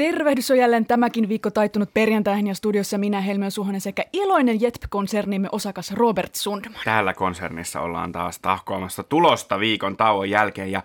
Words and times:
Tervehdys 0.00 0.50
on 0.50 0.58
jälleen 0.58 0.86
tämäkin 0.86 1.28
viikko 1.28 1.50
taittunut 1.50 1.94
perjantaihin 1.94 2.46
ja 2.46 2.54
studiossa 2.54 2.98
minä 2.98 3.20
Helmiä 3.20 3.50
Suhonen 3.50 3.80
sekä 3.80 4.04
iloinen 4.12 4.60
Jetp-konsernimme 4.60 5.48
osakas 5.52 5.92
Robert 5.92 6.34
Sundman. 6.34 6.80
Täällä 6.84 7.14
konsernissa 7.14 7.80
ollaan 7.80 8.12
taas 8.12 8.38
tahkoamassa 8.38 9.02
tulosta 9.02 9.60
viikon 9.60 9.96
tauon 9.96 10.30
jälkeen 10.30 10.72
ja 10.72 10.82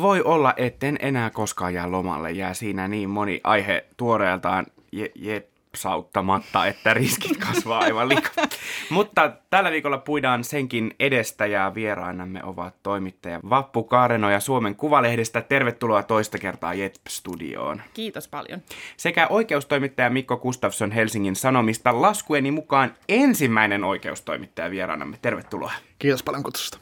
voi 0.00 0.22
olla, 0.22 0.54
etten 0.56 0.98
enää 1.00 1.30
koskaan 1.30 1.74
jää 1.74 1.90
lomalle. 1.90 2.32
Jää 2.32 2.54
siinä 2.54 2.88
niin 2.88 3.10
moni 3.10 3.40
aihe 3.44 3.84
tuoreeltaan 3.96 4.66
je- 4.92 5.46
jepsauttamatta, 5.74 6.66
että 6.66 6.94
riskit 6.94 7.36
kasvaa 7.36 7.80
aivan 7.80 8.08
liikaa. 8.08 8.44
Mutta 8.90 9.32
tällä 9.50 9.70
viikolla 9.70 9.98
puidaan 9.98 10.44
senkin 10.44 10.94
edestä 11.00 11.46
ja 11.46 11.72
vierainamme 11.74 12.44
ovat 12.44 12.74
toimittaja 12.82 13.40
Vappu 13.50 13.84
Kaareno 13.84 14.30
ja 14.30 14.40
Suomen 14.40 14.76
Kuvalehdestä. 14.76 15.40
Tervetuloa 15.40 16.02
toista 16.02 16.38
kertaa 16.38 16.74
Jetp-studioon. 16.74 17.82
Kiitos 17.94 18.28
paljon. 18.28 18.62
Sekä 18.96 19.26
oikeustoimittaja 19.30 20.10
Mikko 20.10 20.36
Gustafsson 20.36 20.90
Helsingin 20.90 21.36
Sanomista 21.36 22.02
laskueni 22.02 22.50
mukaan 22.50 22.94
ensimmäinen 23.08 23.84
oikeustoimittaja 23.84 24.70
vieraanamme. 24.70 25.18
Tervetuloa. 25.22 25.72
Kiitos 25.98 26.22
paljon 26.22 26.42
kutsusta. 26.42 26.78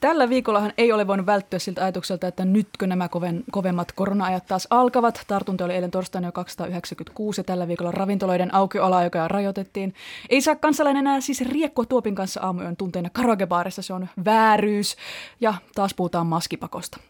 Tällä 0.00 0.28
viikollahan 0.28 0.72
ei 0.78 0.92
ole 0.92 1.06
voinut 1.06 1.26
välttyä 1.26 1.58
siltä 1.58 1.82
ajatukselta, 1.82 2.26
että 2.26 2.44
nytkö 2.44 2.86
nämä 2.86 3.08
koven, 3.08 3.44
kovemmat 3.50 3.92
korona-ajat 3.92 4.46
taas 4.46 4.66
alkavat. 4.70 5.24
Tartunta 5.26 5.64
oli 5.64 5.72
eilen 5.72 5.90
torstaina 5.90 6.28
jo 6.28 6.32
296 6.32 7.40
ja 7.40 7.44
tällä 7.44 7.68
viikolla 7.68 7.90
ravintoloiden 7.90 8.54
aukioloa, 8.54 9.04
joka 9.04 9.28
rajoitettiin. 9.28 9.94
Ei 10.28 10.40
saa 10.40 10.56
kansalainen 10.56 11.00
enää 11.00 11.20
siis 11.20 11.40
riekkua 11.40 11.84
Tuopin 11.84 12.14
kanssa 12.14 12.40
aamuyön 12.40 12.76
tunteina 12.76 13.10
karaokebaarissa, 13.10 13.82
se 13.82 13.92
on 13.92 14.08
vääryys. 14.24 14.96
Ja 15.40 15.54
taas 15.74 15.94
puhutaan 15.94 16.26
maskipakosta. 16.26 17.00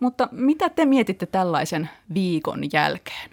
Mutta 0.00 0.28
mitä 0.32 0.68
te 0.68 0.84
mietitte 0.84 1.26
tällaisen 1.26 1.88
viikon 2.14 2.60
jälkeen? 2.72 3.30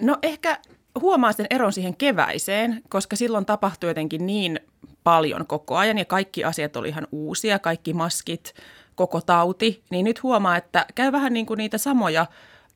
No 0.00 0.18
ehkä 0.22 0.58
huomaa 1.00 1.32
sen 1.32 1.46
eron 1.50 1.72
siihen 1.72 1.96
keväiseen, 1.96 2.82
koska 2.88 3.16
silloin 3.16 3.46
tapahtui 3.46 3.90
jotenkin 3.90 4.26
niin 4.26 4.60
paljon 5.06 5.46
koko 5.46 5.76
ajan 5.76 5.98
ja 5.98 6.04
kaikki 6.04 6.44
asiat 6.44 6.76
oli 6.76 6.88
ihan 6.88 7.06
uusia, 7.12 7.58
kaikki 7.58 7.94
maskit, 7.94 8.54
koko 8.94 9.20
tauti, 9.20 9.82
niin 9.90 10.04
nyt 10.04 10.22
huomaa, 10.22 10.56
että 10.56 10.86
käy 10.94 11.12
vähän 11.12 11.32
niin 11.32 11.46
kuin 11.46 11.58
niitä 11.58 11.78
samoja 11.78 12.26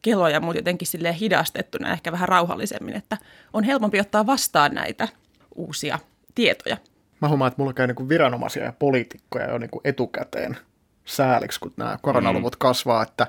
keloja, 0.02 0.40
mutta 0.40 0.58
jotenkin 0.58 0.88
silleen 0.88 1.14
hidastettuna, 1.14 1.92
ehkä 1.92 2.12
vähän 2.12 2.28
rauhallisemmin, 2.28 2.96
että 2.96 3.18
on 3.52 3.64
helpompi 3.64 4.00
ottaa 4.00 4.26
vastaan 4.26 4.74
näitä 4.74 5.08
uusia 5.54 5.98
tietoja. 6.34 6.76
Mä 7.20 7.28
huomaan, 7.28 7.48
että 7.48 7.62
mulla 7.62 7.72
käy 7.72 7.86
niin 7.86 7.94
kuin 7.94 8.08
viranomaisia 8.08 8.64
ja 8.64 8.72
poliitikkoja 8.78 9.50
jo 9.50 9.58
niin 9.58 9.70
kuin 9.70 9.80
etukäteen 9.84 10.56
sääliksi, 11.04 11.60
kun 11.60 11.72
nämä 11.76 11.98
koronaluvut 12.02 12.56
kasvaa, 12.56 13.02
että, 13.02 13.26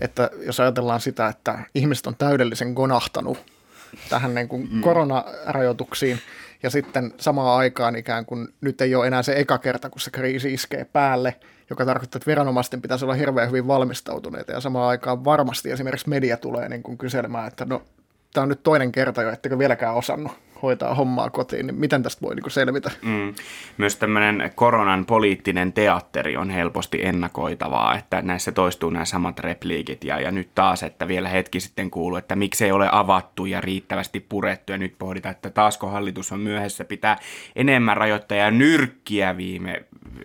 että 0.00 0.30
jos 0.46 0.60
ajatellaan 0.60 1.00
sitä, 1.00 1.28
että 1.28 1.58
ihmiset 1.74 2.06
on 2.06 2.16
täydellisen 2.16 2.72
gonahtanut 2.72 3.38
tähän 4.08 4.34
niin 4.34 4.48
kuin 4.48 4.68
mm. 4.72 4.80
koronarajoituksiin, 4.80 6.18
ja 6.64 6.70
sitten 6.70 7.14
samaan 7.16 7.58
aikaan 7.58 7.96
ikään 7.96 8.26
kuin 8.26 8.48
nyt 8.60 8.80
ei 8.80 8.94
ole 8.94 9.06
enää 9.06 9.22
se 9.22 9.32
eka 9.36 9.58
kerta, 9.58 9.90
kun 9.90 10.00
se 10.00 10.10
kriisi 10.10 10.54
iskee 10.54 10.84
päälle, 10.84 11.36
joka 11.70 11.84
tarkoittaa, 11.84 12.18
että 12.18 12.30
viranomaisten 12.30 12.82
pitäisi 12.82 13.04
olla 13.04 13.14
hirveän 13.14 13.48
hyvin 13.48 13.66
valmistautuneita, 13.66 14.52
ja 14.52 14.60
samaan 14.60 14.88
aikaan 14.88 15.24
varmasti 15.24 15.70
esimerkiksi 15.70 16.08
media 16.08 16.36
tulee 16.36 16.68
niin 16.68 16.82
kuin 16.82 16.98
kyselemään, 16.98 17.48
että 17.48 17.64
no, 17.64 17.82
tämä 18.32 18.42
on 18.42 18.48
nyt 18.48 18.62
toinen 18.62 18.92
kerta 18.92 19.22
jo, 19.22 19.30
ettekö 19.30 19.58
vieläkään 19.58 19.94
osannut 19.94 20.32
hoitaa 20.62 20.94
hommaa 20.94 21.30
kotiin, 21.30 21.66
niin 21.66 21.74
miten 21.74 22.02
tästä 22.02 22.22
voi 22.22 22.34
niin 22.34 22.50
selvitä? 22.50 22.90
Mm. 23.02 23.34
Myös 23.78 23.96
tämmöinen 23.96 24.52
koronan 24.54 25.06
poliittinen 25.06 25.72
teatteri 25.72 26.36
on 26.36 26.50
helposti 26.50 27.06
ennakoitavaa, 27.06 27.96
että 27.96 28.22
näissä 28.22 28.52
toistuu 28.52 28.90
nämä 28.90 29.04
samat 29.04 29.38
repliikit 29.38 30.04
ja, 30.04 30.20
ja 30.20 30.30
nyt 30.30 30.48
taas, 30.54 30.82
että 30.82 31.08
vielä 31.08 31.28
hetki 31.28 31.60
sitten 31.60 31.90
kuuluu, 31.90 32.16
että 32.16 32.36
miksei 32.36 32.72
ole 32.72 32.88
avattu 32.92 33.46
ja 33.46 33.60
riittävästi 33.60 34.20
purettu 34.20 34.72
ja 34.72 34.78
nyt 34.78 34.94
pohditaan, 34.98 35.34
että 35.34 35.50
taasko 35.50 35.86
hallitus 35.86 36.32
on 36.32 36.40
myöhässä, 36.40 36.84
pitää 36.84 37.18
enemmän 37.56 37.96
rajoittaa 37.96 38.38
ja 38.38 38.50
nyrkkiä 38.50 39.36
viime 39.36 39.84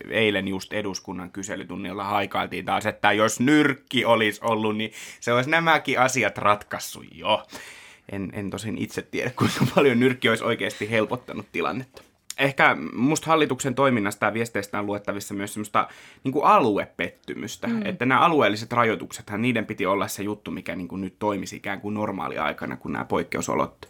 eilen 0.09 0.47
just 0.47 0.73
eduskunnan 0.73 1.31
kyselytunnilla 1.31 2.03
haikailtiin 2.03 2.65
taas, 2.65 2.85
että 2.85 3.11
jos 3.11 3.39
nyrkki 3.39 4.05
olisi 4.05 4.41
ollut, 4.43 4.77
niin 4.77 4.91
se 5.19 5.33
olisi 5.33 5.49
nämäkin 5.49 5.99
asiat 5.99 6.37
ratkaissut 6.37 7.05
jo. 7.11 7.43
En, 8.11 8.29
en 8.33 8.49
tosin 8.49 8.77
itse 8.77 9.01
tiedä, 9.01 9.31
kuinka 9.39 9.65
paljon 9.75 9.99
nyrkki 9.99 10.29
olisi 10.29 10.43
oikeasti 10.43 10.91
helpottanut 10.91 11.45
tilannetta. 11.51 12.01
Ehkä 12.37 12.77
musta 12.93 13.27
hallituksen 13.27 13.75
toiminnasta 13.75 14.25
ja 14.25 14.33
viesteistä 14.33 14.79
on 14.79 14.85
luettavissa 14.85 15.33
myös 15.33 15.53
semmoista 15.53 15.87
niin 16.23 16.31
kuin 16.31 16.45
aluepettymystä. 16.45 17.67
Mm. 17.67 17.85
Että 17.85 18.05
nämä 18.05 18.21
alueelliset 18.21 18.71
rajoituksethan, 18.71 19.41
niiden 19.41 19.65
piti 19.65 19.85
olla 19.85 20.07
se 20.07 20.23
juttu, 20.23 20.51
mikä 20.51 20.75
niin 20.75 20.87
kuin 20.87 21.01
nyt 21.01 21.15
toimisi 21.19 21.55
ikään 21.55 21.81
kuin 21.81 21.93
normaaliaikana, 21.93 22.77
kun 22.77 22.93
nämä 22.93 23.05
poikkeusolot 23.05 23.89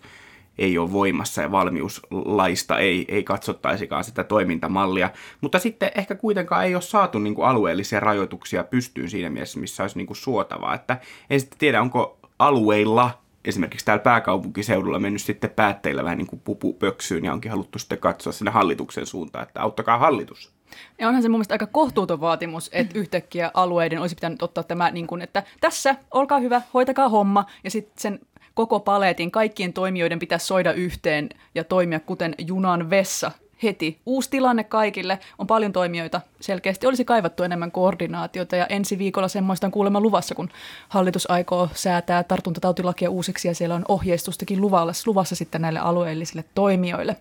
ei 0.60 0.78
ole 0.78 0.92
voimassa 0.92 1.42
ja 1.42 1.52
valmiuslaista 1.52 2.78
ei, 2.78 3.06
ei 3.08 3.24
katsottaisikaan 3.24 4.04
sitä 4.04 4.24
toimintamallia. 4.24 5.10
Mutta 5.42 5.60
sitten 5.60 5.92
ehkä 5.96 6.16
kuitenkaan 6.16 6.66
ei 6.66 6.76
ole 6.76 6.82
saatu 6.82 7.20
niin 7.20 7.36
kuin 7.36 7.48
alueellisia 7.48 8.00
rajoituksia 8.00 8.64
pystyyn 8.64 9.10
siinä 9.10 9.30
mielessä, 9.30 9.60
missä 9.60 9.84
olisi 9.84 9.98
niin 9.98 10.08
kuin 10.08 10.18
suotavaa. 10.18 10.76
Että 10.76 10.98
en 11.30 11.40
sitten 11.40 11.60
tiedä, 11.60 11.82
onko 11.82 12.20
alueilla 12.40 13.20
esimerkiksi 13.46 13.86
täällä 13.86 14.04
pääkaupunkiseudulla 14.04 15.00
mennyt 15.00 15.22
sitten 15.22 15.50
päätteillä 15.50 16.04
vähän 16.04 16.18
niin 16.18 16.28
kuin 16.28 16.40
pupu 16.40 16.74
pöksyyn 16.74 17.26
ja 17.26 17.34
onkin 17.34 17.52
haluttu 17.52 17.80
sitten 17.80 17.98
katsoa 17.98 18.34
sinne 18.34 18.52
hallituksen 18.52 19.06
suuntaan, 19.06 19.44
että 19.48 19.62
auttakaa 19.62 19.98
hallitus. 19.98 20.54
Ja 21.00 21.08
onhan 21.08 21.24
se 21.24 21.30
mun 21.30 21.38
mielestä 21.38 21.54
aika 21.54 21.68
kohtuuton 21.68 22.22
vaatimus, 22.22 22.70
että 22.74 23.00
yhtäkkiä 23.00 23.52
alueiden 23.54 24.00
olisi 24.00 24.16
pitänyt 24.16 24.42
ottaa 24.42 24.64
tämä, 24.64 24.92
niin 24.92 25.08
kuin, 25.08 25.22
että 25.22 25.44
tässä, 25.62 25.96
olkaa 26.12 26.40
hyvä, 26.40 26.62
hoitakaa 26.74 27.10
homma, 27.10 27.46
ja 27.64 27.72
sitten 27.72 27.94
sen 27.98 28.20
koko 28.54 28.80
paletin, 28.80 29.32
kaikkien 29.32 29.74
toimijoiden 29.74 30.20
pitäisi 30.20 30.48
soida 30.48 30.74
yhteen 30.74 31.30
ja 31.56 31.64
toimia 31.64 32.00
kuten 32.00 32.36
junan 32.48 32.90
vessa 32.90 33.32
heti. 33.64 34.02
Uusi 34.06 34.30
tilanne 34.30 34.64
kaikille, 34.64 35.20
on 35.38 35.48
paljon 35.48 35.74
toimijoita. 35.74 36.22
Selkeästi 36.42 36.88
olisi 36.88 37.06
kaivattu 37.06 37.44
enemmän 37.44 37.72
koordinaatiota 37.72 38.56
ja 38.56 38.66
ensi 38.68 38.98
viikolla 38.98 39.28
semmoista 39.28 39.68
on 39.68 39.72
kuulemma 39.72 40.02
luvassa, 40.02 40.36
kun 40.36 40.50
hallitus 40.90 41.32
aikoo 41.32 41.70
säätää 41.74 42.24
tartuntatautilakia 42.24 43.10
uusiksi 43.10 43.48
ja 43.48 43.56
siellä 43.56 43.76
on 43.76 43.86
ohjeistustakin 43.88 44.62
luvassa, 44.62 45.04
luvassa 45.06 45.36
sitten 45.36 45.62
näille 45.62 45.80
alueellisille 45.80 46.44
toimijoille. 46.56 47.16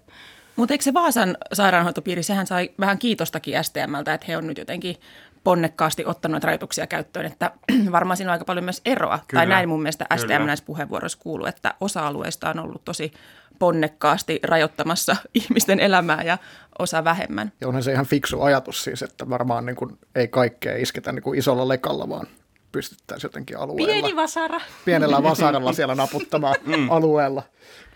Mutta 0.57 0.75
eikö 0.75 0.85
se 0.85 0.95
Vaasan 0.95 1.37
sairaanhoitopiiri, 1.53 2.23
sehän 2.23 2.47
sai 2.47 2.71
vähän 2.81 2.99
kiitostakin 2.99 3.65
STMltä, 3.65 4.15
että 4.15 4.27
he 4.29 4.37
on 4.37 4.47
nyt 4.47 4.59
jotenkin 4.59 4.97
ponnekkaasti 5.45 6.05
ottanut 6.07 6.45
rajoituksia 6.45 6.87
käyttöön, 6.87 7.27
että 7.27 7.51
varmaan 7.93 8.17
siinä 8.17 8.31
on 8.31 8.33
aika 8.33 8.45
paljon 8.45 8.65
myös 8.65 8.81
eroa. 8.85 9.19
Kyllä, 9.29 9.41
tai 9.41 9.47
näin 9.47 9.69
mun 9.69 9.83
mielestä 9.83 10.07
STM 10.17 10.47
näissä 10.47 10.65
puheenvuoroissa 10.65 11.19
kuuluu, 11.23 11.47
että 11.47 11.75
osa 11.81 12.07
alueista 12.07 12.51
on 12.51 12.59
ollut 12.59 12.85
tosi 12.85 13.13
ponnekkaasti 13.59 14.41
rajoittamassa 14.43 15.17
ihmisten 15.35 15.81
elämää 15.81 16.23
ja 16.23 16.39
osa 16.79 17.05
vähemmän. 17.05 17.53
Ja 17.61 17.69
onhan 17.69 17.83
se 17.83 17.93
ihan 17.93 18.07
fiksu 18.07 18.43
ajatus 18.43 18.85
siis, 18.85 19.03
että 19.03 19.31
varmaan 19.31 19.67
niin 19.67 19.77
kuin 19.77 19.99
ei 20.15 20.29
kaikkea 20.29 20.77
isketä 20.77 21.13
niin 21.13 21.23
kuin 21.23 21.39
isolla 21.39 21.69
lekalla, 21.69 22.09
vaan 22.09 22.27
pystyttäisiin 22.73 23.29
jotenkin 23.29 23.59
alueella. 23.59 23.93
Pieni 23.93 24.17
vasara. 24.17 24.61
Pienellä 24.85 25.23
vasaralla 25.31 25.73
siellä 25.73 25.95
naputtamaan 25.95 26.57
mm. 26.77 26.91
alueella. 26.91 27.43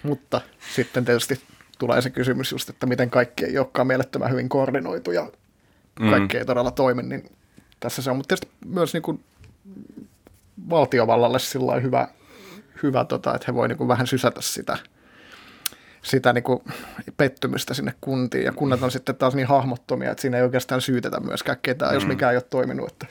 Mutta 0.03 0.41
sitten 0.75 1.05
tietysti 1.05 1.41
tulee 1.79 2.03
se 2.03 2.11
kysymys 2.11 2.53
just, 2.53 2.69
että 2.69 2.87
miten 2.87 3.11
kaikki 3.11 3.45
ei 3.45 3.59
olekaan 3.59 3.87
mielettömän 3.87 4.31
hyvin 4.31 4.49
koordinoitu 4.49 5.11
ja 5.11 5.31
kaikki 6.11 6.37
mm. 6.37 6.39
ei 6.39 6.45
todella 6.45 6.71
toimi, 6.71 7.03
niin 7.03 7.37
tässä 7.81 8.03
se 8.03 8.11
on. 8.11 8.17
Mutta 8.17 8.29
tietysti 8.29 8.57
myös 8.67 8.93
niin 8.93 9.03
kuin 9.03 9.25
valtiovallalle 10.71 11.39
sillä 11.39 11.81
hyvä, 11.81 12.09
hyvä 12.83 13.05
tota, 13.05 13.35
että 13.35 13.45
he 13.49 13.55
voi 13.55 13.69
niin 13.69 13.79
kuin 13.79 13.89
vähän 13.89 14.07
sysätä 14.07 14.41
sitä, 14.41 14.79
sitä 16.03 16.33
niin 16.33 16.45
kuin 16.45 16.63
pettymystä 17.17 17.75
sinne 17.75 17.95
kuntiin. 18.01 18.45
Ja 18.45 18.53
kunnat 18.53 18.83
on 18.83 18.91
sitten 18.91 19.17
taas 19.17 19.35
niin 19.35 19.47
hahmottomia, 19.47 20.11
että 20.11 20.23
siinä 20.23 20.37
ei 20.37 20.43
oikeastaan 20.43 20.81
syytetä 20.81 21.21
myöskään 21.21 21.59
ketään, 21.63 21.91
mm. 21.91 21.95
jos 21.95 22.07
mikään 22.07 22.33
ei 22.33 22.37
ole 22.37 22.45
toiminut. 22.51 22.89
Että. 22.93 23.07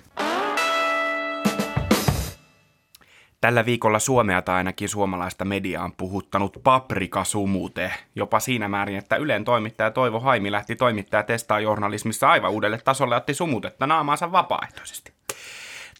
Tällä 3.42 3.66
viikolla 3.66 4.00
Suomea 4.00 4.42
tai 4.42 4.56
ainakin 4.56 4.90
suomalaista 4.90 5.46
mediaa 5.46 5.84
on 5.84 5.92
puhuttanut 5.98 6.58
paprikasumute, 6.64 7.92
jopa 8.16 8.40
siinä 8.40 8.68
määrin, 8.68 8.98
että 8.98 9.16
Ylen 9.16 9.44
toimittaja 9.44 9.92
Toivo 9.92 10.20
Haimi 10.20 10.52
lähti 10.52 10.76
toimittaja 10.76 11.24
testaa 11.24 11.60
journalismissa 11.60 12.30
aivan 12.30 12.52
uudelle 12.52 12.78
tasolle 12.78 13.16
ja 13.16 13.18
otti 13.18 13.34
sumutetta 13.34 13.88
naamaansa 13.88 14.32
vapaaehtoisesti. 14.32 15.12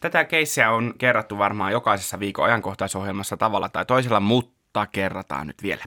Tätä 0.00 0.24
keissiä 0.24 0.70
on 0.70 0.94
kerrattu 0.98 1.38
varmaan 1.38 1.72
jokaisessa 1.72 2.18
viikon 2.18 2.44
ajankohtaisohjelmassa 2.44 3.36
tavalla 3.36 3.68
tai 3.68 3.86
toisella, 3.86 4.20
mutta 4.20 4.61
mutta 4.72 4.86
kerrataan 4.86 5.46
nyt 5.46 5.62
vielä. 5.62 5.84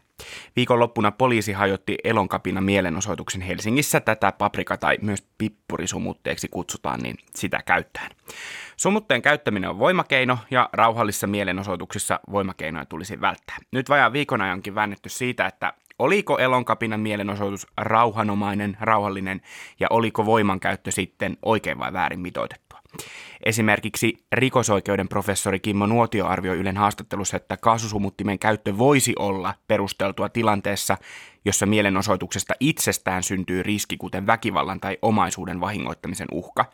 Viikonloppuna 0.56 1.12
poliisi 1.12 1.54
hajotti 1.54 1.98
elonkapina 2.04 2.62
mielenosoituksen 2.62 3.42
Helsingissä. 3.42 4.00
Tätä 4.00 4.32
paprika 4.32 4.78
tai 4.78 4.98
myös 5.02 5.28
pippurisumutteeksi 5.38 6.48
kutsutaan, 6.52 7.00
niin 7.00 7.16
sitä 7.36 7.60
käyttäen. 7.66 8.12
Sumutteen 8.78 9.22
käyttäminen 9.22 9.70
on 9.70 9.80
voimakeino 9.80 10.38
ja 10.52 10.70
rauhallisissa 10.74 11.28
mielenosoituksissa 11.28 12.20
voimakeinoja 12.32 12.86
tulisi 12.86 13.22
välttää. 13.22 13.58
Nyt 13.72 13.90
vajaa 13.90 14.14
viikon 14.14 14.42
ajankin 14.42 14.76
väännetty 14.76 15.10
siitä, 15.10 15.46
että 15.46 15.74
oliko 16.00 16.38
Elonkapinan 16.38 17.00
mielenosoitus 17.00 17.68
rauhanomainen, 17.78 18.78
rauhallinen 18.82 19.42
ja 19.80 19.88
oliko 19.90 20.26
voimankäyttö 20.26 20.92
sitten 20.92 21.38
oikein 21.42 21.80
vai 21.80 21.94
väärin 21.94 22.20
mitoitettua. 22.20 22.65
Esimerkiksi 23.46 24.26
rikosoikeuden 24.32 25.08
professori 25.08 25.60
Kimmo 25.60 25.86
Nuotio 25.86 26.28
arvioi 26.28 26.58
Ylen 26.58 26.78
haastattelussa, 26.78 27.38
että 27.38 27.58
kaasusumuttimen 27.58 28.40
käyttö 28.40 28.78
voisi 28.78 29.14
olla 29.20 29.54
perusteltua 29.68 30.30
tilanteessa, 30.30 30.98
jossa 31.46 31.66
mielenosoituksesta 31.66 32.54
itsestään 32.60 33.24
syntyy 33.24 33.64
riski, 33.64 33.98
kuten 33.98 34.28
väkivallan 34.28 34.80
tai 34.80 34.98
omaisuuden 35.02 35.62
vahingoittamisen 35.62 36.28
uhka. 36.32 36.66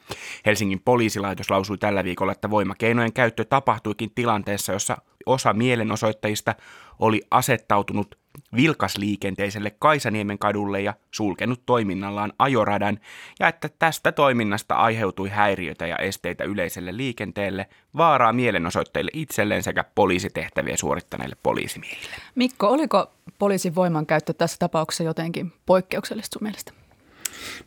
Helsingin 0.46 0.80
poliisilaitos 0.80 1.50
lausui 1.50 1.78
tällä 1.78 2.04
viikolla, 2.04 2.32
että 2.32 2.50
voimakeinojen 2.50 3.14
käyttö 3.14 3.46
tapahtuikin 3.46 4.12
tilanteessa, 4.16 4.74
jossa 4.74 4.98
osa 5.26 5.54
mielenosoittajista 5.54 6.56
oli 7.00 7.22
asettautunut 7.32 8.21
vilkasliikenteiselle 8.56 9.72
Kaisaniemen 9.80 10.40
kadulle 10.40 10.82
ja 10.82 10.94
sulkenut 11.12 11.66
toiminnallaan 11.66 12.34
ajoradan, 12.40 13.00
ja 13.40 13.48
että 13.48 13.70
tästä 13.80 14.12
toiminnasta 14.12 14.76
aiheutui 14.76 15.30
häiriötä 15.30 15.88
ja 15.88 15.98
esteitä 15.98 16.44
yleiselle 16.44 16.98
liikenteelle, 16.98 17.68
vaaraa 17.98 18.34
mielenosoittajille 18.34 19.12
itselleen 19.14 19.64
sekä 19.64 19.84
poliisitehtäviä 19.96 20.78
suorittaneille 20.78 21.36
poliisimiehille. 21.44 22.16
Mikko, 22.36 22.68
oliko 22.68 23.12
poliisin 23.40 23.76
voimankäyttö 23.76 24.34
tässä 24.34 24.58
tapauksessa 24.60 25.04
jotenkin 25.04 25.54
poikkeuksellista 25.66 26.34
sun 26.34 26.48
mielestä? 26.48 26.74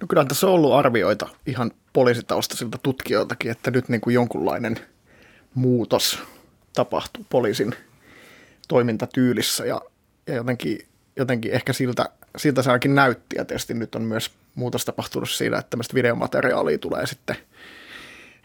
No 0.01 0.07
kyllä 0.09 0.25
tässä 0.25 0.47
on 0.47 0.53
ollut 0.53 0.73
arvioita 0.73 1.29
ihan 1.47 1.71
poliisitaustasilta 1.93 2.79
tutkijoiltakin, 2.79 3.51
että 3.51 3.71
nyt 3.71 3.89
niin 3.89 4.01
kuin 4.01 4.15
jonkunlainen 4.15 4.77
muutos 5.55 6.23
tapahtuu 6.75 7.27
poliisin 7.31 7.75
toimintatyylissä 8.69 9.67
ja, 9.67 9.81
ja 10.27 10.35
jotenkin, 10.35 10.79
jotenkin 11.17 11.53
ehkä 11.53 11.73
siltä, 11.73 12.09
siltä 12.37 12.63
se 12.63 12.71
ainakin 12.71 12.95
näytti 12.95 13.37
ja 13.37 13.45
tietysti 13.45 13.75
nyt 13.75 13.95
on 13.95 14.03
myös 14.03 14.31
muutos 14.55 14.85
tapahtunut 14.85 15.31
siinä, 15.31 15.59
että 15.59 15.71
tämmöistä 15.71 15.95
videomateriaalia 15.95 16.79
tulee 16.79 17.07
sitten 17.07 17.37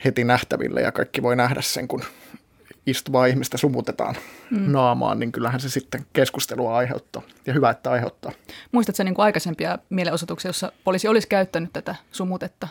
heti 0.05 0.23
nähtäville 0.23 0.81
ja 0.81 0.91
kaikki 0.91 1.23
voi 1.23 1.35
nähdä 1.35 1.61
sen, 1.61 1.87
kun 1.87 2.03
istuvaa 2.85 3.25
ihmistä 3.25 3.57
sumutetaan 3.57 4.15
mm. 4.51 4.71
naamaan, 4.71 5.19
niin 5.19 5.31
kyllähän 5.31 5.59
se 5.59 5.69
sitten 5.69 6.05
keskustelua 6.13 6.77
aiheuttaa. 6.77 7.21
Ja 7.45 7.53
hyvä, 7.53 7.69
että 7.69 7.91
aiheuttaa. 7.91 8.31
Muistatko 8.71 9.03
niin 9.03 9.15
kuin 9.15 9.23
aikaisempia 9.23 9.77
mielenosoituksia, 9.89 10.49
jossa 10.49 10.71
poliisi 10.83 11.07
olisi 11.07 11.27
käyttänyt 11.27 11.73
tätä 11.73 11.95
sumutetta? 12.11 12.67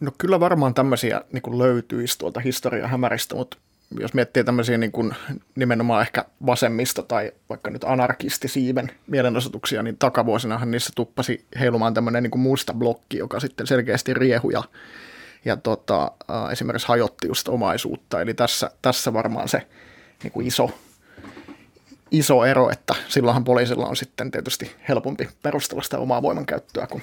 No 0.00 0.12
kyllä 0.18 0.40
varmaan 0.40 0.74
tämmöisiä 0.74 1.20
niin 1.32 1.42
kuin 1.42 1.58
löytyisi 1.58 2.18
tuolta 2.18 2.40
historian 2.40 2.90
hämäristä, 2.90 3.34
mutta 3.34 3.56
jos 3.98 4.14
miettii 4.14 4.44
tämmöisiä 4.44 4.78
niin 4.78 4.92
kuin 4.92 5.14
nimenomaan 5.56 6.02
ehkä 6.02 6.24
vasemmista 6.46 7.02
tai 7.02 7.32
vaikka 7.48 7.70
nyt 7.70 7.84
anarkistisiiven 7.84 8.90
mielenosoituksia, 9.06 9.82
niin 9.82 9.96
takavuosinahan 9.98 10.70
niissä 10.70 10.92
tuppasi 10.96 11.46
heilumaan 11.60 11.94
tämmöinen 11.94 12.22
niin 12.22 12.30
kuin 12.30 12.42
musta 12.42 12.74
blokki, 12.74 13.18
joka 13.18 13.40
sitten 13.40 13.66
selkeästi 13.66 14.14
riehu 14.14 14.50
ja, 15.44 15.56
tota, 15.56 16.12
esimerkiksi 16.52 16.88
hajotti 16.88 17.28
just 17.28 17.48
omaisuutta. 17.48 18.20
Eli 18.20 18.34
tässä, 18.34 18.70
tässä 18.82 19.12
varmaan 19.12 19.48
se 19.48 19.66
niin 20.22 20.32
kuin 20.32 20.46
iso, 20.46 20.70
iso 22.10 22.44
ero, 22.44 22.70
että 22.70 22.94
silloinhan 23.08 23.44
poliisilla 23.44 23.86
on 23.86 23.96
sitten 23.96 24.30
tietysti 24.30 24.76
helpompi 24.88 25.28
perustella 25.42 25.82
sitä 25.82 25.98
omaa 25.98 26.22
voimankäyttöä 26.22 26.86
kuin 26.86 27.02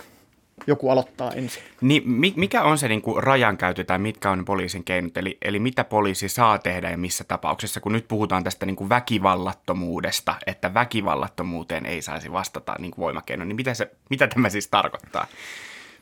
joku 0.68 0.90
aloittaa 0.90 1.32
ensin. 1.32 1.64
Niin, 1.82 2.04
mikä 2.36 2.64
on 2.64 2.78
se 2.78 2.88
niin 2.88 3.02
kuin 3.02 3.24
rajankäyttö 3.24 3.84
tai 3.84 4.00
mitkä 4.00 4.32
on 4.32 4.46
poliisin 4.46 4.84
keinot, 4.84 5.18
eli, 5.18 5.38
eli 5.42 5.60
mitä 5.60 5.84
poliisi 5.84 6.30
saa 6.30 6.58
tehdä 6.60 6.90
ja 6.92 6.98
missä 6.98 7.24
tapauksessa, 7.24 7.80
kun 7.80 7.92
nyt 7.92 8.08
puhutaan 8.08 8.44
tästä 8.44 8.66
niin 8.66 8.76
kuin 8.76 8.90
väkivallattomuudesta, 8.90 10.36
että 10.48 10.74
väkivallattomuuteen 10.74 11.86
ei 11.86 12.02
saisi 12.02 12.32
vastata 12.32 12.76
niin 12.80 12.92
kuin 12.92 13.04
voimakeino, 13.04 13.46
niin 13.46 13.56
mitä, 13.56 13.74
se, 13.74 13.92
mitä 14.10 14.28
tämä 14.28 14.50
siis 14.50 14.68
tarkoittaa? 14.68 15.28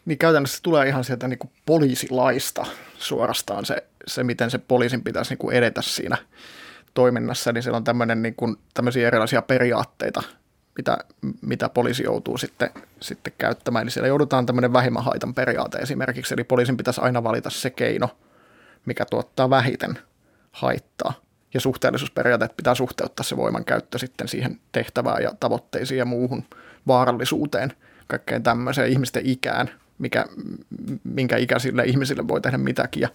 Niin 0.06 0.18
käytännössä 0.18 0.60
tulee 0.63 0.88
ihan 0.88 1.04
sieltä 1.04 1.28
niin 1.28 1.40
kuin 1.40 1.51
poliisilaista 1.66 2.66
suorastaan 2.98 3.66
se, 3.66 3.84
se, 4.08 4.24
miten 4.24 4.51
se 4.51 4.58
poliisin 4.58 5.04
pitäisi 5.04 5.31
niin 5.31 5.38
kuin 5.38 5.56
edetä 5.56 5.81
siinä 5.81 6.18
toiminnassa, 6.94 7.51
niin 7.51 7.63
siellä 7.63 7.78
on 7.78 7.84
tämmöinen, 7.84 8.22
niin 8.22 8.36
kuin, 8.36 8.56
tämmöisiä 8.74 9.08
erilaisia 9.08 9.42
periaatteita, 9.42 10.24
mitä, 10.77 10.98
mitä 11.42 11.69
poliisi 11.69 12.04
joutuu 12.04 12.38
sitten, 12.38 12.69
sitten 13.01 13.33
käyttämään. 13.38 13.83
Eli 13.83 13.92
siellä 13.92 14.07
joudutaan 14.07 14.45
tämmöinen 14.45 14.74
vähimmähaitan 14.74 15.33
periaate 15.33 15.77
esimerkiksi, 15.77 16.33
eli 16.33 16.44
poliisin 16.44 16.77
pitäisi 16.77 17.01
aina 17.01 17.24
valita 17.24 17.50
se 17.50 17.69
keino, 17.69 18.10
mikä 18.86 19.06
tuottaa 19.06 19.50
vähiten 19.50 20.00
haittaa. 20.51 21.13
Ja 21.54 21.60
suhteellisuusperiaatteet 21.60 22.57
pitää 22.57 22.75
suhteuttaa 22.75 23.24
se 23.24 23.38
voiman 23.38 23.66
käyttö 23.66 23.98
sitten 23.98 24.27
siihen 24.27 24.60
tehtävään 24.72 25.24
ja 25.24 25.31
tavoitteisiin 25.39 25.98
ja 25.98 26.06
muuhun 26.06 26.44
vaarallisuuteen, 26.88 27.74
kaikkeen 28.07 28.44
tämmöiseen 28.44 28.92
ihmisten 28.92 29.25
ikään, 29.25 29.72
mikä, 29.98 30.25
minkä 31.04 31.38
ikäisille 31.38 31.83
ihmisille 31.83 32.27
voi 32.27 32.42
tehdä 32.42 32.57
mitäkin 32.57 33.01
ja 33.01 33.10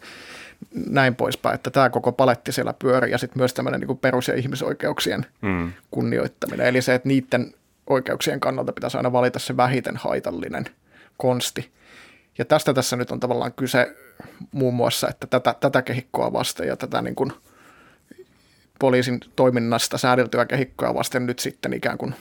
näin 0.86 1.14
poispäin, 1.14 1.54
että 1.54 1.70
tämä 1.70 1.90
koko 1.90 2.12
paletti 2.12 2.52
siellä 2.52 2.74
pyörii 2.78 3.10
ja 3.10 3.18
sitten 3.18 3.40
myös 3.40 3.54
tämmöinen 3.54 3.80
niin 3.80 3.98
perus- 3.98 4.28
ja 4.28 4.34
ihmisoikeuksien 4.34 5.26
mm. 5.42 5.72
kunnioittaminen. 5.90 6.66
Eli 6.66 6.82
se, 6.82 6.94
että 6.94 7.08
niiden 7.08 7.54
oikeuksien 7.86 8.40
kannalta 8.40 8.72
pitäisi 8.72 8.96
aina 8.96 9.12
valita 9.12 9.38
se 9.38 9.56
vähiten 9.56 9.96
haitallinen 9.96 10.64
konsti. 11.16 11.70
Ja 12.38 12.44
tästä 12.44 12.74
tässä 12.74 12.96
nyt 12.96 13.10
on 13.10 13.20
tavallaan 13.20 13.52
kyse 13.52 13.96
muun 14.52 14.74
muassa, 14.74 15.08
että 15.08 15.26
tätä, 15.26 15.54
tätä 15.60 15.82
kehikkoa 15.82 16.32
vasten 16.32 16.68
ja 16.68 16.76
tätä 16.76 17.02
niin 17.02 17.14
kuin 17.14 17.32
poliisin 18.78 19.20
toiminnasta 19.36 19.98
säädeltyä 19.98 20.46
kehikkoa 20.46 20.94
vasten 20.94 21.26
nyt 21.26 21.38
sitten 21.38 21.72
ikään 21.72 21.98
kuin 21.98 22.14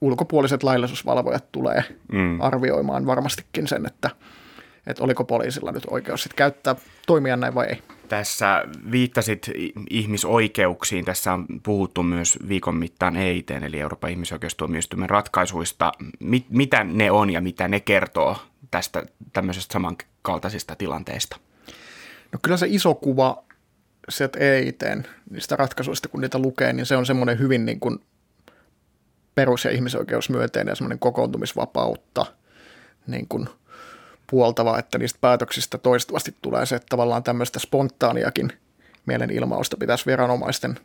ulkopuoliset 0.00 0.62
laillisuusvalvojat 0.62 1.52
tulee 1.52 1.84
mm. 2.12 2.40
arvioimaan 2.40 3.06
varmastikin 3.06 3.66
sen, 3.66 3.86
että, 3.86 4.10
että 4.86 5.04
oliko 5.04 5.24
poliisilla 5.24 5.72
nyt 5.72 5.86
oikeus 5.90 6.22
sit 6.22 6.34
käyttää 6.34 6.76
toimia 7.06 7.36
näin 7.36 7.54
vai 7.54 7.66
ei. 7.66 7.82
Tässä 8.08 8.64
viittasit 8.90 9.50
ihmisoikeuksiin. 9.90 11.04
Tässä 11.04 11.32
on 11.32 11.46
puhuttu 11.62 12.02
myös 12.02 12.38
viikon 12.48 12.76
mittaan 12.76 13.16
EITen, 13.16 13.64
eli 13.64 13.80
Euroopan 13.80 14.10
ihmisoikeustuomioistuimen 14.10 15.10
ratkaisuista. 15.10 15.92
Mit, 16.20 16.46
mitä 16.50 16.84
ne 16.84 17.10
on 17.10 17.30
ja 17.30 17.40
mitä 17.40 17.68
ne 17.68 17.80
kertoo 17.80 18.36
tästä 18.70 19.06
tämmöisestä 19.32 19.72
samankaltaisista 19.72 20.76
tilanteista? 20.76 21.36
No 22.32 22.38
kyllä 22.42 22.56
se 22.56 22.66
iso 22.70 22.94
kuva 22.94 23.44
sieltä 24.08 24.38
EITen, 24.38 25.06
niistä 25.30 25.56
ratkaisuista, 25.56 26.08
kun 26.08 26.20
niitä 26.20 26.38
lukee, 26.38 26.72
niin 26.72 26.86
se 26.86 26.96
on 26.96 27.06
semmoinen 27.06 27.38
hyvin 27.38 27.66
niin 27.66 27.80
kuin 27.80 27.98
perus- 29.34 29.64
ja 29.64 29.70
ihmisoikeusmyönteinen 29.70 30.72
ja 30.72 30.76
semmoinen 30.76 30.98
kokoontumisvapautta 30.98 32.26
niin 33.06 33.28
kuin 33.28 33.48
puoltava, 34.30 34.78
että 34.78 34.98
niistä 34.98 35.18
päätöksistä 35.20 35.78
toistuvasti 35.78 36.34
tulee 36.42 36.66
se, 36.66 36.76
että 36.76 36.86
tavallaan 36.88 37.22
tämmöistä 37.22 37.58
spontaaniakin 37.58 38.52
mielenilmausta 39.06 39.76
pitäisi 39.76 40.06
viranomaisten 40.06 40.78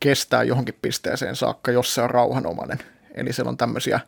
kestää 0.00 0.42
johonkin 0.42 0.78
pisteeseen 0.82 1.36
saakka, 1.36 1.72
jos 1.72 1.94
se 1.94 2.02
on 2.02 2.10
rauhanomainen. 2.10 2.78
Eli 3.14 3.32
siellä 3.32 3.48
on 3.48 3.56
tämmöisiä 3.56 4.00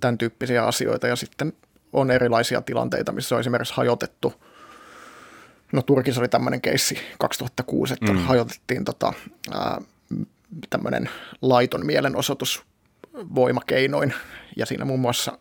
tämän 0.00 0.18
tyyppisiä 0.18 0.64
asioita 0.64 1.06
ja 1.06 1.16
sitten 1.16 1.52
on 1.92 2.10
erilaisia 2.10 2.62
tilanteita, 2.62 3.12
missä 3.12 3.34
on 3.34 3.40
esimerkiksi 3.40 3.74
hajotettu 3.76 4.34
No 5.72 5.82
Turkissa 5.82 6.20
oli 6.20 6.28
tämmöinen 6.28 6.60
keissi 6.60 6.98
2006, 7.18 7.94
että 7.94 8.12
mm. 8.12 8.18
hajotettiin 8.18 8.84
tota, 8.84 9.12
tämmöinen 10.70 11.10
laiton 11.42 11.86
mielenosoitus 11.86 12.64
voimakeinoin 13.34 14.14
ja 14.56 14.66
siinä 14.66 14.84
muun 14.84 15.00
muassa 15.00 15.38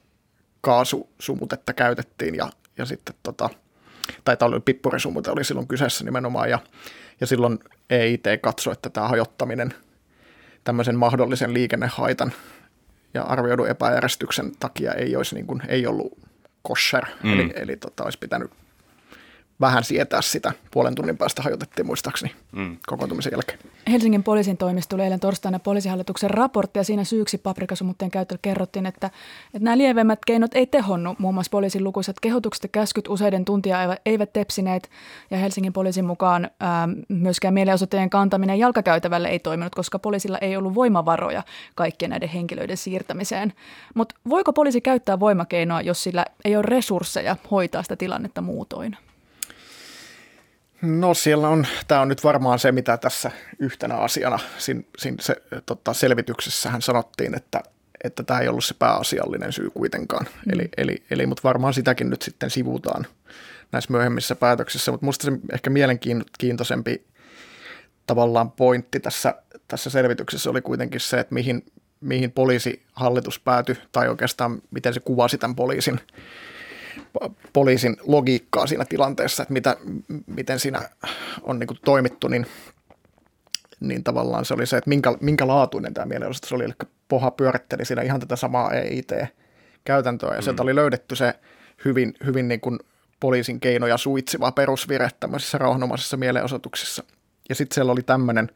kaasusumutetta 0.62 1.74
käytettiin 1.74 2.36
ja, 2.36 2.50
ja 2.78 2.86
sitten 2.86 3.16
tota, 3.24 3.50
tai 4.24 4.38
tämä 4.38 4.50
oli 4.50 4.60
pippurisumute 4.60 5.32
oli 5.32 5.44
silloin 5.44 5.68
kyseessä 5.68 6.06
nimenomaan 6.06 6.50
ja, 6.50 6.60
ja 7.22 7.28
silloin 7.28 7.60
EIT 7.90 8.24
katsoi, 8.42 8.74
että 8.74 8.90
tämä 8.90 9.08
hajottaminen 9.08 9.74
tämmöisen 10.64 10.96
mahdollisen 10.98 11.54
liikennehaitan 11.54 12.34
ja 13.14 13.24
arvioidun 13.24 13.70
epäjärjestyksen 13.70 14.52
takia 14.60 14.94
ei 14.94 15.16
olisi 15.16 15.36
niin 15.36 15.48
kuin, 15.48 15.62
ei 15.68 15.88
ollut 15.88 16.18
kosher, 16.62 17.06
mm. 17.24 17.34
eli, 17.34 17.54
eli 17.56 17.78
tota, 17.78 18.04
olisi 18.04 18.20
pitänyt 18.20 18.52
vähän 19.62 19.84
sietää 19.84 20.22
sitä. 20.22 20.52
Puolen 20.72 20.96
tunnin 20.96 21.18
päästä 21.18 21.42
hajotettiin 21.42 21.86
muistaakseni 21.86 22.36
mm. 22.52 22.78
kokoontumisen 22.88 23.32
jälkeen. 23.32 23.60
Helsingin 23.92 24.24
poliisin 24.24 24.58
toimisto 24.58 24.96
tuli 24.96 25.04
eilen 25.04 25.20
torstaina 25.20 25.60
poliisihallituksen 25.60 26.30
raportti 26.30 26.80
ja 26.80 26.84
siinä 26.84 27.04
syyksi 27.04 27.38
paprikasumutteen 27.38 28.12
käytöllä 28.12 28.40
kerrottiin, 28.42 28.86
että, 28.86 29.08
että 29.54 29.60
nämä 29.60 29.78
lievemmät 29.78 30.20
keinot 30.26 30.52
ei 30.54 30.68
tehonnut. 30.68 31.20
Muun 31.20 31.34
muassa 31.34 31.50
poliisin 31.50 31.84
lukuisat 31.84 32.20
kehotukset 32.20 32.64
ja 32.64 32.70
käskyt 32.70 33.08
useiden 33.08 33.46
tuntia 33.46 33.98
eivät 34.06 34.34
tepsineet 34.34 34.90
ja 35.32 35.38
Helsingin 35.38 35.74
poliisin 35.74 36.06
mukaan 36.06 36.50
ää, 36.60 36.90
myöskään 37.08 37.54
mielenosoittajien 37.54 38.10
kantaminen 38.10 38.60
jalkakäytävälle 38.60 39.28
ei 39.28 39.40
toiminut, 39.40 39.76
koska 39.76 40.00
poliisilla 40.00 40.38
ei 40.38 40.58
ollut 40.58 40.76
voimavaroja 40.76 41.44
kaikkien 41.76 42.10
näiden 42.10 42.30
henkilöiden 42.30 42.78
siirtämiseen. 42.78 43.54
Mutta 43.96 44.16
voiko 44.30 44.54
poliisi 44.54 44.82
käyttää 44.82 45.20
voimakeinoa, 45.20 45.82
jos 45.82 46.04
sillä 46.04 46.26
ei 46.46 46.56
ole 46.56 46.66
resursseja 46.68 47.36
hoitaa 47.52 47.84
sitä 47.84 47.96
tilannetta 47.96 48.42
muutoin? 48.42 48.98
No 50.86 51.14
siellä 51.14 51.50
on, 51.50 51.68
tämä 51.88 52.02
on 52.02 52.08
nyt 52.08 52.24
varmaan 52.24 52.60
se, 52.60 52.72
mitä 52.72 52.98
tässä 52.98 53.32
yhtenä 53.60 53.96
asiana 53.96 54.40
siinä, 54.58 54.82
siinä 54.98 55.18
se, 55.20 55.36
tota, 55.66 55.94
selvityksessähän 55.94 56.82
sanottiin, 56.82 57.36
että, 57.36 57.64
että 58.04 58.24
tämä 58.24 58.40
ei 58.40 58.48
ollut 58.48 58.66
se 58.66 58.74
pääasiallinen 58.80 59.54
syy 59.54 59.70
kuitenkaan. 59.70 60.26
Mm. 60.26 60.54
Eli, 60.54 60.70
eli, 60.78 61.04
eli 61.10 61.26
mutta 61.26 61.44
varmaan 61.44 61.74
sitäkin 61.74 62.10
nyt 62.10 62.22
sitten 62.22 62.50
sivutaan 62.50 63.08
näissä 63.72 63.92
myöhemmissä 63.92 64.36
päätöksissä, 64.36 64.92
mutta 64.92 65.04
minusta 65.06 65.26
se 65.26 65.32
ehkä 65.54 65.70
mielenkiintoisempi 65.70 67.06
tavallaan 68.08 68.52
pointti 68.52 69.00
tässä, 69.00 69.36
tässä 69.68 69.90
selvityksessä 69.90 70.50
oli 70.50 70.62
kuitenkin 70.62 71.02
se, 71.02 71.20
että 71.20 71.34
mihin, 71.34 71.66
mihin 72.02 72.32
poliisihallitus 72.32 73.40
päätyi, 73.40 73.78
tai 73.92 74.10
oikeastaan 74.10 74.62
miten 74.72 74.94
se 74.94 75.00
kuvasi 75.00 75.38
tämän 75.38 75.56
poliisin 75.56 76.00
poliisin 77.54 77.98
logiikkaa 78.08 78.68
siinä 78.68 78.86
tilanteessa, 78.86 79.44
että 79.44 79.54
mitä, 79.54 79.78
miten 80.26 80.60
siinä 80.60 80.90
on 81.42 81.60
niin 81.60 81.68
kuin 81.68 81.80
toimittu, 81.86 82.28
niin, 82.28 82.46
niin 83.80 84.04
tavallaan 84.04 84.46
se 84.46 84.54
oli 84.54 84.66
se, 84.66 84.78
että 84.78 84.90
minkä, 84.90 85.14
minkä 85.22 85.48
laatuinen 85.48 85.94
tämä 85.94 86.06
mielenosoitus 86.06 86.54
oli. 86.54 86.64
Eli 86.64 86.74
Poha 87.08 87.32
pyöritteli 87.32 87.86
siinä 87.86 88.02
ihan 88.02 88.20
tätä 88.20 88.36
samaa 88.36 88.72
EIT-käytäntöä, 88.74 90.34
ja 90.34 90.40
mm. 90.40 90.44
sieltä 90.44 90.64
oli 90.64 90.76
löydetty 90.76 91.16
se 91.16 91.34
hyvin, 91.86 92.14
hyvin 92.26 92.48
niin 92.48 92.62
kuin 92.62 92.80
poliisin 93.20 93.60
keinoja 93.60 93.98
suitsiva 93.98 94.52
perusvire 94.52 95.10
tämmöisissä 95.20 95.58
rauhanomaisissa 95.58 96.18
mielenosoituksissa. 96.18 97.04
Ja 97.50 97.56
sitten 97.56 97.76
siellä 97.76 97.92
oli 97.92 98.04
tämmöinen 98.04 98.52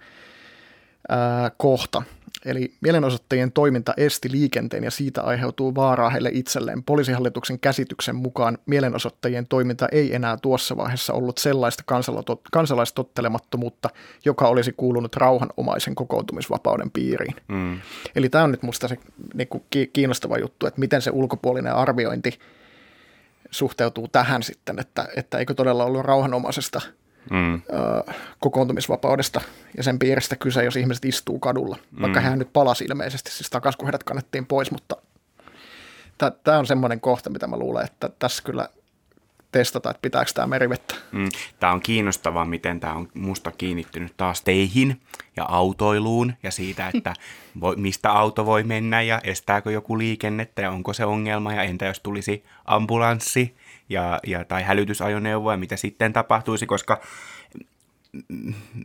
kohta, 1.57 2.03
Eli 2.45 2.73
mielenosoittajien 2.81 3.51
toiminta 3.51 3.93
esti 3.97 4.31
liikenteen 4.31 4.83
ja 4.83 4.91
siitä 4.91 5.21
aiheutuu 5.21 5.75
vaaraa 5.75 6.09
heille 6.09 6.29
itselleen. 6.33 6.83
Poliisihallituksen 6.83 7.59
käsityksen 7.59 8.15
mukaan 8.15 8.57
mielenosoittajien 8.65 9.47
toiminta 9.47 9.87
ei 9.91 10.15
enää 10.15 10.37
tuossa 10.37 10.77
vaiheessa 10.77 11.13
ollut 11.13 11.37
sellaista 11.37 11.83
kansalaistottelemattomuutta, 12.51 13.89
joka 14.25 14.47
olisi 14.47 14.73
kuulunut 14.77 15.15
rauhanomaisen 15.15 15.95
kokoontumisvapauden 15.95 16.91
piiriin. 16.91 17.35
Mm. 17.47 17.79
Eli 18.15 18.29
tämä 18.29 18.43
on 18.43 18.51
nyt 18.51 18.63
minusta 18.63 18.87
se 18.87 18.97
niin 19.33 19.47
kuin 19.47 19.63
kiinnostava 19.93 20.37
juttu, 20.37 20.65
että 20.67 20.79
miten 20.79 21.01
se 21.01 21.11
ulkopuolinen 21.11 21.75
arviointi 21.75 22.39
suhteutuu 23.51 24.07
tähän 24.07 24.43
sitten, 24.43 24.79
että, 24.79 25.07
että 25.15 25.37
eikö 25.37 25.53
todella 25.53 25.85
ollut 25.85 26.05
rauhanomaisesta– 26.05 26.81
mm. 27.31 27.53
ö, 27.53 27.59
kokoontumisvapaudesta 28.39 29.41
ja 29.77 29.83
sen 29.83 29.99
piiristä 29.99 30.35
kyse, 30.35 30.63
jos 30.63 30.75
ihmiset 30.75 31.05
istuu 31.05 31.39
kadulla. 31.39 31.77
Mm. 31.91 32.01
Vaikka 32.01 32.19
hän 32.19 32.39
nyt 32.39 32.53
palasi 32.53 32.85
ilmeisesti, 32.85 33.31
siis 33.31 33.49
takaisin 33.49 33.77
kun 33.77 33.87
heidät 33.87 34.03
kannettiin 34.03 34.45
pois, 34.45 34.71
mutta 34.71 34.97
tämä 36.43 36.59
on 36.59 36.67
semmoinen 36.67 37.01
kohta, 37.01 37.29
mitä 37.29 37.47
mä 37.47 37.57
luulen, 37.57 37.85
että 37.85 38.09
tässä 38.19 38.43
kyllä 38.43 38.69
testata, 39.51 39.89
että 39.89 40.01
pitääkö 40.01 40.31
tämä 40.33 40.47
merivettä. 40.47 40.95
Mm. 41.11 41.29
Tämä 41.59 41.73
on 41.73 41.81
kiinnostavaa, 41.81 42.45
miten 42.45 42.79
tämä 42.79 42.93
on 42.93 43.07
musta 43.13 43.51
kiinnittynyt 43.51 44.13
taas 44.17 44.41
teihin 44.41 45.01
ja 45.37 45.45
autoiluun 45.47 46.33
ja 46.43 46.51
siitä, 46.51 46.91
että 46.93 47.13
voi, 47.61 47.75
mistä 47.75 48.11
auto 48.11 48.45
voi 48.45 48.63
mennä 48.63 49.01
ja 49.01 49.21
estääkö 49.23 49.71
joku 49.71 49.97
liikennettä 49.97 50.61
ja 50.61 50.71
onko 50.71 50.93
se 50.93 51.05
ongelma 51.05 51.53
ja 51.53 51.63
entä 51.63 51.85
jos 51.85 51.99
tulisi 51.99 52.45
ambulanssi 52.65 53.55
ja, 53.89 54.19
ja, 54.27 54.45
tai 54.45 54.63
hälytysajoneuvoa, 54.63 55.57
mitä 55.57 55.75
sitten 55.75 56.13
tapahtuisi, 56.13 56.65
koska 56.65 57.01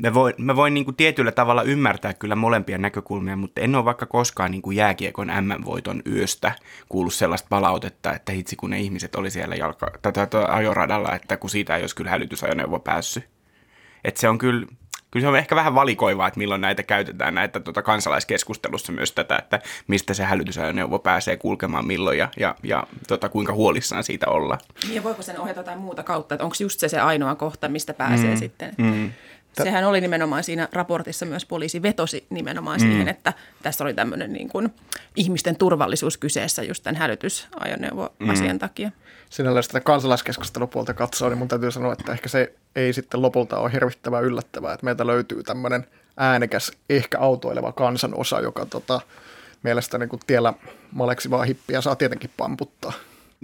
me 0.02 0.14
voin, 0.14 0.34
mä 0.38 0.56
voin 0.56 0.74
niin 0.74 0.84
kuin 0.84 0.96
tietyllä 0.96 1.32
tavalla 1.32 1.62
ymmärtää 1.62 2.14
kyllä 2.14 2.36
molempia 2.36 2.78
näkökulmia, 2.78 3.36
mutta 3.36 3.60
en 3.60 3.74
ole 3.74 3.84
vaikka 3.84 4.06
koskaan 4.06 4.50
niin 4.50 4.62
kuin 4.62 4.76
jääkiekon 4.76 5.26
MM-voiton 5.40 6.02
yöstä 6.06 6.52
kuullut 6.88 7.14
sellaista 7.14 7.46
palautetta, 7.50 8.12
että 8.12 8.32
hitsi 8.32 8.56
kun 8.56 8.70
ne 8.70 8.80
ihmiset 8.80 9.14
oli 9.14 9.30
siellä 9.30 9.54
jalka, 9.54 9.90
tätä, 10.02 10.26
tätä 10.26 10.54
ajoradalla, 10.54 11.14
että 11.14 11.36
kun 11.36 11.50
siitä 11.50 11.76
ei 11.76 11.82
olisi 11.82 11.96
kyllä 11.96 12.10
hälytysajoneuvo 12.10 12.78
päässyt. 12.78 13.28
Että 14.04 14.20
se 14.20 14.28
on 14.28 14.38
kyllä, 14.38 14.66
kyllä 15.14 15.24
se 15.24 15.28
on 15.28 15.36
ehkä 15.36 15.56
vähän 15.56 15.74
valikoivaa, 15.74 16.28
että 16.28 16.38
milloin 16.38 16.60
näitä 16.60 16.82
käytetään, 16.82 17.34
näitä 17.34 17.60
tuota 17.60 17.82
kansalaiskeskustelussa 17.82 18.92
myös 18.92 19.12
tätä, 19.12 19.36
että 19.36 19.60
mistä 19.86 20.14
se 20.14 20.24
hälytysajoneuvo 20.24 20.98
pääsee 20.98 21.36
kulkemaan 21.36 21.86
milloin 21.86 22.18
ja, 22.18 22.28
ja, 22.36 22.54
ja 22.62 22.86
tota, 23.08 23.28
kuinka 23.28 23.52
huolissaan 23.52 24.04
siitä 24.04 24.26
olla. 24.26 24.58
Ja 24.92 25.02
voiko 25.02 25.22
sen 25.22 25.40
ohjata 25.40 25.60
jotain 25.60 25.78
muuta 25.78 26.02
kautta, 26.02 26.34
että 26.34 26.44
onko 26.44 26.56
just 26.60 26.80
se 26.80 26.88
se 26.88 27.00
ainoa 27.00 27.34
kohta, 27.34 27.68
mistä 27.68 27.94
pääsee 27.94 28.30
mm. 28.30 28.36
sitten? 28.36 28.74
Mm. 28.78 29.10
Sehän 29.62 29.84
oli 29.84 30.00
nimenomaan 30.00 30.44
siinä 30.44 30.68
raportissa 30.72 31.26
myös 31.26 31.46
poliisi 31.46 31.82
vetosi 31.82 32.26
nimenomaan 32.30 32.80
mm. 32.80 32.86
siihen, 32.86 33.08
että 33.08 33.32
tässä 33.62 33.84
oli 33.84 33.94
tämmöinen 33.94 34.32
niin 34.32 34.48
kuin 34.48 34.74
ihmisten 35.16 35.56
turvallisuus 35.56 36.18
kyseessä 36.18 36.62
just 36.62 36.82
tämän 36.82 36.96
hälytysajoneuvo-asian 36.96 38.56
mm. 38.56 38.58
takia. 38.58 38.90
Sinällään 39.30 39.62
sitä 39.62 39.80
kansalaiskeskustelupuolta 39.80 40.94
katsoo, 40.94 41.28
niin 41.28 41.38
mun 41.38 41.48
täytyy 41.48 41.70
sanoa, 41.70 41.92
että 41.92 42.12
ehkä 42.12 42.28
se 42.28 42.52
ei 42.76 42.92
sitten 42.92 43.22
lopulta 43.22 43.58
ole 43.58 43.72
hirvittävän 43.72 44.24
yllättävää, 44.24 44.74
että 44.74 44.84
meiltä 44.84 45.06
löytyy 45.06 45.42
tämmöinen 45.42 45.86
äänekäs, 46.16 46.72
ehkä 46.90 47.18
autoileva 47.18 47.72
kansanosa, 47.72 48.40
joka 48.40 48.66
tota, 48.66 49.00
mielestäni 49.62 50.06
kun 50.06 50.20
tiellä 50.26 50.54
maleksivaa 50.92 51.44
hippiä 51.44 51.80
saa 51.80 51.96
tietenkin 51.96 52.30
pamputtaa. 52.36 52.92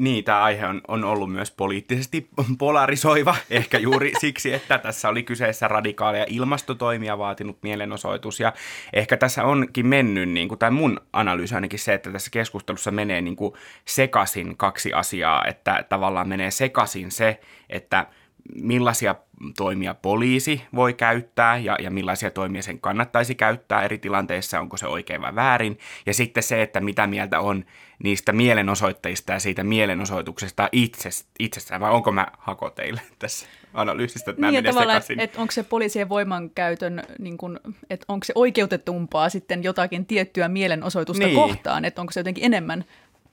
Niin, 0.00 0.24
tämä 0.24 0.42
aihe 0.42 0.66
on, 0.66 0.80
on 0.88 1.04
ollut 1.04 1.32
myös 1.32 1.50
poliittisesti 1.50 2.28
polarisoiva, 2.58 3.36
ehkä 3.50 3.78
juuri 3.78 4.12
siksi, 4.20 4.52
että 4.52 4.78
tässä 4.78 5.08
oli 5.08 5.22
kyseessä 5.22 5.68
radikaaleja 5.68 6.26
ilmastotoimia 6.28 7.18
vaatinut 7.18 7.58
mielenosoitus. 7.62 8.40
Ja 8.40 8.52
ehkä 8.92 9.16
tässä 9.16 9.44
onkin 9.44 9.86
mennyt, 9.86 10.28
niin 10.28 10.48
kuin, 10.48 10.58
tai 10.58 10.70
mun 10.70 11.00
analyysi 11.12 11.54
ainakin 11.54 11.78
se, 11.78 11.94
että 11.94 12.12
tässä 12.12 12.30
keskustelussa 12.30 12.90
menee 12.90 13.20
niin 13.20 13.36
kuin 13.36 13.54
sekasin 13.84 14.56
kaksi 14.56 14.92
asiaa, 14.92 15.44
että 15.44 15.84
tavallaan 15.88 16.28
menee 16.28 16.50
sekasin 16.50 17.10
se, 17.10 17.40
että– 17.70 18.06
millaisia 18.54 19.14
toimia 19.56 19.94
poliisi 19.94 20.62
voi 20.74 20.94
käyttää 20.94 21.58
ja, 21.58 21.76
ja 21.82 21.90
millaisia 21.90 22.30
toimia 22.30 22.62
sen 22.62 22.80
kannattaisi 22.80 23.34
käyttää 23.34 23.82
eri 23.82 23.98
tilanteissa, 23.98 24.60
onko 24.60 24.76
se 24.76 24.86
oikein 24.86 25.22
vai 25.22 25.34
väärin. 25.34 25.78
Ja 26.06 26.14
sitten 26.14 26.42
se, 26.42 26.62
että 26.62 26.80
mitä 26.80 27.06
mieltä 27.06 27.40
on 27.40 27.64
niistä 28.02 28.32
mielenosoittajista 28.32 29.32
ja 29.32 29.38
siitä 29.38 29.64
mielenosoituksesta 29.64 30.68
itses, 30.72 31.26
itsessään, 31.38 31.80
vai 31.80 31.90
onko 31.90 32.12
mä 32.12 32.26
hako 32.38 32.70
teille 32.70 33.00
tässä 33.18 33.46
analyysistä, 33.74 34.30
että 34.30 34.50
niin, 34.50 34.64
tavallaan, 34.64 35.02
että 35.10 35.22
et 35.22 35.36
onko 35.36 35.50
se 35.50 35.62
poliisien 35.62 36.08
voimankäytön, 36.08 37.02
niin 37.18 37.38
kun, 37.38 37.60
että 37.90 38.04
onko 38.08 38.24
se 38.24 38.32
oikeutetumpaa 38.36 39.28
sitten 39.28 39.64
jotakin 39.64 40.06
tiettyä 40.06 40.48
mielenosoitusta 40.48 41.24
niin. 41.24 41.34
kohtaan, 41.34 41.84
että 41.84 42.00
onko 42.00 42.12
se 42.12 42.20
jotenkin 42.20 42.44
enemmän, 42.44 42.84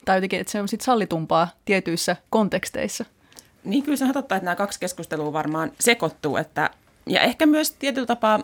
tai 0.04 0.16
jotenkin, 0.16 0.40
että 0.40 0.50
se 0.50 0.60
on 0.60 0.68
sitten 0.68 0.84
sallitumpaa 0.84 1.48
tietyissä 1.64 2.16
konteksteissa. 2.30 3.04
Niin 3.64 3.82
kyllä 3.82 3.96
se 3.96 4.04
on 4.04 4.12
totta, 4.12 4.36
että 4.36 4.44
nämä 4.44 4.56
kaksi 4.56 4.80
keskustelua 4.80 5.32
varmaan 5.32 5.72
sekoittuu, 5.80 6.36
että, 6.36 6.70
ja 7.06 7.20
ehkä 7.20 7.46
myös 7.46 7.70
tietyllä 7.70 8.06
tapaa 8.06 8.40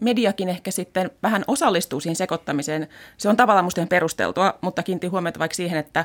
mediakin 0.00 0.48
ehkä 0.48 0.70
sitten 0.70 1.10
vähän 1.22 1.44
osallistuu 1.46 2.00
siihen 2.00 2.16
sekoittamiseen. 2.16 2.88
Se 3.18 3.28
on 3.28 3.36
tavallaan 3.36 3.64
musta 3.64 3.80
ihan 3.80 3.88
perusteltua, 3.88 4.58
mutta 4.60 4.82
kiinnitti 4.82 5.06
huomiota 5.06 5.38
vaikka 5.38 5.54
siihen, 5.54 5.78
että 5.78 6.04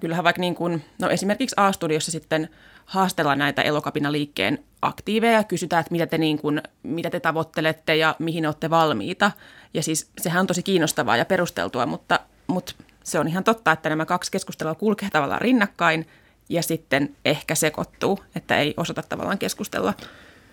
kyllähän 0.00 0.24
vaikka 0.24 0.40
niin 0.40 0.54
kuin, 0.54 0.84
no 1.00 1.10
esimerkiksi 1.10 1.54
A-studiossa 1.58 2.10
sitten 2.10 2.48
haastellaan 2.84 3.38
näitä 3.38 3.62
elokapinaliikkeen 3.62 4.64
aktiiveja 4.82 5.32
ja 5.32 5.44
kysytään, 5.44 5.80
että 5.80 5.92
mitä 5.92 6.06
te, 6.06 6.18
niin 6.18 6.38
kuin, 6.38 6.62
mitä 6.82 7.10
te 7.10 7.20
tavoittelette 7.20 7.96
ja 7.96 8.16
mihin 8.18 8.46
olette 8.46 8.70
valmiita. 8.70 9.30
Ja 9.74 9.82
siis 9.82 10.10
sehän 10.20 10.40
on 10.40 10.46
tosi 10.46 10.62
kiinnostavaa 10.62 11.16
ja 11.16 11.24
perusteltua, 11.24 11.86
mutta, 11.86 12.20
mutta 12.46 12.74
se 13.04 13.18
on 13.18 13.28
ihan 13.28 13.44
totta, 13.44 13.72
että 13.72 13.88
nämä 13.88 14.06
kaksi 14.06 14.30
keskustelua 14.30 14.74
kulkee 14.74 15.10
tavallaan 15.10 15.40
rinnakkain– 15.40 16.06
ja 16.48 16.62
sitten 16.62 17.16
ehkä 17.24 17.54
sekoittuu, 17.54 18.18
että 18.36 18.58
ei 18.58 18.74
osata 18.76 19.02
tavallaan 19.02 19.38
keskustella 19.38 19.94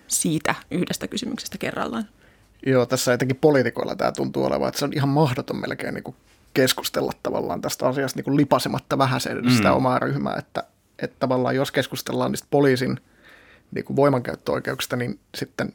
siitä 0.06 0.54
yhdestä 0.70 1.08
kysymyksestä 1.08 1.58
kerrallaan. 1.58 2.08
Joo, 2.66 2.86
tässä 2.86 3.14
etenkin 3.14 3.36
poliitikoilla 3.36 3.96
tämä 3.96 4.12
tuntuu 4.12 4.44
olevan, 4.44 4.68
että 4.68 4.78
se 4.78 4.84
on 4.84 4.92
ihan 4.92 5.08
mahdoton 5.08 5.60
melkein 5.60 5.94
niin 5.94 6.04
kuin 6.04 6.16
keskustella 6.54 7.12
tavallaan 7.22 7.60
tästä 7.60 7.88
asiasta 7.88 8.18
niin 8.18 8.24
kuin 8.24 8.36
lipasematta 8.36 8.98
vähän 8.98 9.20
sitä 9.20 9.68
mm. 9.68 9.76
omaa 9.76 9.98
ryhmää, 9.98 10.36
että, 10.38 10.64
että 10.98 11.16
tavallaan 11.18 11.56
jos 11.56 11.72
keskustellaan 11.72 12.30
niistä 12.30 12.46
poliisin 12.50 13.00
niin 13.70 13.84
kuin 13.84 13.96
voimankäyttöoikeuksista, 13.96 14.96
niin 14.96 15.18
sitten 15.34 15.72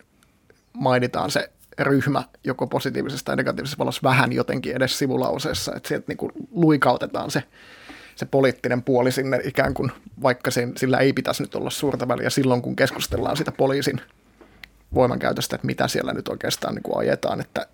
mainitaan 0.73 1.31
se 1.31 1.51
ryhmä 1.79 2.23
joko 2.43 2.67
positiivisesta 2.67 3.25
tai 3.25 3.35
negatiivisessa 3.35 3.77
valossa 3.77 4.01
vähän 4.03 4.33
jotenkin 4.33 4.75
edes 4.75 4.99
sivulauseessa, 4.99 5.75
että 5.75 5.87
sieltä 5.87 6.05
niin 6.07 6.17
kuin 6.17 6.31
luikautetaan 6.51 7.31
se 7.31 7.43
se 8.15 8.25
poliittinen 8.25 8.83
puoli 8.83 9.11
sinne 9.11 9.39
ikään 9.43 9.73
kuin, 9.73 9.91
vaikka 10.21 10.51
sen, 10.51 10.73
sillä 10.77 10.97
ei 10.97 11.13
pitäisi 11.13 11.43
nyt 11.43 11.55
olla 11.55 11.69
suurta 11.69 12.07
väliä 12.07 12.29
silloin, 12.29 12.61
kun 12.61 12.75
keskustellaan 12.75 13.37
sitä 13.37 13.51
poliisin 13.51 14.01
voimankäytöstä, 14.93 15.55
että 15.55 15.67
mitä 15.67 15.87
siellä 15.87 16.13
nyt 16.13 16.27
oikeastaan 16.27 16.75
niin 16.75 16.83
kuin 16.83 16.97
ajetaan, 16.97 17.41
että 17.41 17.67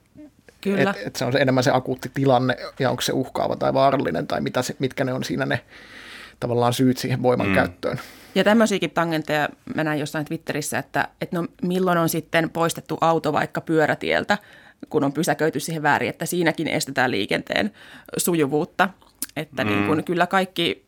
Kyllä. 0.62 0.90
et, 0.90 1.08
et 1.08 1.16
se 1.16 1.26
on 1.26 1.32
se 1.32 1.40
enemmän 1.40 1.64
se 1.64 1.72
akuutti 1.72 2.12
tilanne 2.14 2.58
ja 2.80 2.90
onko 2.90 3.02
se 3.02 3.12
uhkaava 3.12 3.56
tai 3.56 3.74
vaarallinen 3.74 4.28
tai 4.28 4.42
mitä 4.42 4.62
se, 4.62 4.76
mitkä 4.80 5.04
ne 5.04 5.14
on 5.14 5.24
siinä 5.24 5.46
ne 5.46 5.62
tavallaan 6.40 6.74
syyt 6.74 6.98
siihen 6.98 7.24
voimankäyttöön. 7.24 8.00
Ja 8.36 8.44
tämmöisiäkin 8.44 8.92
tangentteja 8.92 9.50
mä 9.76 9.84
näin 9.84 10.00
jossain 10.00 10.26
Twitterissä, 10.26 10.78
että, 10.80 11.08
että 11.22 11.36
no 11.36 11.48
milloin 11.62 11.98
on 11.98 12.10
sitten 12.10 12.50
poistettu 12.50 12.98
auto 13.02 13.34
vaikka 13.34 13.62
pyörätieltä, 13.62 14.38
kun 14.90 15.04
on 15.04 15.14
pysäköity 15.14 15.60
siihen 15.60 15.84
väärin, 15.84 16.10
että 16.10 16.26
siinäkin 16.26 16.68
estetään 16.68 17.12
liikenteen 17.12 17.72
sujuvuutta. 18.18 18.90
Että 19.38 19.64
mm. 19.64 19.70
niin 19.70 19.88
kun, 19.88 20.04
kyllä 20.04 20.28
kaikki 20.28 20.86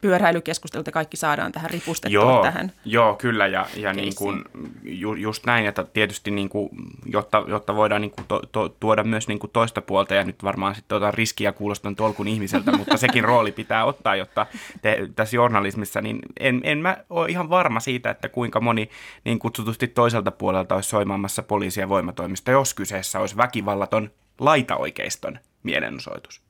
pyöräilykeskustelut 0.00 0.86
ja 0.86 0.92
kaikki 0.92 1.16
saadaan 1.16 1.52
tähän 1.52 1.70
ripustettua 1.70 2.22
Joo, 2.22 2.42
tähän. 2.42 2.72
joo 2.84 3.14
kyllä 3.14 3.46
ja, 3.46 3.66
ja 3.76 3.92
niin 3.92 4.14
kuin, 4.14 4.44
ju, 4.82 5.14
just 5.14 5.46
näin, 5.46 5.66
että 5.66 5.84
tietysti 5.84 6.30
niin 6.30 6.48
kuin, 6.48 6.70
jotta, 7.06 7.44
jotta 7.48 7.76
voidaan 7.76 8.00
niin 8.00 8.10
kuin 8.10 8.26
to, 8.28 8.42
to, 8.52 8.68
tuoda 8.68 9.04
myös 9.04 9.28
niin 9.28 9.38
kuin 9.38 9.50
toista 9.50 9.82
puolta 9.82 10.14
ja 10.14 10.24
nyt 10.24 10.42
varmaan 10.44 10.74
sitten 10.74 10.96
otan 10.96 11.14
riskiä 11.14 11.52
kuulostan 11.52 11.96
tolkun 11.96 12.28
ihmiseltä, 12.28 12.72
mutta 12.78 12.96
sekin 12.96 13.24
rooli 13.24 13.52
pitää 13.52 13.84
ottaa, 13.84 14.16
jotta 14.16 14.46
te, 14.82 15.08
tässä 15.16 15.36
journalismissa, 15.36 16.00
niin 16.00 16.18
en, 16.40 16.60
en 16.64 16.78
mä 16.78 16.96
ole 17.10 17.28
ihan 17.28 17.50
varma 17.50 17.80
siitä, 17.80 18.10
että 18.10 18.28
kuinka 18.28 18.60
moni 18.60 18.90
niin 19.24 19.38
kutsutusti 19.38 19.88
toiselta 19.88 20.30
puolelta 20.30 20.74
olisi 20.74 20.88
soimaamassa 20.88 21.42
poliisia 21.42 21.88
voimatoimista, 21.88 22.50
jos 22.50 22.74
kyseessä 22.74 23.20
olisi 23.20 23.36
väkivallaton 23.36 24.10
laitaoikeiston 24.38 25.38
mielenosoitus. 25.62 26.43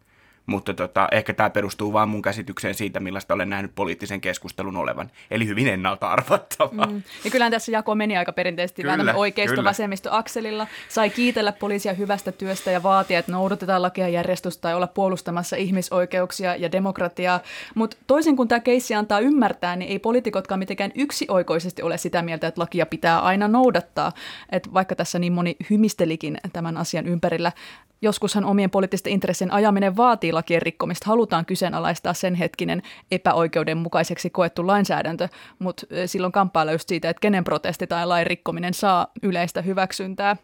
Mutta 0.47 0.75
tota, 0.75 1.09
ehkä 1.13 1.35
tämä 1.35 1.51
perustuu 1.51 1.93
vaan 1.93 2.09
mun 2.09 2.23
käsitykseen 2.23 2.75
siitä, 2.75 3.01
millaista 3.01 3.35
olen 3.35 3.51
nähnyt 3.51 3.73
poliittisen 3.75 4.21
keskustelun 4.21 4.77
olevan. 4.77 5.11
Eli 5.31 5.47
hyvin 5.47 5.69
ennalta 5.69 6.11
arvattavaa. 6.11 6.87
Mm. 6.87 7.03
Ja 7.25 7.31
kyllähän 7.31 7.53
tässä 7.53 7.73
jako 7.73 7.95
meni 7.95 8.17
aika 8.17 8.33
perinteisesti 8.33 8.83
kyllä, 8.83 8.99
vähän 8.99 9.17
oikeisto-vasemmisto-akselilla. 9.17 10.67
Sai 10.89 11.11
kiitellä 11.11 11.53
poliisia 11.53 11.95
hyvästä 11.95 12.33
työstä 12.33 12.71
ja 12.71 12.83
vaatia, 12.83 13.19
että 13.19 13.33
noudatetaan 13.33 13.83
lakia 13.83 14.09
järjestystä 14.09 14.61
tai 14.61 14.75
olla 14.75 14.87
puolustamassa 14.87 15.57
ihmisoikeuksia 15.57 16.57
ja 16.57 16.73
demokratiaa. 16.73 17.41
Mutta 17.75 17.97
toisin 18.07 18.37
kuin 18.37 18.49
tämä 18.49 18.61
keissi 18.61 18.95
antaa 18.95 19.21
ymmärtää, 19.21 19.77
niin 19.77 19.91
ei 19.91 19.99
poliitikotkaan 19.99 20.59
mitenkään 20.59 20.93
yksioikoisesti 20.95 21.83
ole 21.83 21.99
sitä 21.99 22.23
mieltä, 22.23 22.47
että 22.47 22.61
lakia 22.61 22.87
pitää 22.87 23.21
aina 23.21 23.49
noudattaa. 23.49 24.13
Et 24.53 24.75
vaikka 24.75 24.95
tässä 24.95 25.19
niin 25.19 25.33
moni 25.33 25.57
hymistelikin 25.71 26.39
tämän 26.53 26.77
asian 26.77 27.07
ympärillä, 27.07 27.53
Joskushan 28.03 28.45
omien 28.45 28.71
poliittisten 28.71 29.13
intressien 29.13 29.53
ajaminen 29.53 29.97
vaatii 29.97 30.33
lakien 30.33 30.63
rikkomista. 30.63 31.07
Halutaan 31.07 31.47
kyseenalaistaa 31.47 32.15
sen 32.15 32.35
hetkinen 32.35 32.83
epäoikeudenmukaiseksi 33.11 34.31
koettu 34.31 34.67
lainsäädäntö, 34.67 35.29
mutta 35.59 35.87
silloin 36.07 36.33
kamppailla 36.33 36.73
just 36.73 36.89
siitä, 36.89 37.11
että 37.11 37.21
kenen 37.21 37.45
protesti 37.45 37.87
tai 37.87 38.07
lain 38.07 38.27
rikkominen 38.27 38.75
saa 38.75 39.07
yleistä 39.23 39.63
hyväksyntää. 39.63 40.37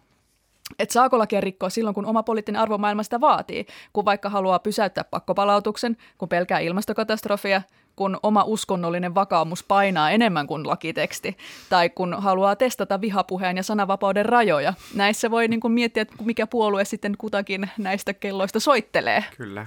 Että 0.78 0.92
saako 0.92 1.18
lakia 1.18 1.40
rikkoa 1.40 1.70
silloin, 1.70 1.94
kun 1.94 2.06
oma 2.06 2.22
poliittinen 2.22 2.60
arvomaailma 2.60 3.02
sitä 3.02 3.20
vaatii, 3.20 3.66
kun 3.92 4.04
vaikka 4.04 4.28
haluaa 4.28 4.58
pysäyttää 4.58 5.04
pakkopalautuksen, 5.04 5.96
kun 6.18 6.28
pelkää 6.28 6.58
ilmastokatastrofia, 6.58 7.62
kun 7.96 8.18
oma 8.22 8.44
uskonnollinen 8.44 9.14
vakaumus 9.14 9.64
painaa 9.64 10.10
enemmän 10.10 10.46
kuin 10.46 10.66
lakiteksti, 10.66 11.36
tai 11.68 11.90
kun 11.90 12.16
haluaa 12.18 12.56
testata 12.56 13.00
vihapuheen 13.00 13.56
ja 13.56 13.62
sananvapauden 13.62 14.26
rajoja. 14.26 14.74
Näissä 14.94 15.30
voi 15.30 15.48
niin 15.48 15.60
kuin 15.60 15.72
miettiä, 15.72 16.02
että 16.02 16.14
mikä 16.24 16.46
puolue 16.46 16.84
sitten 16.84 17.14
kutakin 17.18 17.70
näistä 17.78 18.14
kelloista 18.14 18.60
soittelee. 18.60 19.24
Kyllä. 19.36 19.66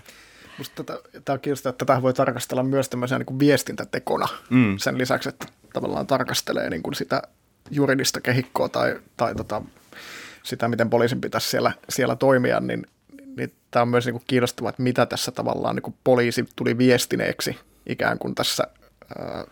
Musta 0.58 0.84
tätä, 0.84 1.00
tämä 1.26 1.34
on 1.34 1.40
kiinnostaa, 1.40 1.70
että 1.70 1.86
tätä 1.86 2.02
voi 2.02 2.14
tarkastella 2.14 2.64
myös 2.64 2.90
tämmöisenä 2.90 3.20
niin 3.20 3.26
kuin 3.26 3.40
viestintätekona 3.40 4.28
mm. 4.50 4.78
sen 4.78 4.98
lisäksi, 4.98 5.30
että 5.30 5.46
tavallaan 5.74 6.08
tarkastelee 6.08 6.70
niin 6.70 6.84
kuin 6.84 6.96
sitä 6.96 7.22
juridista 7.72 8.22
kehikkoa 8.22 8.70
tai, 8.70 9.00
tai 9.18 9.36
tota, 9.36 9.62
sitä, 10.44 10.68
miten 10.68 10.90
poliisin 10.90 11.22
pitäisi 11.22 11.50
siellä, 11.50 11.72
siellä 11.90 12.16
toimia, 12.16 12.60
niin, 12.60 12.88
niin 13.38 13.54
tämä 13.72 13.82
on 13.82 13.88
myös 13.88 14.06
niin 14.06 14.14
kuin 14.14 14.24
kiinnostavaa, 14.28 14.70
että 14.70 14.84
mitä 14.84 15.06
tässä 15.06 15.32
tavallaan 15.32 15.76
niin 15.76 15.84
kuin 15.84 15.96
poliisi 16.04 16.46
tuli 16.56 16.78
viestineeksi 16.78 17.58
ikään 17.86 18.20
kuin 18.20 18.36
tässä 18.36 18.64
ää, 19.18 19.46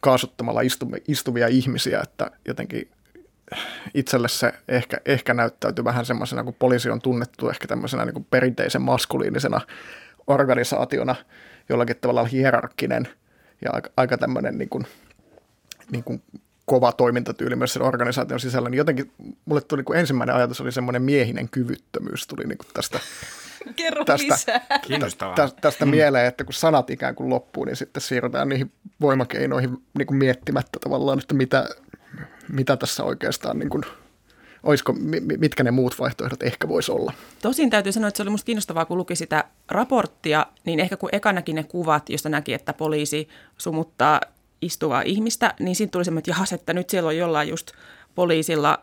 kaasuttamalla 0.00 0.60
istuvia, 1.08 1.48
ihmisiä, 1.48 2.00
että 2.00 2.30
jotenkin 2.44 2.90
itselle 3.94 4.28
se 4.28 4.52
ehkä, 4.68 4.96
ehkä 5.06 5.34
näyttäytyy 5.34 5.84
vähän 5.84 6.06
semmoisena, 6.06 6.44
kun 6.44 6.54
poliisi 6.58 6.90
on 6.90 7.02
tunnettu 7.02 7.48
ehkä 7.48 7.66
tämmöisenä 7.66 8.04
niin 8.04 8.14
kuin 8.14 8.26
perinteisen 8.30 8.82
maskuliinisena 8.82 9.60
organisaationa, 10.26 11.14
jollakin 11.68 11.96
tavalla 12.00 12.24
hierarkkinen 12.24 13.08
ja 13.64 13.70
aika, 13.72 13.90
aika 13.96 14.18
tämmöinen 14.18 14.58
niin 14.58 14.68
kuin, 14.68 14.86
niin 15.92 16.04
kuin 16.04 16.22
kova 16.68 16.92
toimintatyyli 16.92 17.56
myös 17.56 17.72
sen 17.72 17.82
organisaation 17.82 18.40
sisällä, 18.40 18.68
niin 18.68 18.78
jotenkin 18.78 19.12
mulle 19.44 19.60
tuli 19.60 19.82
niin 19.88 19.98
ensimmäinen 19.98 20.36
ajatus 20.36 20.60
oli 20.60 20.72
semmoinen 20.72 21.02
miehinen 21.02 21.48
kyvyttömyys 21.48 22.26
tuli 22.26 22.44
niin 22.44 22.58
kuin 22.58 22.68
tästä 22.74 23.00
Kerro 23.76 24.04
tästä, 24.04 24.34
lisää. 24.34 24.60
tästä, 25.34 25.60
tästä 25.60 25.84
mm. 25.84 25.90
mieleen, 25.90 26.26
että 26.26 26.44
kun 26.44 26.54
sanat 26.54 26.90
ikään 26.90 27.14
kuin 27.14 27.30
loppuu, 27.30 27.64
niin 27.64 27.76
sitten 27.76 28.00
siirrytään 28.00 28.48
niihin 28.48 28.72
voimakeinoihin 29.00 29.82
niin 29.98 30.06
kuin 30.06 30.18
miettimättä 30.18 30.78
tavallaan, 30.82 31.18
että 31.18 31.34
mitä, 31.34 31.68
mitä 32.52 32.76
tässä 32.76 33.04
oikeastaan 33.04 33.58
niin 33.58 33.70
kuin, 33.70 33.82
olisiko, 34.62 34.94
mitkä 35.38 35.64
ne 35.64 35.70
muut 35.70 35.98
vaihtoehdot 35.98 36.42
ehkä 36.42 36.68
voisi 36.68 36.92
olla. 36.92 37.12
Tosin 37.42 37.70
täytyy 37.70 37.92
sanoa, 37.92 38.08
että 38.08 38.16
se 38.16 38.22
oli 38.22 38.30
musta 38.30 38.46
kiinnostavaa, 38.46 38.84
kun 38.84 38.98
luki 38.98 39.16
sitä 39.16 39.44
raporttia, 39.68 40.46
niin 40.64 40.80
ehkä 40.80 40.96
kun 40.96 41.08
ekanakin 41.12 41.56
ne 41.56 41.64
kuvat, 41.64 42.10
josta 42.10 42.28
näki, 42.28 42.54
että 42.54 42.72
poliisi 42.72 43.28
sumuttaa 43.58 44.20
istuvaa 44.62 45.02
ihmistä, 45.02 45.54
niin 45.60 45.76
siinä 45.76 45.90
tuli 45.90 46.04
semmoinen, 46.04 46.20
että 46.20 46.30
jahas, 46.30 46.52
että 46.52 46.72
nyt 46.72 46.90
siellä 46.90 47.08
on 47.08 47.16
jollain 47.16 47.48
just 47.48 47.72
poliisilla 48.14 48.78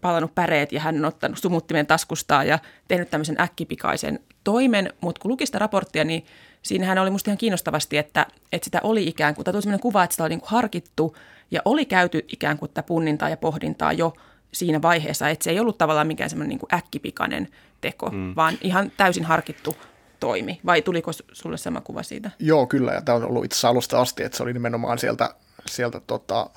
palannut 0.00 0.34
päreet 0.34 0.72
ja 0.72 0.80
hän 0.80 0.96
on 0.96 1.04
ottanut 1.04 1.38
sumuttimen 1.38 1.86
taskustaan 1.86 2.48
ja 2.48 2.58
tehnyt 2.88 3.10
tämmöisen 3.10 3.40
äkkipikaisen 3.40 4.20
toimen, 4.44 4.92
mutta 5.00 5.20
kun 5.20 5.30
luki 5.30 5.46
sitä 5.46 5.58
raporttia, 5.58 6.04
niin 6.04 6.24
siinähän 6.62 6.98
oli 6.98 7.10
musta 7.10 7.30
ihan 7.30 7.38
kiinnostavasti, 7.38 7.98
että, 7.98 8.26
että 8.52 8.64
sitä 8.64 8.80
oli 8.82 9.08
ikään 9.08 9.34
kuin, 9.34 9.44
tai 9.44 9.52
tuli 9.52 9.62
sellainen 9.62 9.82
kuva, 9.82 10.04
että 10.04 10.14
sitä 10.14 10.22
oli 10.22 10.28
niin 10.28 10.40
kuin 10.40 10.50
harkittu 10.50 11.16
ja 11.50 11.62
oli 11.64 11.84
käyty 11.84 12.24
ikään 12.28 12.58
kuin 12.58 12.68
tätä 12.68 12.82
punnintaa 12.82 13.28
ja 13.28 13.36
pohdintaa 13.36 13.92
jo 13.92 14.12
siinä 14.52 14.82
vaiheessa, 14.82 15.28
että 15.28 15.44
se 15.44 15.50
ei 15.50 15.60
ollut 15.60 15.78
tavallaan 15.78 16.06
mikään 16.06 16.30
semmoinen 16.30 16.48
niin 16.48 16.58
kuin 16.58 16.74
äkkipikainen 16.74 17.48
teko, 17.80 18.10
mm. 18.10 18.32
vaan 18.36 18.54
ihan 18.60 18.92
täysin 18.96 19.24
harkittu 19.24 19.76
toimi. 20.22 20.60
Vai 20.66 20.82
tuliko 20.82 21.10
sulle 21.32 21.56
sama 21.56 21.80
kuva 21.80 22.02
siitä? 22.02 22.30
Joo, 22.38 22.66
kyllä, 22.66 22.92
ja 22.92 23.02
tämä 23.02 23.16
on 23.16 23.24
ollut 23.24 23.44
itse 23.44 23.66
alusta 23.66 24.00
asti, 24.00 24.22
että 24.22 24.36
se 24.36 24.42
oli 24.42 24.52
nimenomaan 24.52 24.98
sieltä, 24.98 25.34
sieltä 25.66 26.00
tota, 26.06 26.50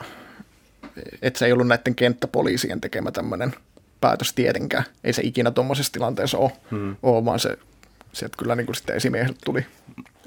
että 1.21 1.39
se 1.39 1.45
ei 1.45 1.51
ollut 1.51 1.67
näiden 1.67 1.95
kenttäpoliisien 1.95 2.81
tekemä 2.81 3.11
tämmöinen 3.11 3.53
päätös 4.01 4.33
tietenkään. 4.33 4.83
Ei 5.03 5.13
se 5.13 5.21
ikinä 5.25 5.51
tuommoisessa 5.51 5.93
tilanteessa 5.93 6.37
ole, 6.37 6.51
hmm. 6.71 6.95
ole 7.03 7.25
vaan 7.25 7.39
se, 7.39 7.57
sieltä 8.13 8.37
kyllä 8.37 8.55
niin 8.55 8.65
kuin 8.65 8.75
sitten 8.75 8.95
esimieheltä 8.95 9.39
tuli 9.45 9.65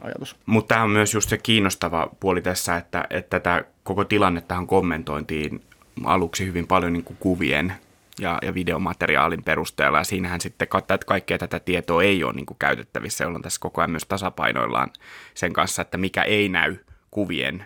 ajatus. 0.01 0.37
Mutta 0.47 0.75
tämä 0.75 0.85
on 0.85 0.91
myös 0.91 1.15
just 1.15 1.31
se 1.31 1.39
kiinnostava 1.39 2.11
puoli 2.21 2.43
tässä, 2.43 2.77
että, 2.77 3.05
että 3.11 3.41
tätä 3.41 3.65
koko 3.83 4.05
tähän 4.49 4.67
kommentointiin 4.67 5.63
aluksi 6.05 6.47
hyvin 6.47 6.67
paljon 6.67 6.93
niin 6.93 7.05
kuin 7.05 7.17
kuvien 7.21 7.73
ja, 8.19 8.39
ja 8.43 8.55
videomateriaalin 8.55 9.45
perusteella. 9.45 9.99
Ja 9.99 10.05
siinähän 10.05 10.41
sitten 10.41 10.69
että 10.95 11.07
kaikkea 11.07 11.39
tätä 11.39 11.61
tietoa 11.61 12.03
ei 12.03 12.25
ole 12.25 12.33
niin 12.33 12.47
kuin 12.47 12.59
käytettävissä, 12.59 13.25
jolloin 13.25 13.43
tässä 13.43 13.61
koko 13.61 13.81
ajan 13.81 13.91
myös 13.91 14.07
tasapainoillaan 14.09 14.91
sen 15.35 15.53
kanssa, 15.53 15.83
että 15.83 15.99
mikä 15.99 16.23
ei 16.23 16.49
näy 16.49 16.77
kuvien 17.11 17.65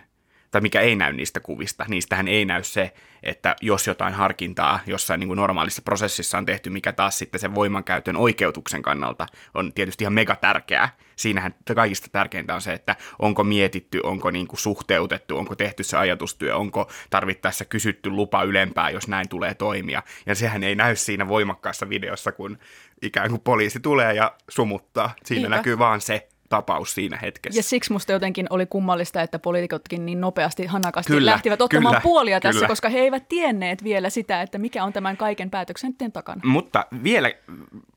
tai 0.53 0.61
mikä 0.61 0.81
ei 0.81 0.95
näy 0.95 1.13
niistä 1.13 1.39
kuvista. 1.39 1.85
Niistähän 1.87 2.27
ei 2.27 2.45
näy 2.45 2.63
se, 2.63 2.93
että 3.23 3.55
jos 3.61 3.87
jotain 3.87 4.13
harkintaa 4.13 4.79
jossain 4.87 5.19
niin 5.19 5.27
kuin 5.27 5.37
normaalissa 5.37 5.81
prosessissa 5.81 6.37
on 6.37 6.45
tehty, 6.45 6.69
mikä 6.69 6.91
taas 6.91 7.17
sitten 7.17 7.39
sen 7.39 7.55
voimankäytön 7.55 8.15
oikeutuksen 8.15 8.81
kannalta 8.81 9.27
on 9.53 9.73
tietysti 9.73 10.03
ihan 10.03 10.13
mega 10.13 10.35
tärkeää. 10.35 10.95
Siinähän 11.15 11.55
kaikista 11.75 12.07
tärkeintä 12.11 12.55
on 12.55 12.61
se, 12.61 12.73
että 12.73 12.95
onko 13.19 13.43
mietitty, 13.43 13.99
onko 14.03 14.31
niin 14.31 14.47
kuin 14.47 14.59
suhteutettu, 14.59 15.37
onko 15.37 15.55
tehty 15.55 15.83
se 15.83 15.97
ajatustyö, 15.97 16.55
onko 16.55 16.91
tarvittaessa 17.09 17.65
kysytty 17.65 18.09
lupa 18.09 18.43
ylempää, 18.43 18.89
jos 18.89 19.07
näin 19.07 19.29
tulee 19.29 19.53
toimia. 19.53 20.03
Ja 20.25 20.35
sehän 20.35 20.63
ei 20.63 20.75
näy 20.75 20.95
siinä 20.95 21.27
voimakkaassa 21.27 21.89
videossa, 21.89 22.31
kun 22.31 22.57
ikään 23.01 23.29
kuin 23.29 23.41
poliisi 23.41 23.79
tulee 23.79 24.13
ja 24.13 24.35
sumuttaa. 24.49 25.15
Siinä 25.25 25.41
Niinpä. 25.41 25.55
näkyy 25.55 25.79
vaan 25.79 26.01
se, 26.01 26.27
tapaus 26.53 26.93
siinä 26.93 27.17
hetkessä. 27.21 27.59
Ja 27.59 27.63
siksi 27.63 27.93
musta 27.93 28.11
jotenkin 28.11 28.47
oli 28.49 28.65
kummallista, 28.65 29.21
että 29.21 29.39
poliitikotkin 29.39 30.05
niin 30.05 30.21
nopeasti 30.21 30.65
hanakasti 30.65 31.13
kyllä, 31.13 31.31
lähtivät 31.31 31.61
ottamaan 31.61 31.93
kyllä, 31.93 32.01
puolia 32.01 32.39
tässä, 32.39 32.57
kyllä. 32.59 32.67
koska 32.67 32.89
he 32.89 32.99
eivät 32.99 33.29
tienneet 33.29 33.83
vielä 33.83 34.09
sitä, 34.09 34.41
että 34.41 34.57
mikä 34.57 34.83
on 34.83 34.93
tämän 34.93 35.17
kaiken 35.17 35.49
päätöksenteen 35.49 36.11
takana. 36.11 36.41
Mutta 36.45 36.85
vielä 37.03 37.31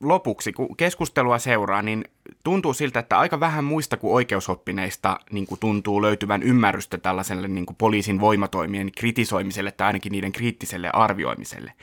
lopuksi, 0.01 0.53
kun 0.53 0.77
keskustelua 0.77 1.39
seuraa, 1.39 1.81
niin 1.81 2.03
tuntuu 2.43 2.73
siltä, 2.73 2.99
että 2.99 3.19
aika 3.19 3.39
vähän 3.39 3.63
muista 3.63 3.97
kuin 3.97 4.13
oikeusoppineista 4.13 5.19
niin 5.31 5.47
kuin 5.47 5.59
tuntuu 5.59 6.01
löytyvän 6.01 6.43
ymmärrystä 6.43 6.97
tällaiselle 6.97 7.47
niin 7.47 7.65
kuin 7.65 7.75
poliisin 7.75 8.19
voimatoimien 8.19 8.91
kritisoimiselle 8.97 9.71
tai 9.71 9.87
ainakin 9.87 10.11
niiden 10.11 10.31
kriittiselle 10.31 10.89
arvioimiselle. 10.93 11.73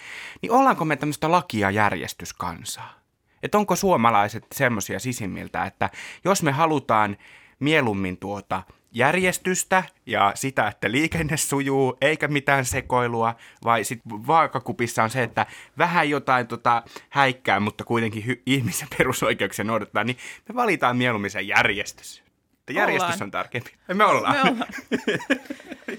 Niin 0.42 0.52
ollaanko 0.52 0.84
me 0.84 0.96
tämmöistä 0.96 1.30
lakia 1.30 1.70
järjestyskansaa? 1.70 3.03
Että 3.44 3.58
onko 3.58 3.76
suomalaiset 3.76 4.46
semmoisia 4.52 4.98
sisimmiltä, 4.98 5.64
että 5.64 5.90
jos 6.24 6.42
me 6.42 6.52
halutaan 6.52 7.16
mieluummin 7.60 8.16
tuota 8.16 8.62
järjestystä 8.92 9.82
ja 10.06 10.32
sitä, 10.34 10.68
että 10.68 10.90
liikenne 10.90 11.36
sujuu, 11.36 11.96
eikä 12.00 12.28
mitään 12.28 12.64
sekoilua, 12.64 13.34
vai 13.64 13.84
sitten 13.84 14.26
vaakakupissa 14.26 15.02
on 15.02 15.10
se, 15.10 15.22
että 15.22 15.46
vähän 15.78 16.10
jotain 16.10 16.46
tota 16.46 16.82
häikkää, 17.10 17.60
mutta 17.60 17.84
kuitenkin 17.84 18.24
hy- 18.24 18.42
ihmisen 18.46 18.88
perusoikeuksia 18.98 19.64
noudattaa, 19.64 20.04
niin 20.04 20.16
me 20.48 20.54
valitaan 20.54 20.96
mieluummin 20.96 21.30
se 21.30 21.40
järjestys. 21.40 22.24
Että 22.64 22.72
järjestys 22.72 23.10
Ollaan. 23.10 23.22
on 23.22 23.30
tärkeämpi. 23.30 23.70
Me 23.94 24.04
ollaan. 24.04 24.34
Me 24.34 24.50
ollaan. 24.50 24.68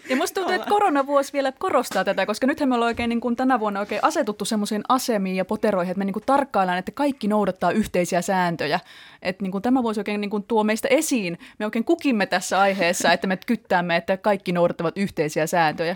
Ja 0.10 0.16
musta 0.16 0.36
tuntuu, 0.36 0.56
että 0.56 0.70
koronavuosi 0.70 1.34
vielä 1.34 1.52
korostaa 1.52 2.04
tätä, 2.04 2.26
koska 2.26 2.48
nythän 2.48 2.70
me 2.70 2.76
ollaan 2.76 2.88
oikein 2.88 3.10
niin 3.10 3.22
kuin 3.22 3.36
tänä 3.36 3.60
vuonna 3.60 3.80
oikein 3.80 4.04
asetuttu 4.04 4.46
semmoisiin 4.46 4.82
asemiin 4.90 5.36
ja 5.36 5.46
poteroihin, 5.46 5.92
että 5.92 6.00
me 6.00 6.06
niin 6.06 6.14
kuin 6.14 6.24
tarkkaillaan, 6.26 6.78
että 6.78 6.92
kaikki 6.92 7.28
noudattaa 7.28 7.72
yhteisiä 7.72 8.22
sääntöjä. 8.22 8.80
Että 9.22 9.44
niin 9.44 9.52
kuin 9.52 9.62
tämä 9.62 9.84
vuosi 9.84 10.00
oikein 10.00 10.22
niin 10.22 10.30
kuin 10.30 10.44
tuo 10.44 10.64
meistä 10.64 10.88
esiin. 10.88 11.40
Me 11.60 11.66
oikein 11.66 11.86
kukimme 11.86 12.26
tässä 12.26 12.60
aiheessa, 12.60 13.14
että 13.14 13.28
me 13.28 13.38
kyttäämme, 13.46 13.96
että 13.96 14.18
kaikki 14.18 14.52
noudattavat 14.52 14.98
yhteisiä 14.98 15.48
sääntöjä. 15.48 15.96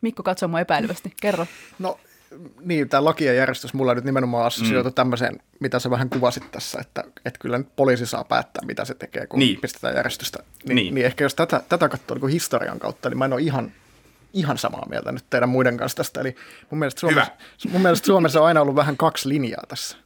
Mikko 0.00 0.22
katsoo 0.22 0.48
mua 0.48 0.60
epäilevästi. 0.60 1.12
Kerro. 1.20 1.46
No 1.78 1.98
niin, 2.60 2.88
tämä 2.88 3.04
laki 3.04 3.24
ja 3.24 3.32
järjestys 3.32 3.74
mulla 3.74 3.94
nyt 3.94 4.04
nimenomaan 4.04 4.46
assosioitu 4.46 4.88
mm. 4.88 4.94
tämmöiseen, 4.94 5.40
mitä 5.60 5.78
sä 5.78 5.90
vähän 5.90 6.10
kuvasit 6.10 6.50
tässä, 6.50 6.78
että, 6.80 7.04
että 7.24 7.38
kyllä 7.40 7.58
nyt 7.58 7.76
poliisi 7.76 8.06
saa 8.06 8.24
päättää, 8.24 8.66
mitä 8.66 8.84
se 8.84 8.94
tekee, 8.94 9.26
kun 9.26 9.38
Niin. 9.38 9.60
pistetään 9.60 9.96
järjestystä. 9.96 10.38
Niin, 10.38 10.56
Niin. 10.64 10.76
niin. 10.76 10.94
niin 10.94 11.06
ehkä 11.06 11.24
jos 11.24 11.34
tätä, 11.34 11.62
tätä 11.68 11.88
katsoo 11.88 12.18
niin 12.18 12.28
historian 12.28 12.78
kautta, 12.78 13.08
niin 13.08 13.18
mä 13.18 13.24
en 13.24 13.32
ole 13.32 13.40
ihan, 13.40 13.72
ihan 14.32 14.58
samaa 14.58 14.86
mieltä 14.88 15.12
nyt 15.12 15.24
teidän 15.30 15.48
muiden 15.48 15.76
kanssa 15.76 15.96
tästä. 15.96 16.20
Eli 16.20 16.34
mun 16.70 16.78
mielestä, 16.78 17.00
Suomessa, 17.00 17.32
mun 17.68 17.82
mielestä 17.82 18.06
Suomessa 18.06 18.40
on 18.40 18.46
aina 18.46 18.60
ollut 18.60 18.76
vähän 18.76 18.96
kaksi 18.96 19.28
linjaa 19.28 19.64
tässä. 19.68 19.96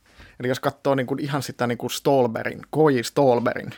Eli 0.41 0.49
jos 0.49 0.61
katsoo 0.61 0.95
niin 0.95 1.07
kuin 1.07 1.21
ihan 1.21 1.43
sitä 1.43 1.67
niin 1.67 1.79
kuin 1.79 1.91
Stolberin, 1.91 2.63
Koji 2.71 3.03
Stolberin, 3.03 3.71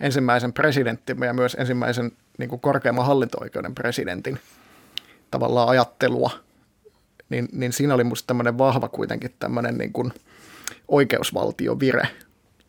ensimmäisen 0.00 0.52
presidenttimme 0.52 1.26
ja 1.26 1.32
myös 1.32 1.56
ensimmäisen 1.60 2.12
niin 2.38 2.48
kuin 2.48 2.60
korkeamman 2.60 3.06
hallinto-oikeuden 3.06 3.74
presidentin 3.74 4.38
tavallaan 5.30 5.68
ajattelua, 5.68 6.30
niin, 7.30 7.48
niin 7.52 7.72
siinä 7.72 7.94
oli 7.94 8.04
musta 8.04 8.26
tämmöinen 8.26 8.58
vahva 8.58 8.88
kuitenkin 8.88 9.34
tämmöinen 9.38 9.78
niin 9.78 9.92
kuin 9.92 10.12
oikeusvaltiovire. 10.88 12.08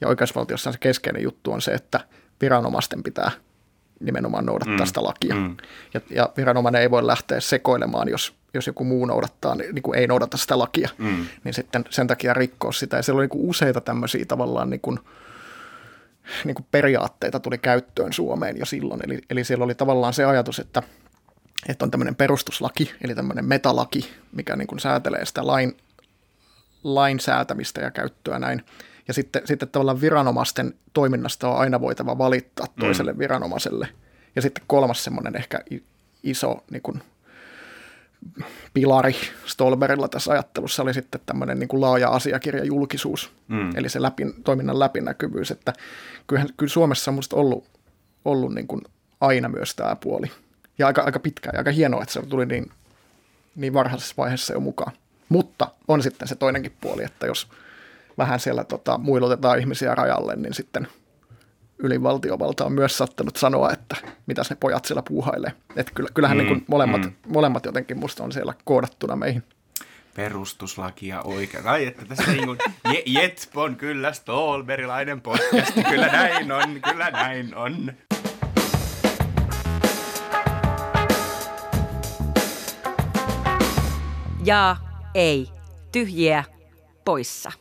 Ja 0.02 0.08
oikeusvaltiossa 0.08 0.71
se 0.71 0.78
keskeinen 0.78 1.24
juttu 1.24 1.52
on 1.52 1.62
se, 1.62 1.71
että 1.71 2.00
viranomaisten 2.41 3.04
pitää 3.04 3.32
nimenomaan 4.00 4.45
noudattaa 4.45 4.78
mm, 4.78 4.86
sitä 4.86 5.04
lakia. 5.04 5.36
mm. 5.36 5.58
Ja, 5.93 6.02
ja 6.10 6.30
viranomainen 6.38 6.82
ei 6.82 6.91
voi 6.91 7.08
lähteä 7.08 7.39
sekoilemaan, 7.39 8.10
jos, 8.10 8.34
jos 8.54 8.67
joku 8.67 8.84
muu 8.84 9.06
noudattaa, 9.06 9.56
niin, 9.56 9.76
niin 9.76 9.84
kuin 9.84 10.00
ei 10.00 10.08
noudata 10.08 10.38
sitä 10.38 10.60
lakia, 10.60 10.89
Mm. 10.97 11.26
niin 11.43 11.54
sitten 11.54 11.86
sen 11.89 12.08
takia 12.08 12.34
rikkoa 12.34 12.71
sitä. 12.71 12.97
Ja 12.97 13.04
siellä 13.04 13.17
oli 13.19 13.24
niin 13.24 13.30
kuin 13.30 13.50
useita 13.50 13.82
tämmöisiä 13.82 14.26
tavallaan 14.26 14.69
niin 14.69 14.82
kuin, 14.82 15.00
niin 16.45 16.56
kuin 16.56 16.65
periaatteita 16.71 17.39
tuli 17.39 17.58
käyttöön 17.58 18.13
Suomeen 18.13 18.58
jo 18.58 18.65
silloin. 18.65 19.02
Eli, 19.06 19.21
eli 19.30 19.43
siellä 19.43 19.65
oli 19.65 19.76
tavallaan 19.76 20.13
se 20.13 20.26
ajatus, 20.26 20.60
että, 20.60 20.84
että 21.67 21.86
on 21.86 21.91
tämmöinen 21.91 22.15
perustuslaki, 22.15 22.91
eli 23.02 23.15
tämmöinen 23.15 23.45
metalaki, 23.45 24.12
mikä 24.32 24.56
niin 24.56 24.67
kuin 24.67 24.80
säätelee 24.80 25.26
sitä 25.26 25.47
lain, 25.47 25.78
lain 26.84 27.19
säätämistä 27.19 27.82
ja 27.82 27.91
käyttöä 27.91 28.39
näin. 28.39 28.65
Ja 29.08 29.13
sitten, 29.13 29.41
sitten 29.45 29.69
tavallaan 29.69 30.02
viranomaisten 30.02 30.74
toiminnasta 30.93 31.50
on 31.50 31.58
aina 31.58 31.82
voitava 31.82 32.17
valittaa 32.17 32.67
toiselle 32.80 33.13
mm. 33.13 33.19
viranomaiselle. 33.19 33.88
Ja 34.36 34.41
sitten 34.41 34.63
kolmas 34.67 35.04
semmoinen 35.04 35.36
ehkä 35.36 35.60
iso 36.24 36.63
niin 36.71 36.82
kuin, 36.82 37.04
pilari 38.74 39.15
Stolberilla 39.45 40.08
tässä 40.08 40.32
ajattelussa 40.32 40.84
oli 40.84 40.93
sitten 40.93 41.21
tämmöinen 41.26 41.60
niin 41.60 41.67
kuin 41.67 41.82
laaja 41.82 42.10
asiakirja 42.10 42.65
julkisuus, 42.65 43.32
Mm. 43.47 43.76
eli 43.76 43.89
se 43.89 44.02
läpi, 44.02 44.26
toiminnan 44.43 44.80
läpinäkyvyys, 44.80 45.52
että 45.52 45.74
kyllähän, 46.28 46.50
kyllä 46.58 46.69
Suomessa 46.69 47.12
on 47.12 47.15
musta 47.15 47.36
ollut, 47.36 47.65
ollut 48.26 48.54
niin 48.54 48.67
kuin 48.67 48.82
aina 49.21 49.50
myös 49.50 49.76
tämä 49.76 49.95
puoli. 49.95 50.32
Ja 50.82 50.88
aika, 50.88 51.02
aika 51.02 51.20
pitkään 51.20 51.54
ja 51.54 51.60
aika 51.60 51.72
hienoa, 51.72 52.02
että 52.02 52.13
se 52.13 52.22
tuli 52.22 52.46
niin, 52.46 52.72
niin 53.56 53.74
varhaisessa 53.74 54.13
vaiheessa 54.17 54.54
jo 54.54 54.60
mukaan. 54.60 54.91
Mutta 55.30 55.67
on 55.88 56.04
sitten 56.04 56.28
se 56.28 56.36
toinenkin 56.36 56.74
puoli, 56.82 57.04
että 57.04 57.26
jos 57.28 57.48
vähän 58.17 58.39
siellä 58.39 58.63
tota, 58.63 58.98
muilutetaan 58.98 59.60
ihmisiä 59.60 59.96
rajalle, 59.96 60.36
niin 60.36 60.54
sitten 60.54 60.88
ylivaltiovalta 61.78 62.65
on 62.65 62.74
myös 62.74 62.98
saattanut 62.98 63.36
sanoa, 63.36 63.72
että 63.72 63.96
mitäs 64.26 64.50
ne 64.50 64.58
pojat 64.60 64.86
siellä 64.86 65.04
puuhailee. 65.08 65.52
Että 65.76 65.91
kyllä, 65.96 66.10
kyllähän 66.13 66.38
Mm, 66.38 66.44
mm, 66.44 66.48
niin 66.48 66.58
kuin 66.58 66.65
molemmat, 66.67 67.02
mm. 67.02 67.08
mm. 67.08 67.34
molemmat 67.34 67.65
jotenkin 67.65 68.00
musta 68.00 68.24
on 68.24 68.32
siellä 68.32 68.54
koodattuna 68.65 69.15
meihin. 69.15 69.44
Perustuslaki 70.15 71.08
ja 71.08 71.22
oikea. 71.22 71.62
Ai, 71.65 71.86
että 71.86 72.06
tässä 72.06 72.32
niin 72.32 72.46
kuin, 72.46 72.58
Je- 72.88 73.04
Jetp 73.06 73.58
on 73.58 73.76
kyllä 73.76 74.13
Stolberilainen 74.13 75.22
podcast. 75.22 75.74
Kyllä 75.89 76.08
näin 76.08 76.52
on, 76.52 76.82
kyllä 76.82 77.12
näin 77.12 77.56
on. 77.56 77.94
Ja 84.46 84.76
ei. 85.14 85.48
Tyhjiä. 85.92 86.44
Poissa. 87.06 87.52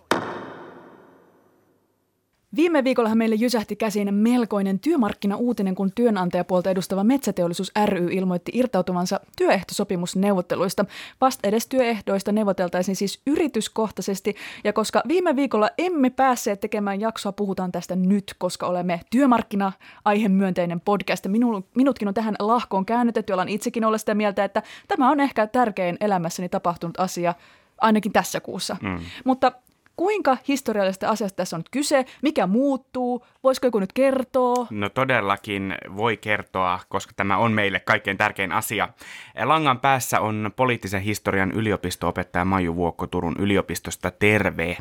Viime 2.57 2.85
viikollahan 2.85 3.19
meille 3.19 3.35
jysähti 3.35 3.77
käsiin 3.77 4.15
melkoinen 4.15 4.79
työmarkkinauutinen, 4.79 5.75
kun 5.75 5.93
työnantajapuolta 5.95 6.71
edustava 6.71 7.05
Metsäteollisuus 7.05 7.73
ry 7.87 8.09
ilmoitti 8.13 8.53
irtautuvansa 8.55 9.21
työehtosopimusneuvotteluista. 9.37 10.85
Vasta 11.21 11.49
edes 11.49 11.67
työehdoista 11.67 12.33
neuvoteltaisiin 12.33 12.97
siis 12.97 13.21
yrityskohtaisesti, 13.27 14.37
ja 14.65 14.73
koska 14.73 15.03
viime 15.09 15.37
viikolla 15.37 15.71
emme 15.79 16.11
päässeet 16.11 16.61
tekemään 16.61 17.01
jaksoa, 17.01 17.33
puhutaan 17.33 17.73
tästä 17.73 17.97
nyt, 17.97 18.35
koska 18.39 18.67
olemme 18.67 19.01
työmarkkina-aihemyönteinen 19.11 20.81
podcast. 20.81 21.27
Minu, 21.27 21.67
minutkin 21.75 22.09
on 22.09 22.15
tähän 22.15 22.35
lahkoon 22.39 22.87
käännytetty, 22.87 23.33
alan 23.33 23.49
itsekin 23.49 23.85
olla 23.85 23.99
sitä 23.99 24.15
mieltä, 24.15 24.45
että 24.45 24.63
tämä 24.89 25.11
on 25.11 25.21
ehkä 25.21 25.47
tärkein 25.47 25.97
elämässäni 26.01 26.49
tapahtunut 26.49 27.01
asia, 27.01 27.35
ainakin 27.81 28.13
tässä 28.13 28.41
kuussa. 28.41 28.77
Mm. 28.83 28.99
Mutta 29.25 29.53
Kuinka 30.01 30.37
historiallisesta 30.49 31.09
asiasta 31.09 31.37
tässä 31.37 31.57
on 31.57 31.61
nyt 31.61 31.69
kyse? 31.71 32.05
Mikä 32.23 32.47
muuttuu? 32.47 33.27
Voisiko 33.43 33.67
joku 33.67 33.79
nyt 33.79 33.93
kertoa? 33.93 34.67
No 34.71 34.89
todellakin 34.89 35.75
voi 35.97 36.17
kertoa, 36.17 36.81
koska 36.89 37.13
tämä 37.17 37.37
on 37.37 37.53
meille 37.53 37.81
kaikkein 37.81 38.17
tärkein 38.17 38.53
asia. 38.53 38.89
Langan 39.45 39.81
päässä 39.81 40.21
on 40.21 40.51
poliittisen 40.57 41.01
historian 41.01 41.53
yliopisto-opettaja 41.53 42.45
Maiju 42.45 42.77
Vuokko 42.77 43.07
Turun 43.07 43.37
yliopistosta. 43.39 44.11
Terve! 44.11 44.77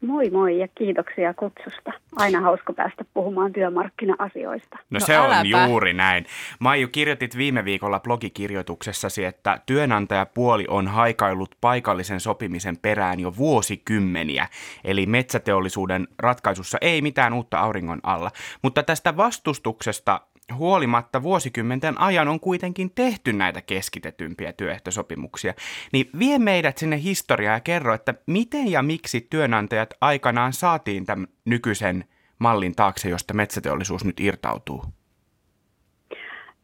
Moi 0.00 0.30
moi 0.30 0.58
ja 0.58 0.68
kiitoksia 0.68 1.34
kutsusta. 1.34 1.92
Aina 2.16 2.40
hauska 2.40 2.72
päästä 2.72 3.04
puhumaan 3.14 3.52
työmarkkina-asioista. 3.52 4.76
No, 4.76 4.82
No 4.90 5.00
se 5.00 5.18
on 5.18 5.26
äläpä. 5.26 5.66
juuri 5.66 5.92
näin. 5.92 6.26
Maiju, 6.58 6.88
kirjoitit 6.88 7.36
viime 7.36 7.64
viikolla 7.64 8.00
blogikirjoituksessasi, 8.00 9.24
että 9.24 9.60
työnantajapuoli 9.66 10.64
on 10.68 10.88
haikaillut 10.88 11.54
paikallisen 11.60 12.20
sopimisen 12.20 12.76
perään 12.76 13.20
jo 13.20 13.36
vuosikymmeniä. 13.36 14.48
Eli 14.84 15.06
metsäteollisuuden 15.06 16.08
ratkaisussa 16.18 16.78
ei 16.80 17.02
mitään 17.02 17.32
uutta 17.32 17.58
auringon 17.58 18.00
alla. 18.02 18.30
Mutta 18.62 18.82
tästä 18.82 19.16
vastustuksesta 19.16 20.20
huolimatta 20.54 21.22
vuosikymmenten 21.22 22.00
ajan 22.00 22.28
on 22.28 22.40
kuitenkin 22.40 22.90
tehty 22.94 23.32
näitä 23.32 23.62
keskitetympiä 23.62 24.52
työehtosopimuksia. 24.52 25.54
Niin 25.92 26.10
vie 26.18 26.38
meidät 26.38 26.78
sinne 26.78 27.02
historiaan 27.02 27.56
ja 27.56 27.60
kerro, 27.60 27.94
että 27.94 28.14
miten 28.26 28.70
ja 28.70 28.82
miksi 28.82 29.26
työnantajat 29.30 29.94
aikanaan 30.00 30.52
saatiin 30.52 31.06
tämän 31.06 31.26
nykyisen 31.44 32.04
mallin 32.38 32.76
taakse, 32.76 33.08
josta 33.08 33.34
metsäteollisuus 33.34 34.04
nyt 34.04 34.20
irtautuu? 34.20 34.84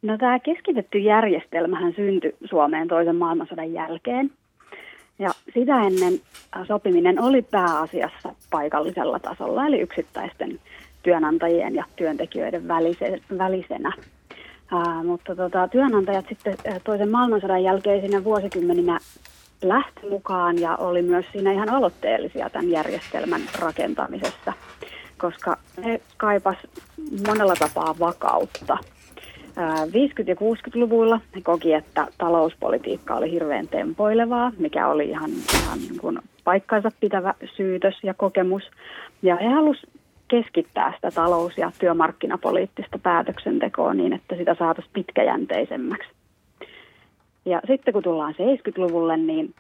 No 0.03 0.19
tämä 0.19 0.39
keskitetty 0.39 0.99
järjestelmähän 0.99 1.93
syntyi 1.97 2.37
Suomeen 2.45 2.89
toisen 2.89 3.17
maailmansodan 3.17 3.73
jälkeen. 3.73 4.31
Ja 5.19 5.31
sitä 5.55 5.83
ennen 5.83 6.21
sopiminen 6.67 7.23
oli 7.23 7.43
pääasiassa 7.43 8.35
paikallisella 8.51 9.19
tasolla, 9.19 9.67
eli 9.67 9.81
yksittäisten 9.81 10.61
työnantajien 11.07 11.75
ja 11.75 11.85
työntekijöiden 11.97 12.69
välise, 12.69 13.21
välisenä. 13.39 13.93
Ää, 14.73 15.03
mutta 15.05 15.37
tota, 15.37 15.69
työnantajat 15.69 16.25
sitten 16.29 16.57
toisen 16.85 17.11
maailmansodan 17.11 17.63
jälkeisinä 17.63 18.25
vuosikymmeninä 18.25 18.99
lähti 19.63 20.09
mukaan 20.11 20.59
ja 20.59 20.77
oli 20.77 21.03
myös 21.03 21.27
siinä 21.33 21.53
ihan 21.53 21.69
aloitteellisia 21.69 22.51
tämän 22.51 22.71
järjestelmän 22.71 23.41
rakentamisessa, 23.61 24.53
koska 25.19 25.57
he 25.85 26.01
kaipas 26.17 26.57
monella 27.27 27.55
tapaa 27.59 27.95
vakautta. 28.01 28.79
Ää, 29.57 29.85
50- 29.85 29.89
ja 30.27 30.35
60-luvuilla 30.35 31.21
he 31.37 31.41
koki, 31.41 31.73
että 31.73 32.07
talouspolitiikka 32.19 33.15
oli 33.15 33.31
hirveän 33.31 33.69
tempoilevaa, 33.69 34.53
mikä 34.59 34.89
oli 34.89 35.09
ihan, 35.09 35.31
ihan 35.65 35.79
niin 35.79 35.99
kuin 35.99 36.19
paikkansa 36.45 36.91
pitävä 37.01 37.35
syytös 37.57 37.95
ja 38.03 38.15
kokemus. 38.15 38.63
Ja 39.23 39.37
he 39.37 39.49
halusivat 39.49 39.96
keskittää 40.29 40.93
sitä 40.95 41.11
talous- 41.11 41.59
ja 41.59 41.71
työmarkkinapoliittista 41.79 42.99
päätöksentekoa 42.99 43.95
niin, 43.95 44.13
että 44.13 44.37
sitä 44.37 44.57
saataisiin 44.59 44.93
pitkäjänteisemmäksi. 44.95 46.09
Ja 47.45 47.61
sitten 47.67 47.95
kun 47.95 48.03
tullaan 48.03 48.35
70-luvulle, 48.35 49.17
niin 49.17 49.55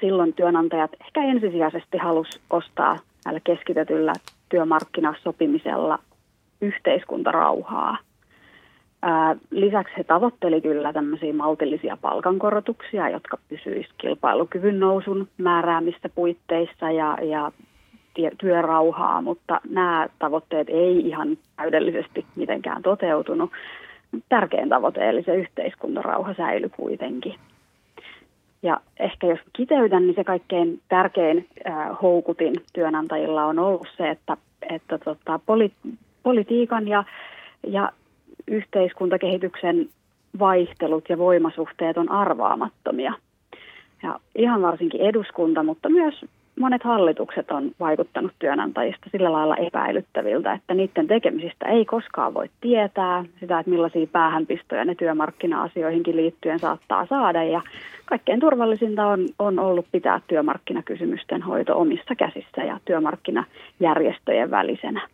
silloin 0.00 0.32
työnantajat 0.32 0.90
ehkä 1.00 1.22
ensisijaisesti 1.22 1.98
halus 1.98 2.40
ostaa 2.50 2.96
näillä 3.24 3.40
keskitetyllä 3.44 4.12
työmarkkinasopimisella 4.48 5.98
yhteiskuntarauhaa. 6.60 7.98
Ää, 9.02 9.36
lisäksi 9.50 9.94
he 9.96 10.04
tavoitteli 10.04 10.60
kyllä 10.60 10.92
tämmöisiä 10.92 11.32
maltillisia 11.32 11.96
palkankorotuksia, 12.00 13.08
jotka 13.08 13.38
pysyisivät 13.48 13.94
kilpailukyvyn 13.98 14.80
nousun 14.80 15.28
määräämistä 15.38 16.08
puitteissa 16.08 16.90
ja, 16.90 17.18
ja 17.22 17.52
työrauhaa, 18.38 19.22
mutta 19.22 19.60
nämä 19.70 20.08
tavoitteet 20.18 20.68
ei 20.68 21.08
ihan 21.08 21.38
täydellisesti 21.56 22.26
mitenkään 22.36 22.82
toteutunut. 22.82 23.50
Tärkein 24.28 24.68
tavoite 24.68 25.08
eli 25.08 25.22
se 25.22 25.36
yhteiskuntarauha 25.36 26.34
säilyi 26.34 26.68
kuitenkin. 26.68 27.34
Ja 28.62 28.80
ehkä 28.98 29.26
jos 29.26 29.38
kiteytän, 29.52 30.06
niin 30.06 30.14
se 30.14 30.24
kaikkein 30.24 30.80
tärkein 30.88 31.48
houkutin 32.02 32.54
työnantajilla 32.72 33.44
on 33.44 33.58
ollut 33.58 33.86
se, 33.96 34.10
että, 34.10 34.36
että 34.70 34.98
tota, 34.98 35.40
poli- 35.46 35.92
politiikan 36.22 36.88
ja, 36.88 37.04
ja 37.66 37.92
yhteiskuntakehityksen 38.46 39.88
vaihtelut 40.38 41.08
ja 41.08 41.18
voimasuhteet 41.18 41.98
on 41.98 42.10
arvaamattomia. 42.10 43.12
Ja 44.02 44.20
ihan 44.34 44.62
varsinkin 44.62 45.00
eduskunta, 45.00 45.62
mutta 45.62 45.88
myös 45.88 46.24
monet 46.60 46.84
hallitukset 46.84 47.50
on 47.50 47.70
vaikuttanut 47.80 48.32
työnantajista 48.38 49.10
sillä 49.12 49.32
lailla 49.32 49.56
epäilyttäviltä, 49.56 50.52
että 50.52 50.74
niiden 50.74 51.06
tekemisistä 51.06 51.68
ei 51.68 51.84
koskaan 51.84 52.34
voi 52.34 52.50
tietää 52.60 53.24
sitä, 53.40 53.58
että 53.58 53.70
millaisia 53.70 54.06
päähänpistoja 54.06 54.84
ne 54.84 54.94
työmarkkina-asioihinkin 54.94 56.16
liittyen 56.16 56.58
saattaa 56.58 57.06
saada. 57.06 57.44
Ja 57.44 57.62
kaikkein 58.04 58.40
turvallisinta 58.40 59.06
on, 59.06 59.28
on 59.38 59.58
ollut 59.58 59.86
pitää 59.92 60.20
työmarkkinakysymysten 60.26 61.42
hoito 61.42 61.78
omissa 61.78 62.14
käsissä 62.14 62.62
ja 62.64 62.80
työmarkkinajärjestöjen 62.84 64.50
välisenä. 64.50 65.08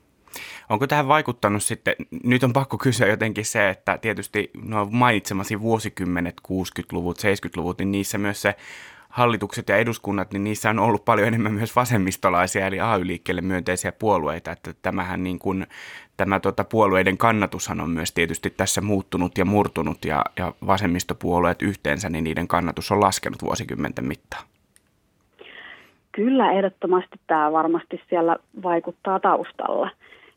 Onko 0.69 0.87
tähän 0.87 1.09
vaikuttanut 1.09 1.63
sitten, 1.63 1.95
nyt 2.25 2.45
on 2.45 2.53
pakko 2.53 2.79
kysyä 2.79 3.07
jotenkin 3.07 3.45
se, 3.45 3.69
että 3.69 3.99
tietysti 3.99 4.51
nuo 4.65 4.89
mainitsemasi 4.91 5.61
vuosikymmenet, 5.61 6.35
60-luvut, 6.49 7.19
70-luvut, 7.19 7.79
niin 7.79 7.93
niissä 7.93 8.19
myös 8.19 8.43
se 8.43 8.55
hallitukset 9.17 9.69
ja 9.69 9.77
eduskunnat, 9.77 10.33
niin 10.33 10.45
niissä 10.45 10.71
on 10.71 10.79
ollut 10.79 11.05
paljon 11.05 11.29
enemmän 11.29 11.53
myös 11.53 11.77
vasemmistolaisia, 11.77 12.67
eli 12.67 12.81
AY-liikkeelle 12.81 13.41
myönteisiä 13.41 13.93
puolueita, 13.93 14.53
että 14.53 14.75
tämähän 14.83 15.25
niin 15.25 15.39
kuin, 15.39 15.67
tämä 16.17 16.41
tota, 16.41 16.65
puolueiden 16.65 17.19
kannatushan 17.19 17.81
on 17.81 17.91
myös 17.91 18.13
tietysti 18.13 18.51
tässä 18.51 18.81
muuttunut 18.81 19.39
ja 19.39 19.45
murtunut, 19.45 20.05
ja, 20.05 20.25
ja 20.37 20.53
vasemmistopuolueet 20.67 21.63
yhteensä, 21.63 22.11
niin 22.11 22.25
niiden 22.25 22.49
kannatus 22.49 22.93
on 22.93 23.01
laskenut 23.01 23.43
vuosikymmenten 23.43 24.05
mittaan. 24.05 24.45
Kyllä, 26.13 26.53
ehdottomasti 26.53 27.21
tämä 27.27 27.53
varmasti 27.53 28.01
siellä 28.09 28.37
vaikuttaa 28.63 29.21
taustalla. 29.21 29.91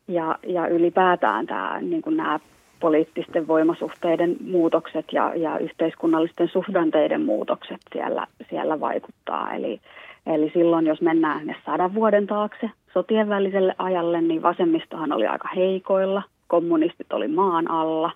Ja, 0.08 0.38
ja 0.46 0.66
ylipäätään 0.66 1.46
tämä, 1.46 1.80
niin 1.80 2.02
kuin 2.02 2.16
nämä 2.16 2.40
poliittisten 2.80 3.48
voimasuhteiden 3.48 4.36
muutokset 4.44 5.04
ja, 5.12 5.34
ja 5.34 5.58
yhteiskunnallisten 5.58 6.48
suhdanteiden 6.48 7.22
muutokset 7.22 7.80
siellä, 7.92 8.26
siellä 8.50 8.80
vaikuttaa. 8.80 9.54
Eli, 9.54 9.80
eli 10.26 10.50
silloin, 10.54 10.86
jos 10.86 11.00
mennään 11.00 11.46
ne 11.46 11.56
sadan 11.66 11.94
vuoden 11.94 12.26
taakse 12.26 12.70
sotien 12.92 13.28
väliselle 13.28 13.74
ajalle, 13.78 14.20
niin 14.20 14.42
vasemmistohan 14.42 15.12
oli 15.12 15.26
aika 15.26 15.48
heikoilla, 15.56 16.22
kommunistit 16.46 17.12
oli 17.12 17.28
maan 17.28 17.70
alla. 17.70 18.12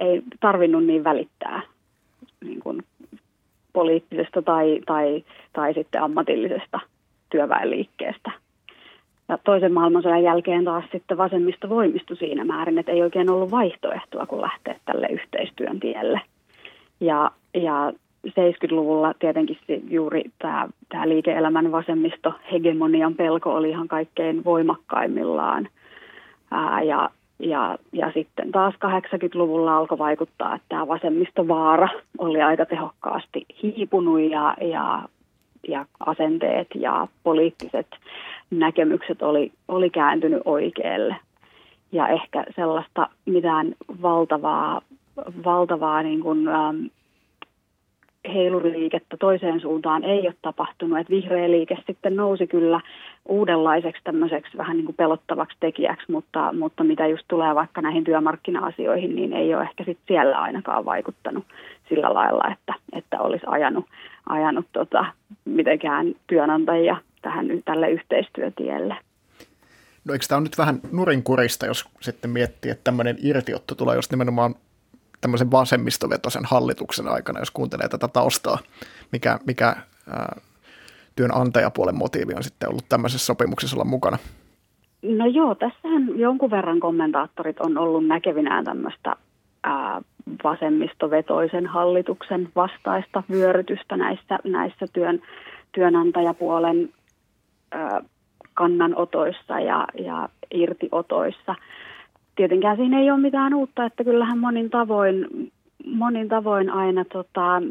Ei 0.00 0.22
tarvinnut 0.40 0.84
niin 0.84 1.04
välittää 1.04 1.62
niin 2.44 2.60
kuin 2.60 2.82
poliittisesta 3.72 4.42
tai, 4.42 4.80
tai, 4.86 5.24
tai 5.52 5.74
sitten 5.74 6.02
ammatillisesta 6.02 6.80
työväenliikkeestä 7.30 8.30
ja 9.30 9.38
toisen 9.44 9.72
maailmansodan 9.72 10.22
jälkeen 10.22 10.64
taas 10.64 10.84
sitten 10.92 11.18
vasemmisto 11.18 11.68
voimistui 11.68 12.16
siinä 12.16 12.44
määrin, 12.44 12.78
että 12.78 12.92
ei 12.92 13.02
oikein 13.02 13.30
ollut 13.30 13.50
vaihtoehtoa, 13.50 14.26
kun 14.26 14.40
lähteä 14.40 14.76
tälle 14.84 15.06
yhteistyön 15.06 15.80
tielle. 15.80 16.20
Ja, 17.00 17.30
ja 17.54 17.92
70-luvulla 18.28 19.14
tietenkin 19.18 19.58
juuri 19.90 20.24
tämä, 20.38 20.68
tämä 20.88 21.08
liike-elämän 21.08 21.72
vasemmisto 21.72 22.34
hegemonian 22.52 23.14
pelko 23.14 23.54
oli 23.54 23.70
ihan 23.70 23.88
kaikkein 23.88 24.44
voimakkaimmillaan. 24.44 25.68
Ää, 26.50 26.82
ja, 26.82 27.10
ja, 27.38 27.78
ja 27.92 28.12
sitten 28.14 28.52
taas 28.52 28.74
80-luvulla 28.74 29.76
alkoi 29.76 29.98
vaikuttaa, 29.98 30.54
että 30.54 30.66
tämä 30.68 30.88
vasemmistovaara 30.88 31.88
oli 32.18 32.42
aika 32.42 32.66
tehokkaasti 32.66 33.46
hiipunut 33.62 34.20
ja, 34.20 34.56
ja, 34.60 35.02
ja 35.68 35.86
asenteet 36.00 36.68
ja 36.74 37.08
poliittiset 37.22 37.86
näkemykset 38.50 39.22
oli, 39.22 39.52
oli 39.68 39.90
kääntynyt 39.90 40.42
oikealle. 40.44 41.16
Ja 41.92 42.08
ehkä 42.08 42.44
sellaista 42.56 43.08
mitään 43.26 43.74
valtavaa, 44.02 44.82
valtavaa 45.44 46.02
niin 46.02 46.20
kuin, 46.20 46.48
ähm, 46.48 46.86
heiluriliikettä 48.34 49.16
toiseen 49.16 49.60
suuntaan 49.60 50.04
ei 50.04 50.20
ole 50.20 50.34
tapahtunut. 50.42 50.98
Että 50.98 51.10
vihreä 51.10 51.50
liike 51.50 51.76
sitten 51.86 52.16
nousi 52.16 52.46
kyllä 52.46 52.80
uudenlaiseksi 53.28 54.04
tämmöiseksi 54.04 54.56
vähän 54.56 54.76
niin 54.76 54.84
kuin 54.84 54.96
pelottavaksi 54.96 55.56
tekijäksi, 55.60 56.12
mutta, 56.12 56.52
mutta 56.52 56.84
mitä 56.84 57.06
just 57.06 57.24
tulee 57.28 57.54
vaikka 57.54 57.80
näihin 57.80 58.04
työmarkkina-asioihin, 58.04 59.16
niin 59.16 59.32
ei 59.32 59.54
ole 59.54 59.62
ehkä 59.62 59.84
sitten 59.84 60.04
siellä 60.08 60.38
ainakaan 60.38 60.84
vaikuttanut 60.84 61.44
sillä 61.88 62.14
lailla, 62.14 62.52
että, 62.52 62.74
että 62.92 63.20
olisi 63.20 63.46
ajanut, 63.46 63.84
ajanut 64.28 64.66
tota, 64.72 65.04
mitenkään 65.44 66.14
työnantajia 66.26 66.96
tähän, 67.22 67.46
tälle 67.64 67.90
yhteistyötielle. 67.90 68.96
No 70.04 70.12
eikö 70.12 70.26
tämä 70.28 70.36
ole 70.36 70.44
nyt 70.44 70.58
vähän 70.58 70.80
nurinkurista, 70.92 71.66
jos 71.66 71.88
sitten 72.00 72.30
miettii, 72.30 72.70
että 72.70 72.84
tämmöinen 72.84 73.16
irtiotto 73.22 73.74
tulee 73.74 73.96
just 73.96 74.10
nimenomaan 74.10 74.54
tämmöisen 75.20 75.50
vasemmistovetoisen 75.50 76.44
hallituksen 76.44 77.08
aikana, 77.08 77.38
jos 77.38 77.50
kuuntelee 77.50 77.88
tätä 77.88 78.08
taustaa, 78.08 78.58
mikä, 79.12 79.38
mikä 79.46 79.66
ää, 79.66 80.40
työnantajapuolen 81.16 81.98
motiivi 81.98 82.34
on 82.34 82.42
sitten 82.42 82.68
ollut 82.68 82.88
tämmöisessä 82.88 83.26
sopimuksessa 83.26 83.76
olla 83.76 83.84
mukana? 83.84 84.18
No 85.02 85.26
joo, 85.26 85.54
tässähän 85.54 86.18
jonkun 86.18 86.50
verran 86.50 86.80
kommentaattorit 86.80 87.60
on 87.60 87.78
ollut 87.78 88.06
näkevinään 88.06 88.64
tämmöistä 88.64 89.16
ää, 89.64 90.02
vasemmistovetoisen 90.44 91.66
hallituksen 91.66 92.48
vastaista 92.56 93.22
vyörytystä 93.30 93.96
näissä, 93.96 94.38
näissä 94.44 94.86
työn, 94.92 95.22
työnantajapuolen 95.72 96.88
kannanotoissa 98.54 99.60
ja, 99.60 99.86
ja 99.98 100.28
irtiotoissa. 100.50 101.54
Tietenkään 102.40 102.76
siinä 102.76 103.00
ei 103.00 103.10
ole 103.10 103.20
mitään 103.20 103.54
uutta, 103.54 103.84
että 103.84 104.04
kyllähän 104.04 104.38
monin 104.38 104.70
tavoin, 104.70 105.26
monin 105.86 106.28
tavoin 106.28 106.70
aina 106.70 107.04
tota, 107.04 107.62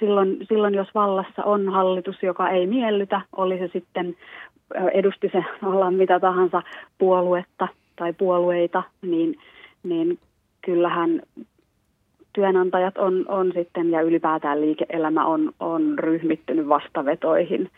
silloin, 0.00 0.36
silloin, 0.48 0.74
jos 0.74 0.88
vallassa 0.94 1.44
on 1.44 1.68
hallitus, 1.68 2.22
joka 2.22 2.50
ei 2.50 2.66
miellytä, 2.66 3.20
oli 3.36 3.58
se 3.58 3.70
sitten, 3.72 4.16
edusti 4.92 5.30
se 5.32 5.44
olla 5.68 5.90
mitä 5.90 6.20
tahansa 6.20 6.62
puoluetta 6.98 7.68
tai 7.96 8.12
puolueita, 8.12 8.82
niin, 9.02 9.38
niin 9.82 10.18
kyllähän 10.64 11.22
työnantajat 12.32 12.98
on, 12.98 13.24
on 13.28 13.52
sitten 13.54 13.90
ja 13.90 14.00
ylipäätään 14.00 14.60
liike-elämä 14.60 15.26
on, 15.26 15.52
on 15.60 15.98
ryhmittynyt 15.98 16.68
vastavetoihin 16.68 17.70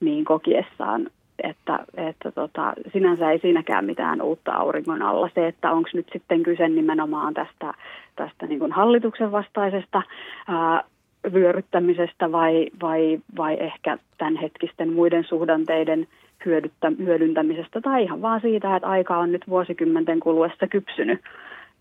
niin 0.00 0.24
kokiessaan, 0.24 1.10
että, 1.42 1.78
että 1.96 2.32
tota, 2.32 2.72
sinänsä 2.92 3.30
ei 3.30 3.38
siinäkään 3.38 3.84
mitään 3.84 4.22
uutta 4.22 4.52
auringon 4.52 5.02
alla. 5.02 5.30
Se, 5.34 5.46
että 5.46 5.72
onko 5.72 5.88
nyt 5.94 6.06
sitten 6.12 6.42
kyse 6.42 6.68
nimenomaan 6.68 7.34
tästä, 7.34 7.74
tästä 8.16 8.46
niin 8.46 8.58
kuin 8.58 8.72
hallituksen 8.72 9.32
vastaisesta 9.32 10.02
ää, 10.48 10.84
vyöryttämisestä 11.32 12.32
vai, 12.32 12.66
vai, 12.82 13.18
vai 13.36 13.56
ehkä 13.60 13.98
tämänhetkisten 14.18 14.92
muiden 14.92 15.24
suhdanteiden 15.24 16.06
hyödyttä, 16.44 16.92
hyödyntämisestä 16.98 17.80
tai 17.80 18.02
ihan 18.02 18.22
vaan 18.22 18.40
siitä, 18.40 18.76
että 18.76 18.88
aika 18.88 19.18
on 19.18 19.32
nyt 19.32 19.48
vuosikymmenten 19.48 20.20
kuluessa 20.20 20.66
kypsynyt 20.66 21.20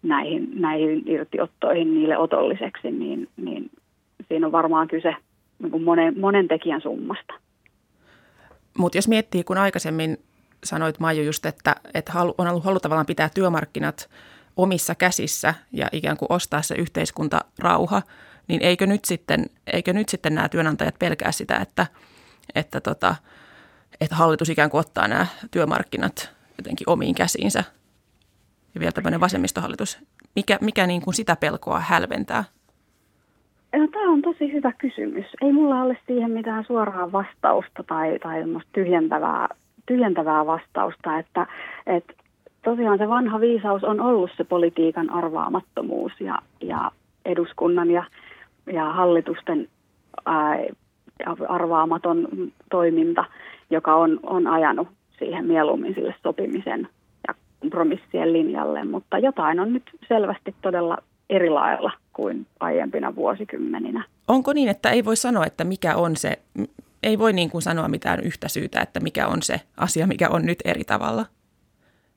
näihin, 0.04 0.50
näihin 0.54 1.04
irtiottoihin 1.06 1.94
niille 1.94 2.18
otolliseksi, 2.18 2.92
niin, 2.92 3.28
niin 3.38 3.70
siinä 4.28 4.46
on 4.46 4.52
varmaan 4.52 4.88
kyse 4.88 5.16
niin 5.60 5.84
monen, 5.84 6.20
monen 6.20 6.48
tekijän 6.48 6.82
summasta. 6.82 7.34
Mutta 8.78 8.98
jos 8.98 9.08
miettii, 9.08 9.44
kun 9.44 9.58
aikaisemmin 9.58 10.26
sanoit 10.64 11.00
Maiju 11.00 11.24
just, 11.24 11.46
että, 11.46 11.76
että 11.94 12.12
on 12.38 12.48
ollut 12.48 12.66
halu 12.66 12.80
tavallaan 12.80 13.06
pitää 13.06 13.30
työmarkkinat 13.30 14.10
omissa 14.58 14.96
käsissä 14.96 15.54
ja 15.72 15.88
ikään 15.92 16.18
kuin 16.18 16.32
ostaa 16.32 16.62
se 16.62 16.76
yhteiskuntarauha, 16.76 18.02
niin 18.48 18.62
eikö 18.62 18.88
nyt 18.88 19.06
sitten, 19.06 19.46
eikö 19.74 19.94
nyt 19.94 20.10
sitten 20.10 20.36
nämä 20.36 20.50
työnantajat 20.50 21.00
pelkää 21.00 21.32
sitä, 21.32 21.58
että, 21.58 21.88
että, 22.56 22.82
tota, 22.82 23.16
että 24.02 24.16
hallitus 24.16 24.50
ikään 24.50 24.70
kuin 24.70 24.80
ottaa 24.80 25.08
nämä 25.08 25.28
työmarkkinat 25.52 26.30
jotenkin 26.58 26.90
omiin 26.90 27.16
käsiinsä– 27.16 27.64
ja 28.76 28.80
vielä 28.80 28.92
tämmöinen 28.92 29.20
vasemmistohallitus. 29.20 29.98
Mikä, 30.36 30.58
mikä 30.62 30.88
niin 30.88 31.02
kuin 31.02 31.14
sitä 31.14 31.36
pelkoa 31.36 31.80
hälventää? 31.80 32.44
No, 33.76 33.88
tämä 33.88 34.12
on 34.12 34.22
tosi 34.22 34.54
hyvä 34.54 34.72
kysymys. 34.78 35.26
Ei 35.42 35.52
mulla 35.52 35.82
ole 35.82 35.98
siihen 36.08 36.32
mitään 36.32 36.64
suoraa 36.64 37.12
vastausta 37.12 37.84
tai, 37.84 38.20
tai 38.20 38.44
tyhjentävää, 38.74 39.48
tyhjentävää 39.86 40.46
vastausta, 40.46 41.20
että, 41.20 41.48
että 41.88 42.14
tosiaan 42.64 42.98
se 42.98 43.10
vanha 43.10 43.40
viisaus 43.40 43.84
on 43.84 44.02
ollut 44.02 44.32
se 44.38 44.44
politiikan 44.44 45.10
arvaamattomuus 45.10 46.12
ja, 46.20 46.40
ja 46.62 46.92
eduskunnan 47.26 47.92
ja, 47.92 48.04
ja 48.74 48.86
hallitusten 48.86 49.68
ää, 50.26 50.60
arvaamaton 51.50 52.28
toiminta, 52.70 53.26
joka 53.70 53.96
on, 53.96 54.20
on 54.24 54.48
ajanut 54.48 54.88
siihen 55.20 55.46
mieluummin 55.46 55.94
sille 55.96 56.16
sopimisen 56.24 56.88
ja 57.28 57.34
kompromissien 57.60 58.34
linjalle, 58.34 58.84
mutta 58.84 59.18
jotain 59.18 59.60
on 59.60 59.74
nyt 59.74 59.84
selvästi 60.08 60.56
todella 60.62 60.98
eri 61.30 61.50
lailla 61.50 61.92
kuin 62.22 62.48
aiempina 62.60 63.16
vuosikymmeninä. 63.16 64.04
Onko 64.28 64.54
niin, 64.54 64.70
että 64.70 64.90
ei 64.90 65.06
voi 65.06 65.16
sanoa, 65.16 65.46
että 65.46 65.64
mikä 65.64 65.96
on 65.96 66.16
se, 66.16 66.40
ei 67.04 67.20
voi 67.20 67.34
niin 67.34 67.50
kuin 67.50 67.62
sanoa 67.62 67.88
mitään 67.88 68.20
yhtä 68.20 68.48
syytä, 68.48 68.82
että 68.82 69.00
mikä 69.00 69.28
on 69.28 69.42
se 69.42 69.62
asia, 69.78 70.08
mikä 70.08 70.30
on 70.30 70.46
nyt 70.46 70.60
eri 70.66 70.84
tavalla? 70.84 71.26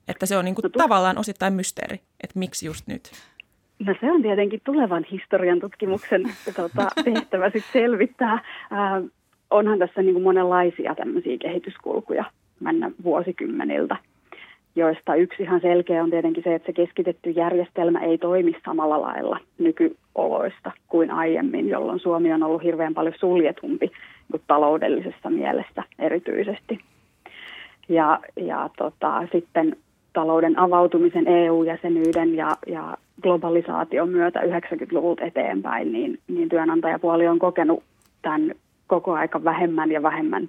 Että 0.07 0.25
se 0.25 0.37
on 0.37 0.45
niin 0.45 0.55
kuin 0.55 0.63
no, 0.63 0.69
tavallaan 0.69 1.17
osittain 1.17 1.53
mysteeri, 1.53 1.99
että 2.23 2.39
miksi 2.39 2.65
just 2.65 2.87
nyt? 2.87 3.11
No 3.79 3.95
se 4.01 4.11
on 4.11 4.21
tietenkin 4.21 4.61
tulevan 4.63 5.05
historian 5.11 5.59
tutkimuksen 5.59 6.23
tota, 6.55 6.87
tehtävä 7.05 7.49
sit 7.49 7.65
selvittää. 7.73 8.33
Äh, 8.33 8.41
onhan 9.49 9.79
tässä 9.79 10.01
niin 10.01 10.13
kuin 10.13 10.23
monenlaisia 10.23 10.95
tämmöisiä 10.95 11.37
kehityskulkuja 11.37 12.25
mennä 12.59 12.91
vuosikymmeniltä, 13.03 13.97
joista 14.75 15.15
yksi 15.15 15.43
ihan 15.43 15.61
selkeä 15.61 16.03
on 16.03 16.09
tietenkin 16.09 16.43
se, 16.43 16.55
että 16.55 16.65
se 16.65 16.73
keskitetty 16.73 17.29
järjestelmä 17.29 17.99
ei 17.99 18.17
toimi 18.17 18.55
samalla 18.65 19.01
lailla 19.01 19.39
nykyoloista 19.57 20.71
kuin 20.87 21.11
aiemmin, 21.11 21.69
jolloin 21.69 21.99
Suomi 21.99 22.33
on 22.33 22.43
ollut 22.43 22.63
hirveän 22.63 22.93
paljon 22.93 23.15
suljetumpi 23.19 23.91
niin 24.33 24.41
taloudellisessa 24.47 25.29
mielessä 25.29 25.83
erityisesti. 25.99 26.79
Ja, 27.89 28.19
ja 28.35 28.69
tota, 28.77 29.27
sitten 29.31 29.75
talouden 30.13 30.59
avautumisen 30.59 31.27
EU-jäsenyyden 31.27 32.35
ja, 32.35 32.57
ja 32.67 32.97
globalisaation 33.21 34.09
myötä 34.09 34.39
90-luvulta 34.39 35.23
eteenpäin, 35.23 35.91
niin, 35.91 36.19
niin 36.27 36.49
työnantajapuoli 36.49 37.27
on 37.27 37.39
kokenut 37.39 37.83
tämän 38.21 38.51
koko 38.87 39.13
aika 39.13 39.43
vähemmän 39.43 39.91
ja 39.91 40.03
vähemmän 40.03 40.47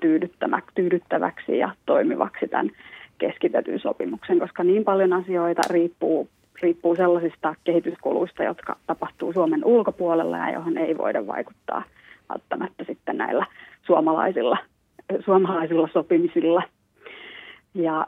tyydyttäväksi 0.75 1.59
ja 1.59 1.71
toimivaksi 1.87 2.49
tämän 2.49 2.71
keskitetyn 3.19 3.81
sopimuksen, 3.81 4.39
koska 4.39 4.65
niin 4.65 4.85
paljon 4.85 5.13
asioita 5.13 5.63
riippuu, 5.71 6.29
riippuu 6.63 6.97
sellaisista 6.97 7.55
kehityskuluista, 7.65 8.43
jotka 8.43 8.77
tapahtuu 8.87 9.33
Suomen 9.33 9.65
ulkopuolella 9.65 10.39
ja 10.39 10.53
johon 10.53 10.79
ei 10.79 10.99
voida 10.99 11.27
vaikuttaa 11.27 11.83
välttämättä 12.29 12.85
sitten 12.85 13.17
näillä 13.17 13.47
suomalaisilla, 13.87 14.59
suomalaisilla 15.25 15.89
sopimisilla. 15.93 16.63
Ja 17.75 18.07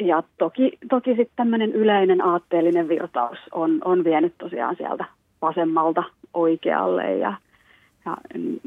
ja 0.00 0.22
toki, 0.38 0.78
toki 0.88 1.10
sitten 1.10 1.36
tämmöinen 1.36 1.72
yleinen 1.72 2.24
aatteellinen 2.24 2.88
virtaus 2.88 3.38
on, 3.52 3.78
on 3.84 4.04
vienyt 4.04 4.34
tosiaan 4.38 4.76
sieltä 4.76 5.04
vasemmalta 5.42 6.04
oikealle 6.34 7.14
ja, 7.14 7.34
ja, 8.06 8.16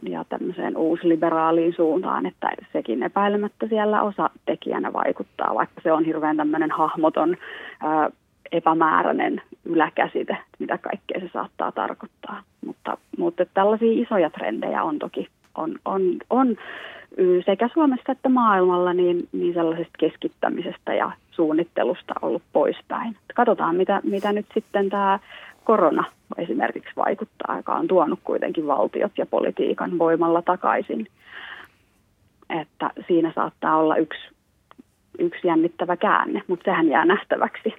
ja 0.10 0.26
tämmöiseen 0.30 0.78
uusliberaaliin 0.78 1.74
suuntaan, 1.74 2.26
että 2.26 2.50
sekin 2.74 3.04
epäilemättä 3.04 3.68
siellä 3.68 4.02
osa 4.02 4.30
tekijänä 4.46 4.94
vaikuttaa, 4.94 5.56
vaikka 5.56 5.82
se 5.84 5.92
on 5.92 6.06
hirveän 6.06 6.38
tämmöinen 6.38 6.72
hahmoton, 6.72 7.38
ää, 7.80 8.10
epämääräinen 8.52 9.42
yläkäsite, 9.66 10.38
mitä 10.60 10.78
kaikkea 10.78 11.20
se 11.20 11.30
saattaa 11.34 11.72
tarkoittaa. 11.72 12.42
Mutta, 12.66 12.98
mutta 13.18 13.46
tällaisia 13.54 14.04
isoja 14.04 14.30
trendejä 14.30 14.84
on 14.84 15.00
toki 15.00 15.28
on, 15.56 15.80
on, 15.86 16.02
on 16.30 16.56
sekä 17.46 17.70
Suomessa 17.74 18.12
että 18.12 18.30
maailmalla 18.30 18.94
niin, 18.94 19.28
niin 19.32 19.54
sellaisesta 19.54 19.98
keskittämisestä 20.00 20.94
ja 20.94 21.12
suunnittelusta 21.32 22.14
ollut 22.22 22.44
poispäin. 22.54 23.16
Katsotaan, 23.36 23.76
mitä, 23.76 24.02
mitä 24.04 24.34
nyt 24.34 24.46
sitten 24.54 24.90
tämä 24.90 25.20
korona 25.70 26.04
esimerkiksi 26.38 26.92
vaikuttaa, 26.96 27.58
joka 27.58 27.74
on 27.74 27.88
tuonut 27.88 28.20
kuitenkin 28.24 28.68
valtiot 28.68 29.12
ja 29.18 29.26
politiikan 29.26 29.98
voimalla 30.00 30.42
takaisin. 30.42 31.08
Että 32.62 32.92
siinä 33.08 33.32
saattaa 33.36 33.78
olla 33.78 33.96
yksi, 33.96 34.20
yksi 35.20 35.48
jännittävä 35.48 35.98
käänne, 35.98 36.44
mutta 36.48 36.64
sehän 36.64 36.90
jää 36.90 37.06
nähtäväksi 37.06 37.74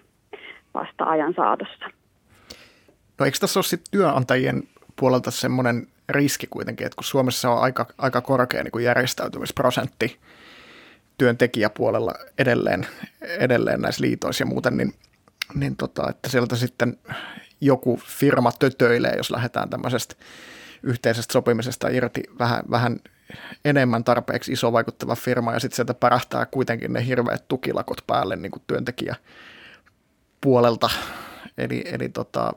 vasta 0.74 1.05
ajan 1.05 1.35
saatossa. 1.35 1.90
No 3.18 3.26
eikö 3.26 3.38
tässä 3.40 3.59
ole 3.59 3.64
sitten 3.64 3.90
työnantajien 3.90 4.62
puolelta 4.96 5.31
semmoinen 5.31 5.87
riski 6.09 6.46
kuitenkin, 6.46 6.87
että 6.87 6.96
kun 6.96 7.05
Suomessa 7.05 7.50
on 7.50 7.62
aika, 7.62 7.87
aika 7.98 8.20
korkea 8.20 8.62
niin 8.62 8.72
kuin 8.72 8.85
järjestäytymisprosentti 8.85 10.18
työntekijäpuolella 11.18 12.14
edelleen, 12.38 12.87
edelleen 13.22 13.81
näissä 13.81 14.03
liitoissa 14.03 14.42
ja 14.42 14.46
muuten, 14.46 14.76
niin, 14.76 14.94
niin 15.55 15.76
tota, 15.76 16.11
että 16.11 16.29
sieltä 16.29 16.57
sitten 16.57 16.96
joku 17.61 18.01
firma 18.07 18.53
tötöilee, 18.59 19.14
jos 19.16 19.31
lähdetään 19.31 19.70
tämmöisestä 19.70 20.14
yhteisestä 20.83 21.33
sopimisesta 21.33 21.88
irti 21.88 22.23
vähän, 22.38 22.62
vähän 22.70 23.01
enemmän 23.64 24.05
tarpeeksi 24.05 24.53
iso 24.53 24.73
vaikuttava 24.73 25.14
firma 25.14 25.53
ja 25.53 25.61
sitten 25.61 25.77
sieltä 25.77 25.94
pärähtää 25.94 26.46
kuitenkin 26.46 26.92
ne 26.92 27.07
hirveät 27.07 27.49
tukilakot 27.49 28.05
päälle 28.07 28.37
niin 28.37 28.53
kuin 28.53 28.62
työntekijä 28.66 29.16
puolelta. 30.40 30.90
Eli, 31.59 31.83
eli 31.87 32.09
tota, 32.09 32.53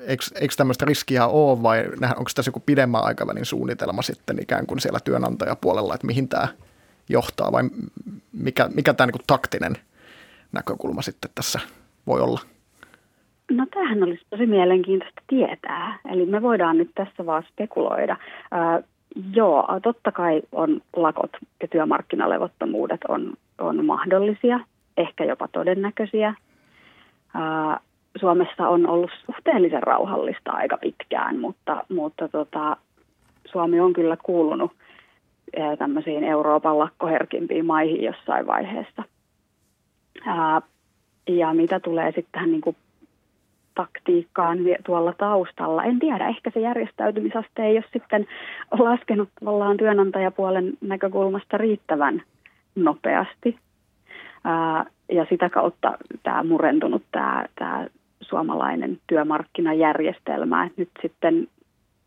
eikö, 0.00 0.24
eikö 0.34 0.54
tämmöistä 0.56 0.84
riskiä 0.84 1.26
ole 1.26 1.62
vai 1.62 1.84
onko 2.16 2.30
tässä 2.34 2.48
joku 2.48 2.60
pidemmän 2.60 3.04
aikavälin 3.04 3.44
suunnitelma 3.44 4.02
sitten 4.02 4.42
ikään 4.42 4.66
kuin 4.66 4.80
siellä 4.80 5.00
työnantajapuolella, 5.00 5.94
että 5.94 6.06
mihin 6.06 6.28
tämä 6.28 6.48
johtaa 7.08 7.52
vai 7.52 7.62
mikä, 8.32 8.70
mikä 8.74 8.94
tämä 8.94 9.06
niin 9.06 9.24
taktinen 9.26 9.76
näkökulma 10.52 11.02
sitten 11.02 11.30
tässä 11.34 11.60
voi 12.06 12.20
olla? 12.20 12.40
No 13.50 13.66
tämähän 13.70 14.02
olisi 14.02 14.22
tosi 14.30 14.46
mielenkiintoista 14.46 15.22
tietää. 15.26 15.98
Eli 16.10 16.26
me 16.26 16.42
voidaan 16.42 16.78
nyt 16.78 16.90
tässä 16.94 17.26
vaan 17.26 17.42
spekuloida. 17.52 18.16
Äh, 18.54 18.84
joo, 19.32 19.68
totta 19.82 20.12
kai 20.12 20.42
on 20.52 20.80
lakot 20.96 21.30
ja 21.62 21.68
työmarkkinalevottomuudet 21.68 23.00
on, 23.08 23.32
on 23.58 23.84
mahdollisia, 23.84 24.60
ehkä 24.96 25.24
jopa 25.24 25.48
todennäköisiä. 25.48 26.28
Äh, 27.36 27.80
Suomessa 28.20 28.68
on 28.68 28.86
ollut 28.86 29.10
suhteellisen 29.26 29.82
rauhallista 29.82 30.52
aika 30.52 30.78
pitkään, 30.78 31.38
mutta, 31.38 31.84
mutta 31.88 32.28
tota, 32.28 32.76
Suomi 33.46 33.80
on 33.80 33.92
kyllä 33.92 34.16
kuulunut 34.22 34.72
tämmöisiin 35.78 36.24
Euroopan 36.24 36.78
lakkoherkimpiin 36.78 37.66
maihin 37.66 38.02
jossain 38.02 38.46
vaiheessa. 38.46 39.02
Ää, 40.26 40.62
ja 41.28 41.54
mitä 41.54 41.80
tulee 41.80 42.06
sitten 42.06 42.32
tähän 42.32 42.50
niin 42.50 42.60
kuin 42.60 42.76
taktiikkaan 43.78 44.58
tuolla 44.86 45.12
taustalla. 45.12 45.84
En 45.84 45.98
tiedä, 45.98 46.28
ehkä 46.28 46.50
se 46.50 46.60
järjestäytymisaste 46.60 47.64
ei 47.64 47.76
ole 47.76 47.84
sitten 47.92 48.26
laskenut 48.78 49.28
tavallaan 49.40 49.76
työnantajapuolen 49.76 50.72
näkökulmasta 50.80 51.58
riittävän 51.58 52.22
nopeasti. 52.74 53.58
Ja 55.12 55.26
sitä 55.28 55.48
kautta 55.50 55.98
tämä 56.22 56.42
murentunut 56.42 57.02
tämä, 57.12 57.44
tämä 57.58 57.86
suomalainen 58.20 58.98
työmarkkinajärjestelmä. 59.06 60.64
Et 60.64 60.76
nyt 60.76 60.90
sitten 61.02 61.48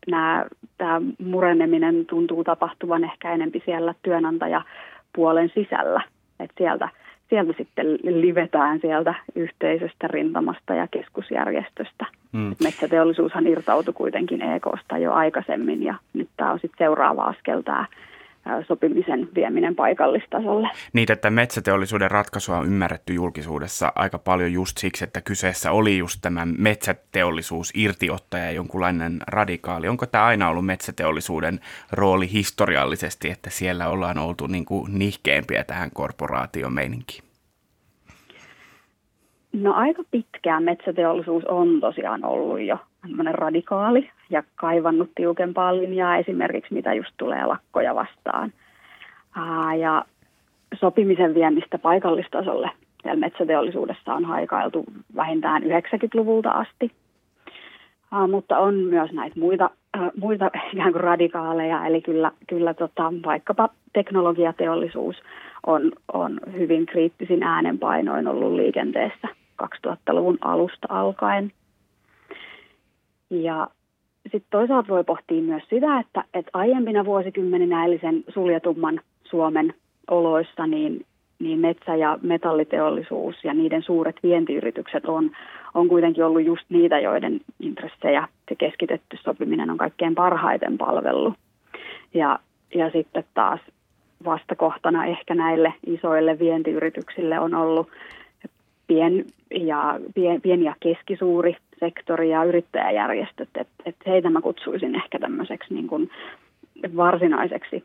nämä, 0.06 0.44
tämä 0.78 1.00
mureneminen 1.24 2.06
tuntuu 2.06 2.44
tapahtuvan 2.44 3.04
ehkä 3.04 3.32
enempi 3.32 3.62
siellä 3.64 3.94
työnantajapuolen 4.02 5.50
sisällä. 5.54 6.02
Et 6.40 6.50
sieltä, 6.58 6.88
sieltä 7.32 7.52
sitten 7.58 7.86
livetään 8.02 8.80
sieltä 8.80 9.14
yhteisöstä 9.34 10.08
rintamasta 10.08 10.74
ja 10.74 10.86
keskusjärjestöstä. 10.90 12.06
Hmm. 12.32 12.54
metsäteollisuushan 12.62 13.46
irtautui 13.46 13.94
kuitenkin 13.94 14.42
EKsta 14.42 14.98
jo 14.98 15.12
aikaisemmin 15.12 15.82
ja 15.82 15.94
nyt 16.12 16.28
tämä 16.36 16.52
on 16.52 16.58
sitten 16.58 16.86
seuraava 16.86 17.24
askel 17.24 17.60
tämä 17.60 17.86
sopimisen 18.68 19.28
vieminen 19.34 19.76
paikallistasolle. 19.76 20.68
Niin, 20.92 21.12
että 21.12 21.30
metsäteollisuuden 21.30 22.10
ratkaisua 22.10 22.58
on 22.58 22.66
ymmärretty 22.66 23.14
julkisuudessa 23.14 23.92
aika 23.94 24.18
paljon 24.18 24.52
just 24.52 24.78
siksi, 24.78 25.04
että 25.04 25.20
kyseessä 25.20 25.72
oli 25.72 25.98
just 25.98 26.18
tämä 26.22 26.46
metsäteollisuus 26.58 27.72
irtiottaja 27.74 28.50
jonkunlainen 28.50 29.18
radikaali. 29.26 29.88
Onko 29.88 30.06
tämä 30.06 30.24
aina 30.24 30.48
ollut 30.48 30.66
metsäteollisuuden 30.66 31.60
rooli 31.92 32.32
historiallisesti, 32.32 33.30
että 33.30 33.50
siellä 33.50 33.88
ollaan 33.88 34.18
oltu 34.18 34.46
niin 34.46 34.64
kuin 34.64 34.98
nihkeämpiä 34.98 35.64
tähän 35.64 35.90
korporaatiomeininkiin? 35.94 37.24
No 39.52 39.72
aika 39.74 40.02
pitkään 40.10 40.62
metsäteollisuus 40.62 41.44
on 41.44 41.80
tosiaan 41.80 42.24
ollut 42.24 42.60
jo 42.60 42.78
radikaali 43.32 44.10
ja 44.30 44.42
kaivannut 44.54 45.10
tiukempaa 45.14 45.76
linjaa 45.76 46.16
esimerkiksi, 46.16 46.74
mitä 46.74 46.94
just 46.94 47.10
tulee 47.16 47.46
lakkoja 47.46 47.94
vastaan. 47.94 48.52
Aa, 49.36 49.74
ja 49.74 50.04
sopimisen 50.74 51.34
viennistä 51.34 51.78
paikallistasolle 51.78 52.70
siellä 53.02 53.20
metsäteollisuudessa 53.20 54.14
on 54.14 54.24
haikailtu 54.24 54.84
vähintään 55.16 55.62
90-luvulta 55.62 56.50
asti. 56.50 56.90
Mutta 58.30 58.58
on 58.58 58.74
myös 58.74 59.12
näitä 59.12 59.40
muita, 59.40 59.70
muita 60.20 60.50
ikään 60.72 60.92
kuin 60.92 61.04
radikaaleja, 61.04 61.86
eli 61.86 62.00
kyllä, 62.00 62.32
kyllä 62.48 62.74
tota, 62.74 63.12
vaikkapa 63.24 63.68
teknologiateollisuus 63.92 65.16
on, 65.66 65.92
on 66.12 66.40
hyvin 66.52 66.86
kriittisin 66.86 67.42
äänenpainoin 67.42 68.28
ollut 68.28 68.52
liikenteessä 68.52 69.28
2000-luvun 69.62 70.38
alusta 70.40 70.86
alkaen. 70.90 71.52
Ja 73.32 73.68
sitten 74.22 74.50
toisaalta 74.50 74.88
voi 74.88 75.04
pohtia 75.04 75.42
myös 75.42 75.62
sitä, 75.70 75.98
että, 75.98 76.24
että 76.34 76.50
aiempina 76.54 77.04
vuosikymmeninä 77.04 77.84
eli 77.86 77.98
sen 77.98 78.24
suljetumman 78.28 79.00
Suomen 79.24 79.74
oloissa, 80.10 80.66
niin, 80.66 81.06
niin 81.38 81.58
metsä- 81.58 81.96
ja 81.96 82.18
metalliteollisuus 82.22 83.44
ja 83.44 83.54
niiden 83.54 83.82
suuret 83.82 84.16
vientiyritykset 84.22 85.04
on, 85.04 85.30
on 85.74 85.88
kuitenkin 85.88 86.24
ollut 86.24 86.44
just 86.44 86.64
niitä, 86.68 86.98
joiden 86.98 87.40
intressejä 87.60 88.28
se 88.48 88.54
keskitetty 88.54 89.16
sopiminen 89.24 89.70
on 89.70 89.76
kaikkein 89.76 90.14
parhaiten 90.14 90.78
palvellut. 90.78 91.34
Ja, 92.14 92.38
ja 92.74 92.90
sitten 92.90 93.24
taas 93.34 93.60
vastakohtana 94.24 95.06
ehkä 95.06 95.34
näille 95.34 95.74
isoille 95.86 96.38
vientiyrityksille 96.38 97.38
on 97.38 97.54
ollut 97.54 97.88
pien 98.86 99.24
ja, 99.50 100.00
pien, 100.14 100.40
pieni 100.40 100.64
ja 100.64 100.74
keskisuuri 100.80 101.56
sektori 101.80 102.30
ja 102.30 102.44
yrittäjäjärjestöt. 102.44 103.48
Et, 103.54 103.68
et 103.86 103.96
heitä 104.06 104.30
mä 104.30 104.40
kutsuisin 104.40 104.94
ehkä 104.94 105.18
tämmöiseksi 105.18 105.74
niin 105.74 105.86
kuin 105.86 106.10
varsinaiseksi 106.96 107.84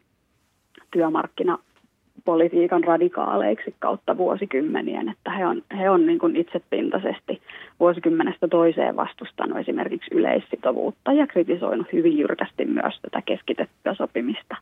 työmarkkinapolitiikan 0.91 2.83
radikaaleiksi 2.83 3.75
kautta 3.79 4.17
vuosikymmenien, 4.17 5.09
että 5.09 5.31
he 5.31 5.45
on, 5.45 5.61
he 5.77 5.89
on 5.89 6.05
niin 6.05 6.19
kuin 6.19 6.35
itsepintaisesti 6.35 7.41
vuosikymmenestä 7.79 8.47
toiseen 8.47 8.95
vastustanut 8.95 9.57
esimerkiksi 9.57 10.15
yleissitovuutta 10.15 11.13
ja 11.13 11.27
kritisoinut 11.27 11.87
hyvin 11.93 12.17
jyrkästi 12.17 12.65
myös 12.65 12.99
tätä 13.01 13.21
keskitettyä 13.21 13.93
sopimista. 13.93 14.57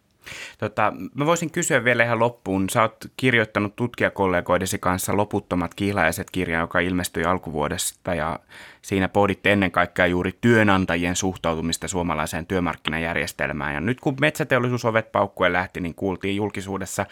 Tota, 0.57 0.93
mä 1.15 1.25
voisin 1.25 1.51
kysyä 1.51 1.83
vielä 1.83 2.03
ihan 2.03 2.19
loppuun. 2.19 2.69
Sä 2.69 2.81
oot 2.81 2.97
kirjoittanut 3.17 3.75
tutkijakollegoidesi 3.75 4.79
kanssa 4.79 5.17
Loputtomat 5.17 5.73
kihlaiset 5.73 6.31
kirja, 6.31 6.59
joka 6.59 6.79
ilmestyi 6.79 7.23
alkuvuodesta 7.23 8.15
ja 8.15 8.39
siinä 8.81 9.07
pohditte 9.07 9.51
ennen 9.51 9.71
kaikkea 9.71 10.07
juuri 10.07 10.31
työnantajien 10.41 11.15
suhtautumista 11.15 11.87
suomalaiseen 11.87 12.45
työmarkkinajärjestelmään. 12.45 13.73
Ja 13.73 13.81
nyt 13.81 13.99
kun 13.99 14.17
metsäteollisuus 14.21 14.85
ovet 14.85 15.11
paukkuen 15.11 15.53
lähti, 15.53 15.79
niin 15.81 15.95
kuultiin 15.95 16.35
julkisuudessa 16.35 17.05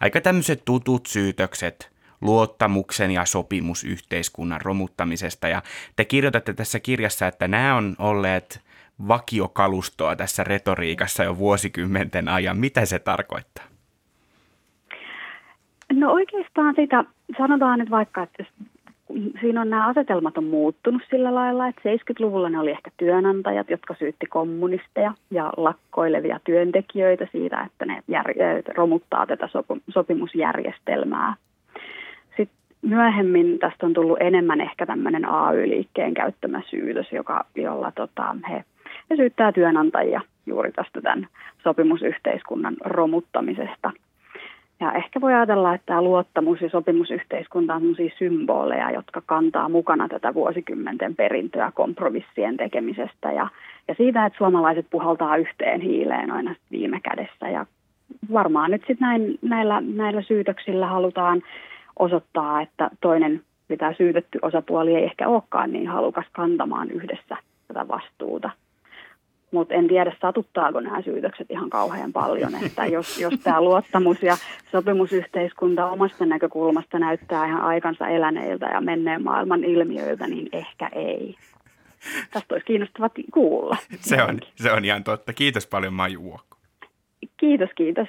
aika 0.00 0.20
tämmöiset 0.20 0.64
tutut 0.64 1.06
syytökset 1.06 1.90
luottamuksen 2.20 3.10
ja 3.10 3.24
sopimusyhteiskunnan 3.24 4.60
romuttamisesta. 4.60 5.48
Ja 5.48 5.62
te 5.96 6.04
kirjoitatte 6.04 6.52
tässä 6.52 6.80
kirjassa, 6.80 7.26
että 7.26 7.48
nämä 7.48 7.74
on 7.74 7.96
olleet 7.98 8.60
vakiokalustoa 9.08 10.16
tässä 10.16 10.44
retoriikassa 10.44 11.24
jo 11.24 11.38
vuosikymmenten 11.38 12.28
ajan. 12.28 12.58
Mitä 12.58 12.84
se 12.84 12.98
tarkoittaa? 12.98 13.64
No 15.92 16.12
oikeastaan 16.12 16.74
sitä, 16.76 17.04
sanotaan 17.38 17.78
nyt 17.78 17.90
vaikka, 17.90 18.22
että 18.22 18.44
siinä 19.40 19.60
on 19.60 19.70
nämä 19.70 19.86
asetelmat 19.86 20.38
on 20.38 20.44
muuttunut 20.44 21.02
sillä 21.10 21.34
lailla, 21.34 21.68
että 21.68 21.80
70-luvulla 21.88 22.48
ne 22.48 22.58
oli 22.58 22.70
ehkä 22.70 22.90
työnantajat, 22.96 23.70
jotka 23.70 23.94
syytti 23.98 24.26
kommunisteja 24.26 25.14
ja 25.30 25.52
lakkoilevia 25.56 26.40
työntekijöitä 26.44 27.26
siitä, 27.32 27.60
että 27.66 27.86
ne 27.86 28.02
romuttaa 28.76 29.26
tätä 29.26 29.48
sopimusjärjestelmää. 29.88 31.34
Sitten 32.36 32.58
myöhemmin 32.82 33.58
tästä 33.58 33.86
on 33.86 33.94
tullut 33.94 34.18
enemmän 34.20 34.60
ehkä 34.60 34.86
tämmöinen 34.86 35.24
AY-liikkeen 35.24 36.14
käyttämä 36.14 36.62
syytös, 36.70 37.12
joka, 37.12 37.44
jolla 37.54 37.92
tota, 37.92 38.36
he 38.50 38.64
ja 39.10 39.16
syyttää 39.16 39.52
työnantajia 39.52 40.20
juuri 40.46 40.72
tästä 40.72 41.00
tämän 41.00 41.26
sopimusyhteiskunnan 41.62 42.76
romuttamisesta. 42.84 43.90
Ja 44.80 44.92
ehkä 44.92 45.20
voi 45.20 45.34
ajatella, 45.34 45.74
että 45.74 45.86
tämä 45.86 46.02
luottamus 46.02 46.60
ja 46.60 46.70
sopimusyhteiskunta 46.70 47.74
on 47.74 47.82
symboleja, 48.18 48.90
jotka 48.90 49.22
kantaa 49.26 49.68
mukana 49.68 50.08
tätä 50.08 50.34
vuosikymmenten 50.34 51.16
perintöä 51.16 51.72
kompromissien 51.74 52.56
tekemisestä 52.56 53.32
ja, 53.32 53.48
ja 53.88 53.94
siitä, 53.94 54.26
että 54.26 54.36
suomalaiset 54.38 54.86
puhaltaa 54.90 55.36
yhteen 55.36 55.80
hiileen 55.80 56.30
aina 56.30 56.54
viime 56.70 57.00
kädessä. 57.00 57.48
Ja 57.48 57.66
varmaan 58.32 58.70
nyt 58.70 58.80
sitten 58.80 59.08
näin, 59.08 59.38
näillä, 59.42 59.80
näillä 59.80 60.22
syytöksillä 60.22 60.86
halutaan 60.86 61.42
osoittaa, 61.98 62.60
että 62.60 62.90
toinen, 63.00 63.42
mitä 63.68 63.94
syytetty 63.98 64.38
osapuoli 64.42 64.94
ei 64.94 65.04
ehkä 65.04 65.28
olekaan 65.28 65.72
niin 65.72 65.88
halukas 65.88 66.26
kantamaan 66.32 66.90
yhdessä 66.90 67.36
tätä 67.68 67.88
vastuuta 67.88 68.50
mutta 69.52 69.74
en 69.74 69.88
tiedä 69.88 70.12
satuttaako 70.20 70.80
nämä 70.80 71.02
syytökset 71.02 71.50
ihan 71.50 71.70
kauhean 71.70 72.12
paljon, 72.12 72.52
että 72.66 72.86
jos, 72.86 73.20
jos 73.20 73.34
tämä 73.44 73.60
luottamus 73.60 74.22
ja 74.22 74.36
sopimusyhteiskunta 74.72 75.90
omasta 75.90 76.26
näkökulmasta 76.26 76.98
näyttää 76.98 77.46
ihan 77.46 77.62
aikansa 77.62 78.08
eläneiltä 78.08 78.66
ja 78.66 78.80
menneen 78.80 79.24
maailman 79.24 79.64
ilmiöiltä, 79.64 80.26
niin 80.26 80.48
ehkä 80.52 80.90
ei. 80.94 81.36
Tästä 82.30 82.54
olisi 82.54 82.66
kiinnostava 82.66 83.10
kuulla. 83.34 83.76
Se 84.00 84.22
on, 84.22 84.40
se 84.54 84.72
on 84.72 84.84
ihan 84.84 85.04
totta. 85.04 85.32
Kiitos 85.32 85.66
paljon 85.66 85.92
Maiju 85.92 86.20
Uokko. 86.30 86.56
Kiitos, 87.36 87.70
kiitos. 87.76 88.08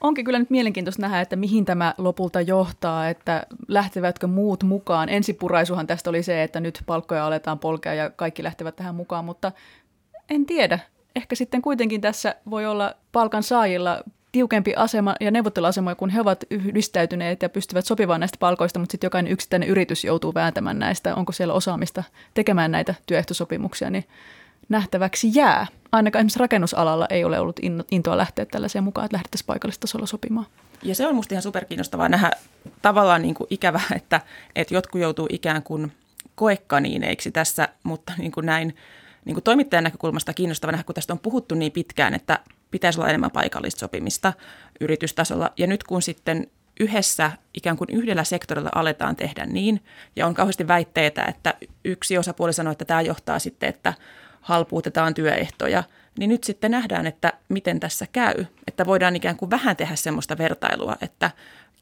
Onkin 0.00 0.24
kyllä 0.24 0.38
nyt 0.38 0.50
mielenkiintoista 0.50 1.02
nähdä, 1.02 1.20
että 1.20 1.36
mihin 1.36 1.64
tämä 1.64 1.94
lopulta 1.98 2.40
johtaa, 2.40 3.08
että 3.08 3.42
lähtevätkö 3.68 4.26
muut 4.26 4.62
mukaan. 4.62 5.08
Ensipuraisuhan 5.08 5.86
tästä 5.86 6.10
oli 6.10 6.22
se, 6.22 6.42
että 6.42 6.60
nyt 6.60 6.82
palkkoja 6.86 7.26
aletaan 7.26 7.58
polkea 7.58 7.94
ja 7.94 8.10
kaikki 8.10 8.42
lähtevät 8.42 8.76
tähän 8.76 8.94
mukaan, 8.94 9.24
mutta 9.24 9.52
en 10.30 10.46
tiedä. 10.46 10.78
Ehkä 11.16 11.34
sitten 11.34 11.62
kuitenkin 11.62 12.00
tässä 12.00 12.34
voi 12.50 12.66
olla 12.66 12.94
palkan 13.12 13.42
saajilla 13.42 14.00
tiukempi 14.32 14.74
asema 14.74 15.14
ja 15.20 15.30
neuvotteluasema, 15.30 15.94
kun 15.94 16.10
he 16.10 16.20
ovat 16.20 16.44
yhdistäytyneet 16.50 17.42
ja 17.42 17.48
pystyvät 17.48 17.86
sopimaan 17.86 18.20
näistä 18.20 18.36
palkoista, 18.40 18.78
mutta 18.78 18.92
sitten 18.92 19.06
jokainen 19.06 19.32
yksittäinen 19.32 19.68
yritys 19.68 20.04
joutuu 20.04 20.34
vääntämään 20.34 20.78
näistä, 20.78 21.14
onko 21.14 21.32
siellä 21.32 21.54
osaamista 21.54 22.04
tekemään 22.34 22.70
näitä 22.70 22.94
työehtosopimuksia, 23.06 23.90
niin 23.90 24.04
nähtäväksi 24.68 25.30
jää. 25.34 25.66
Ainakaan 25.92 26.20
esimerkiksi 26.20 26.38
rakennusalalla 26.38 27.06
ei 27.10 27.24
ole 27.24 27.40
ollut 27.40 27.60
intoa 27.90 28.16
lähteä 28.16 28.46
tällaiseen 28.46 28.84
mukaan, 28.84 29.04
että 29.04 29.14
lähdettäisiin 29.14 29.46
paikallistasolla 29.46 30.06
sopimaan. 30.06 30.46
Ja 30.82 30.94
se 30.94 31.06
on 31.06 31.14
musta 31.14 31.34
ihan 31.34 31.42
superkiinnostavaa 31.42 32.08
nähdä 32.08 32.30
tavallaan 32.82 33.22
niin 33.22 33.34
kuin 33.34 33.46
ikävää, 33.50 33.86
että, 33.96 34.20
että 34.56 34.74
jotkut 34.74 35.00
joutuu 35.00 35.26
ikään 35.30 35.62
kuin 35.62 35.92
koekaniineiksi 36.34 37.30
tässä, 37.30 37.68
mutta 37.82 38.12
niin 38.18 38.32
kuin 38.32 38.46
näin 38.46 38.76
niin 39.24 39.34
kuin 39.34 39.44
toimittajan 39.44 39.84
näkökulmasta 39.84 40.34
kiinnostavana, 40.34 40.84
kun 40.84 40.94
tästä 40.94 41.12
on 41.12 41.18
puhuttu 41.18 41.54
niin 41.54 41.72
pitkään, 41.72 42.14
että 42.14 42.38
pitäisi 42.70 43.00
olla 43.00 43.08
enemmän 43.08 43.30
paikallista 43.30 43.78
sopimista 43.78 44.32
yritystasolla. 44.80 45.50
Ja 45.56 45.66
nyt 45.66 45.84
kun 45.84 46.02
sitten 46.02 46.46
yhdessä 46.80 47.32
ikään 47.54 47.76
kuin 47.76 47.88
yhdellä 47.92 48.24
sektorilla 48.24 48.70
aletaan 48.74 49.16
tehdä 49.16 49.46
niin, 49.46 49.80
ja 50.16 50.26
on 50.26 50.34
kauheasti 50.34 50.68
väitteitä, 50.68 51.24
että 51.24 51.54
yksi 51.84 52.18
osapuoli 52.18 52.52
sanoo, 52.52 52.72
että 52.72 52.84
tämä 52.84 53.00
johtaa 53.00 53.38
sitten, 53.38 53.68
että 53.68 53.94
halpuutetaan 54.40 55.14
työehtoja, 55.14 55.84
niin 56.18 56.30
nyt 56.30 56.44
sitten 56.44 56.70
nähdään, 56.70 57.06
että 57.06 57.32
miten 57.48 57.80
tässä 57.80 58.06
käy. 58.12 58.44
Että 58.66 58.86
voidaan 58.86 59.16
ikään 59.16 59.36
kuin 59.36 59.50
vähän 59.50 59.76
tehdä 59.76 59.96
semmoista 59.96 60.38
vertailua, 60.38 60.96
että 61.00 61.30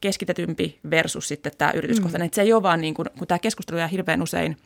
keskitetympi 0.01 0.79
versus 0.89 1.27
sitten 1.27 1.51
tämä 1.57 1.71
yrityskohtainen. 1.71 2.25
Mm. 2.25 2.27
Että 2.27 2.35
se 2.35 2.41
ei 2.41 2.53
ole 2.53 2.63
vaan 2.63 2.81
niin 2.81 2.93
kuin, 2.93 3.07
kun 3.17 3.27
tämä 3.27 3.39
keskustelu 3.39 3.79
jää 3.79 3.87
hirveän 3.87 4.21
usein 4.21 4.57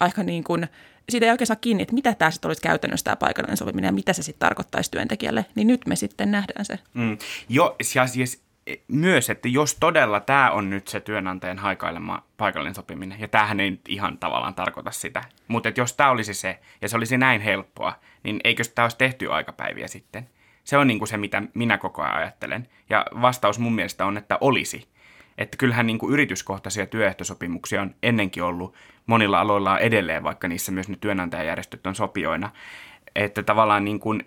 aika 0.00 0.22
niin 0.22 0.44
kuin 0.44 0.68
siitä 1.08 1.26
ei 1.26 1.32
oikein 1.32 1.46
saa 1.46 1.56
kiinni, 1.56 1.82
että 1.82 1.94
mitä 1.94 2.14
tämä 2.14 2.30
sitten 2.30 2.48
olisi 2.48 2.62
käytännössä 2.62 3.04
tämä 3.04 3.16
paikallinen 3.16 3.56
sopiminen 3.56 3.88
ja 3.88 3.92
mitä 3.92 4.12
se 4.12 4.22
sitten 4.22 4.48
tarkoittaisi 4.48 4.90
työntekijälle, 4.90 5.46
niin 5.54 5.66
nyt 5.66 5.86
me 5.86 5.96
sitten 5.96 6.30
nähdään 6.30 6.64
se. 6.64 6.78
Mm. 6.94 7.18
Jo, 7.48 7.76
siis 8.06 8.44
myös, 8.88 9.30
että 9.30 9.48
jos 9.48 9.76
todella 9.80 10.20
tämä 10.20 10.50
on 10.50 10.70
nyt 10.70 10.88
se 10.88 11.00
työnantajan 11.00 11.58
haikailema 11.58 12.22
paikallinen 12.36 12.74
sopiminen, 12.74 13.20
ja 13.20 13.28
tämähän 13.28 13.60
ei 13.60 13.80
ihan 13.88 14.18
tavallaan 14.18 14.54
tarkoita 14.54 14.90
sitä, 14.90 15.24
mutta 15.48 15.72
jos 15.76 15.92
tämä 15.92 16.10
olisi 16.10 16.34
se, 16.34 16.58
ja 16.82 16.88
se 16.88 16.96
olisi 16.96 17.18
näin 17.18 17.40
helppoa, 17.40 17.92
niin 18.22 18.40
eikö 18.44 18.62
tämä 18.74 18.84
olisi 18.84 18.98
tehty 18.98 19.32
aikapäiviä 19.32 19.88
sitten? 19.88 20.28
Se 20.64 20.78
on 20.78 20.86
niin 20.86 20.98
kuin 20.98 21.08
se, 21.08 21.16
mitä 21.16 21.42
minä 21.54 21.78
koko 21.78 22.02
ajan 22.02 22.16
ajattelen. 22.16 22.68
Ja 22.90 23.06
vastaus 23.20 23.58
mun 23.58 23.74
mielestä 23.74 24.06
on, 24.06 24.16
että 24.16 24.38
olisi. 24.40 24.88
Että 25.38 25.56
kyllähän 25.56 25.86
niin 25.86 25.98
kuin 25.98 26.12
yrityskohtaisia 26.12 26.86
työehtosopimuksia 26.86 27.82
on 27.82 27.94
ennenkin 28.02 28.42
ollut 28.42 28.74
monilla 29.06 29.40
aloilla 29.40 29.78
edelleen, 29.78 30.22
vaikka 30.22 30.48
niissä 30.48 30.72
myös 30.72 30.88
ne 30.88 30.96
työnantajajärjestöt 31.00 31.86
on 31.86 31.94
sopioina. 31.94 32.50
Että 33.14 33.42
tavallaan 33.42 33.84
niin 33.84 34.00
kuin 34.00 34.26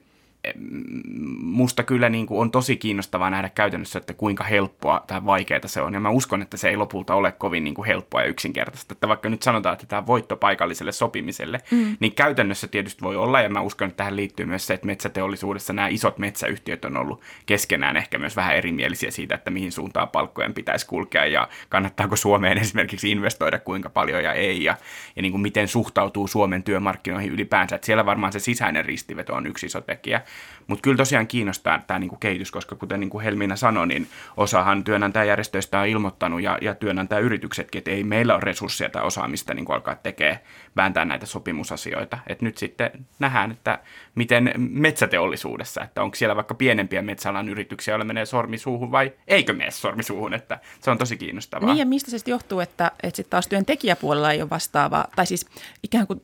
musta 1.42 1.84
kyllä 1.84 2.10
niin 2.10 2.28
kuin 2.28 2.42
on 2.42 2.52
tosi 2.52 2.78
kiinnostavaa 2.78 3.30
nähdä 3.30 3.50
käytännössä, 3.50 4.00
että 4.00 4.14
kuinka 4.14 4.44
helppoa 4.44 5.04
tai 5.08 5.26
vaikeaa 5.26 5.62
se 5.66 5.82
on. 5.82 5.94
Ja 5.94 6.00
mä 6.00 6.10
uskon, 6.10 6.42
että 6.42 6.58
se 6.58 6.70
ei 6.70 6.78
lopulta 6.78 7.16
ole 7.16 7.32
kovin 7.32 7.64
niin 7.64 7.74
kuin 7.74 7.86
helppoa 7.86 8.22
ja 8.22 8.28
yksinkertaista. 8.28 8.94
Että 8.94 9.08
vaikka 9.08 9.30
nyt 9.30 9.44
sanotaan, 9.44 9.74
että 9.74 9.86
tämä 9.86 10.08
voitto 10.08 10.36
paikalliselle 10.38 10.92
sopimiselle, 10.92 11.60
mm. 11.72 11.98
niin 12.00 12.16
käytännössä 12.16 12.68
tietysti 12.68 13.02
voi 13.02 13.16
olla. 13.16 13.42
Ja 13.42 13.50
mä 13.50 13.62
uskon, 13.62 13.88
että 13.88 13.98
tähän 13.98 14.16
liittyy 14.16 14.46
myös 14.46 14.68
se, 14.68 14.74
että 14.74 14.88
metsäteollisuudessa 14.88 15.74
nämä 15.74 15.88
isot 15.88 16.18
metsäyhtiöt 16.18 16.86
on 16.86 16.98
ollut 16.98 17.22
keskenään 17.46 17.98
ehkä 17.98 18.18
myös 18.18 18.36
vähän 18.36 18.56
erimielisiä 18.56 19.12
siitä, 19.12 19.36
että 19.36 19.52
mihin 19.52 19.72
suuntaan 19.72 20.10
palkkojen 20.10 20.54
pitäisi 20.54 20.88
kulkea 20.88 21.26
ja 21.26 21.48
kannattaako 21.70 22.16
Suomeen 22.16 22.58
esimerkiksi 22.64 23.12
investoida 23.12 23.60
kuinka 23.60 23.89
paljon 23.89 24.24
ja 24.24 24.34
ei. 24.34 24.64
Ja, 24.64 24.78
ja 25.16 25.22
niin 25.22 25.32
kuin 25.32 25.42
miten 25.42 25.68
suhtautuu 25.68 26.28
Suomen 26.28 26.64
työmarkkinoihin 26.64 27.32
ylipäänsä. 27.32 27.76
Että 27.76 27.86
siellä 27.86 28.06
varmaan 28.06 28.34
se 28.34 28.39
sisäinen 28.39 28.86
ristiveto 28.86 29.34
on 29.34 29.48
yksi 29.48 29.66
iso 29.66 29.82
tekijä. 29.82 30.22
Mutta 30.68 30.82
kyllä 30.82 30.98
tosiaan 30.98 31.28
kiinnostaa 31.28 31.80
tämä 31.88 32.00
niinku 32.00 32.16
kehitys, 32.16 32.52
koska 32.52 32.76
kuten 32.76 33.00
niinku 33.00 33.20
Helmiina 33.20 33.56
sanoi, 33.56 33.88
niin 33.88 34.08
osahan 34.38 34.84
työnantajajärjestöistä 34.84 35.80
on 35.80 35.88
ilmoittanut 35.88 36.42
ja, 36.42 36.58
ja 36.62 36.76
työnantajayrityksetkin, 36.76 37.80
että 37.80 37.92
ei 37.92 38.04
meillä 38.04 38.34
ole 38.34 38.42
resursseja 38.44 38.90
tai 38.90 39.04
osaamista 39.04 39.54
niinku 39.54 39.72
alkaa 39.72 39.96
tekemään, 39.96 40.40
vääntää 40.76 41.06
näitä 41.06 41.26
sopimusasioita. 41.26 42.18
Et 42.28 42.42
nyt 42.42 42.58
sitten 42.58 42.92
nähdään, 43.20 43.52
että 43.52 43.80
miten 44.16 44.54
metsäteollisuudessa, 44.58 45.82
että 45.82 46.04
onko 46.04 46.16
siellä 46.16 46.36
vaikka 46.36 46.54
pienempiä 46.54 47.02
metsäalan 47.02 47.50
yrityksiä, 47.50 47.92
joilla 47.92 48.06
menee 48.06 48.26
sormisuuhun 48.26 48.92
vai 48.92 49.14
eikö 49.28 49.54
mene 49.54 49.72
sormisuuhun, 49.72 50.34
että 50.34 50.60
se 50.80 50.92
on 50.92 50.98
tosi 50.98 51.18
kiinnostavaa. 51.18 51.70
Niin 51.70 51.80
ja 51.80 51.86
mistä 51.86 52.12
se 52.12 52.18
johtuu, 52.26 52.60
että, 52.60 52.92
että 53.04 53.18
sitten 53.18 53.32
taas 53.32 53.48
työntekijäpuolella 53.48 54.32
ei 54.32 54.42
ole 54.42 54.50
vastaavaa, 54.50 55.08
tai 55.16 55.26
siis 55.26 55.46
ikään 55.84 56.08
kuin 56.08 56.22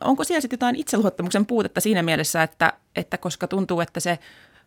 onko 0.00 0.24
siellä 0.24 0.40
sitten 0.40 0.56
jotain 0.56 0.76
itseluottamuksen 0.76 1.46
puutetta 1.46 1.80
siinä 1.80 2.02
mielessä, 2.02 2.42
että, 2.42 2.72
että 2.96 3.18
koska 3.18 3.46
tuntuu, 3.46 3.80
että 3.80 4.00
se 4.00 4.18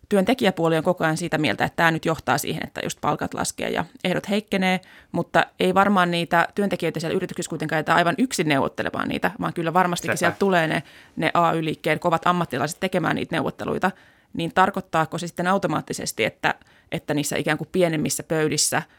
työntekijäpuoli 0.10 0.78
on 0.78 0.84
koko 0.84 1.04
ajan 1.04 1.18
siitä 1.18 1.38
mieltä, 1.38 1.66
että 1.66 1.76
tämä 1.76 1.92
nyt 1.92 2.06
johtaa 2.06 2.38
siihen, 2.38 2.64
että 2.68 2.82
just 2.84 3.02
palkat 3.02 3.34
laskee 3.34 3.70
ja 3.70 3.86
ehdot 4.04 4.30
heikkenee, 4.30 4.80
mutta 5.12 5.46
ei 5.60 5.74
varmaan 5.74 6.12
niitä 6.12 6.48
työntekijöitä 6.56 7.00
siellä 7.00 7.16
yrityksissä 7.16 7.50
kuitenkaan 7.50 7.80
jätä 7.80 7.96
aivan 7.96 8.16
yksin 8.18 8.48
neuvottelemaan 8.48 9.10
niitä, 9.10 9.32
vaan 9.42 9.54
kyllä 9.54 9.74
varmastikin 9.74 10.12
Sepä. 10.12 10.20
sieltä 10.20 10.40
tulee 10.40 10.68
ne, 10.68 10.84
ne 11.16 11.32
AY-liikkeen 11.34 12.00
kovat 12.00 12.28
ammattilaiset 12.28 12.80
tekemään 12.80 13.16
niitä 13.16 13.36
neuvotteluita, 13.36 13.92
niin 14.34 14.52
tarkoittaako 14.54 15.18
se 15.18 15.28
sitten 15.28 15.48
automaattisesti, 15.48 16.24
että, 16.24 16.56
että 16.92 17.14
niissä 17.14 17.38
ikään 17.38 17.58
kuin 17.58 17.70
pienemmissä 17.72 18.24
pöydissä– 18.24 18.82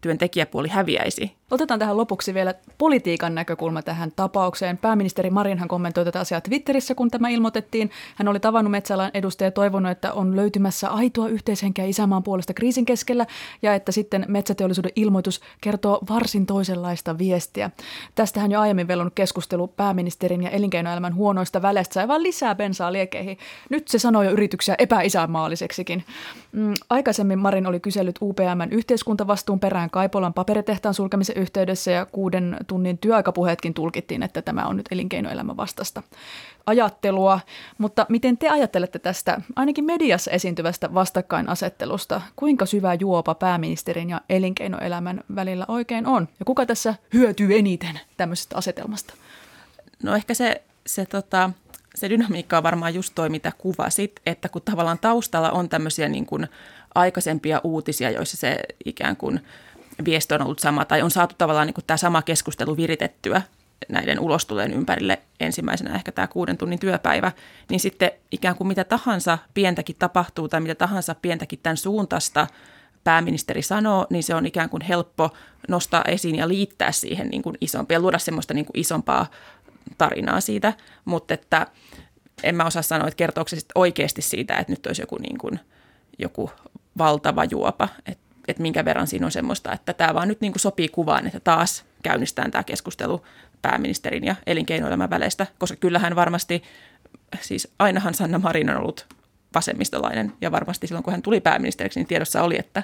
työntekijäpuoli 0.00 0.68
häviäisi. 0.68 1.37
Otetaan 1.50 1.80
tähän 1.80 1.96
lopuksi 1.96 2.34
vielä 2.34 2.54
politiikan 2.78 3.34
näkökulma 3.34 3.82
tähän 3.82 4.12
tapaukseen. 4.16 4.78
Pääministeri 4.78 5.30
Marinhan 5.30 5.68
kommentoi 5.68 6.04
tätä 6.04 6.20
asiaa 6.20 6.40
Twitterissä, 6.40 6.94
kun 6.94 7.10
tämä 7.10 7.28
ilmoitettiin. 7.28 7.90
Hän 8.16 8.28
oli 8.28 8.40
tavannut 8.40 8.70
Metsäalan 8.70 9.10
edustajia 9.14 9.46
ja 9.46 9.52
toivonut, 9.52 9.90
että 9.92 10.12
on 10.12 10.36
löytymässä 10.36 10.88
aitoa 10.88 11.28
yhteishenkeä 11.28 11.84
isämaan 11.84 12.22
puolesta 12.22 12.54
kriisin 12.54 12.84
keskellä 12.84 13.26
ja 13.62 13.74
että 13.74 13.92
sitten 13.92 14.24
metsäteollisuuden 14.28 14.92
ilmoitus 14.96 15.40
kertoo 15.60 16.00
varsin 16.08 16.46
toisenlaista 16.46 17.18
viestiä. 17.18 17.70
Tästähän 18.14 18.50
jo 18.50 18.60
aiemmin 18.60 18.88
velonnut 18.88 19.14
keskustelu 19.14 19.68
pääministerin 19.68 20.42
ja 20.42 20.50
elinkeinoelämän 20.50 21.14
huonoista 21.14 21.62
väleistä 21.62 21.94
sai 21.94 22.08
vain 22.08 22.22
lisää 22.22 22.54
bensaa 22.54 22.92
liekeihin. 22.92 23.38
Nyt 23.70 23.88
se 23.88 23.98
sanoo 23.98 24.22
jo 24.22 24.30
yrityksiä 24.30 24.74
epäisämaalliseksikin. 24.78 26.04
Mm, 26.52 26.74
aikaisemmin 26.90 27.38
Marin 27.38 27.66
oli 27.66 27.80
kysellyt 27.80 28.18
UPMn 28.22 28.68
yhteiskuntavastuun 28.70 29.60
perään 29.60 29.90
Kaipolan 29.90 30.34
paperitehtaan 30.34 30.94
sulkemisen 30.94 31.37
yhteydessä 31.38 31.90
ja 31.90 32.06
kuuden 32.06 32.56
tunnin 32.66 32.98
työaikapuheetkin 32.98 33.74
tulkittiin, 33.74 34.22
että 34.22 34.42
tämä 34.42 34.66
on 34.66 34.76
nyt 34.76 34.86
elinkeinoelämän 34.90 35.56
vastasta 35.56 36.02
ajattelua. 36.68 37.40
Mutta 37.78 38.06
miten 38.08 38.38
te 38.38 38.48
ajattelette 38.48 38.98
tästä 38.98 39.40
ainakin 39.56 39.84
mediassa 39.84 40.30
esiintyvästä 40.30 40.94
vastakkainasettelusta? 40.94 42.20
Kuinka 42.36 42.66
syvä 42.66 42.94
juopa 42.94 43.34
pääministerin 43.34 44.10
ja 44.10 44.20
elinkeinoelämän 44.28 45.20
välillä 45.34 45.64
oikein 45.68 46.06
on? 46.06 46.28
Ja 46.38 46.44
kuka 46.44 46.66
tässä 46.66 46.94
hyötyy 47.12 47.58
eniten 47.58 48.00
tämmöisestä 48.16 48.56
asetelmasta? 48.56 49.14
No 50.02 50.14
ehkä 50.14 50.34
se, 50.34 50.62
se, 50.86 51.06
tota, 51.06 51.50
se 51.94 52.10
dynamiikka 52.10 52.56
on 52.56 52.62
varmaan 52.62 52.94
just 52.94 53.12
toi, 53.14 53.28
mitä 53.28 53.52
kuvasit, 53.58 54.20
että 54.26 54.48
kun 54.48 54.62
tavallaan 54.62 54.98
taustalla 54.98 55.50
on 55.50 55.68
tämmöisiä 55.68 56.08
niin 56.08 56.26
kuin 56.26 56.48
aikaisempia 56.94 57.60
uutisia, 57.64 58.10
joissa 58.10 58.36
se 58.36 58.58
ikään 58.84 59.16
kuin 59.16 59.40
viesti 60.04 60.34
on 60.34 60.42
ollut 60.42 60.58
sama, 60.58 60.84
tai 60.84 61.02
on 61.02 61.10
saatu 61.10 61.34
tavallaan 61.38 61.66
niin 61.66 61.74
kuin 61.74 61.84
tämä 61.86 61.96
sama 61.96 62.22
keskustelu 62.22 62.76
viritettyä 62.76 63.42
näiden 63.88 64.20
ulostuleen 64.20 64.72
ympärille 64.72 65.18
ensimmäisenä 65.40 65.94
ehkä 65.94 66.12
tämä 66.12 66.26
kuuden 66.26 66.56
tunnin 66.56 66.78
työpäivä, 66.78 67.32
niin 67.70 67.80
sitten 67.80 68.10
ikään 68.30 68.56
kuin 68.56 68.68
mitä 68.68 68.84
tahansa 68.84 69.38
pientäkin 69.54 69.96
tapahtuu 69.98 70.48
tai 70.48 70.60
mitä 70.60 70.74
tahansa 70.74 71.14
pientäkin 71.14 71.58
tämän 71.62 71.76
suuntaista 71.76 72.46
pääministeri 73.04 73.62
sanoo, 73.62 74.06
niin 74.10 74.22
se 74.22 74.34
on 74.34 74.46
ikään 74.46 74.70
kuin 74.70 74.82
helppo 74.82 75.30
nostaa 75.68 76.04
esiin 76.08 76.36
ja 76.36 76.48
liittää 76.48 76.92
siihen 76.92 77.28
niin 77.28 77.42
kuin 77.42 77.58
isompia 77.60 77.96
ja 77.96 78.00
luoda 78.00 78.18
semmoista 78.18 78.54
niin 78.54 78.66
kuin 78.66 78.80
isompaa 78.80 79.26
tarinaa 79.98 80.40
siitä, 80.40 80.72
mutta 81.04 81.34
että 81.34 81.66
en 82.42 82.54
mä 82.54 82.64
osaa 82.64 82.82
sanoa, 82.82 83.08
että 83.08 83.16
kertooko 83.16 83.48
se 83.48 83.56
oikeasti 83.74 84.22
siitä, 84.22 84.56
että 84.56 84.72
nyt 84.72 84.86
olisi 84.86 85.02
joku, 85.02 85.18
niin 85.18 85.38
kuin, 85.38 85.60
joku 86.18 86.50
valtava 86.98 87.44
juopa, 87.44 87.88
että 88.06 88.27
et 88.48 88.58
minkä 88.58 88.84
verran 88.84 89.06
siinä 89.06 89.26
on 89.26 89.32
semmoista, 89.32 89.72
että 89.72 89.92
tämä 89.92 90.14
vaan 90.14 90.28
nyt 90.28 90.40
niin 90.40 90.52
kuin 90.52 90.60
sopii 90.60 90.88
kuvaan, 90.88 91.26
että 91.26 91.40
taas 91.40 91.84
käynnistään 92.02 92.50
tämä 92.50 92.64
keskustelu 92.64 93.24
pääministerin 93.62 94.24
ja 94.24 94.34
elinkeinoelämän 94.46 95.10
väleistä, 95.10 95.46
koska 95.58 95.76
kyllähän 95.76 96.16
varmasti, 96.16 96.62
siis 97.40 97.68
ainahan 97.78 98.14
Sanna 98.14 98.38
Marin 98.38 98.70
on 98.70 98.76
ollut 98.76 99.06
vasemmistolainen 99.54 100.32
ja 100.40 100.52
varmasti 100.52 100.86
silloin 100.86 101.04
kun 101.04 101.12
hän 101.12 101.22
tuli 101.22 101.40
pääministeriksi, 101.40 102.00
niin 102.00 102.06
tiedossa 102.06 102.42
oli, 102.42 102.58
että 102.58 102.82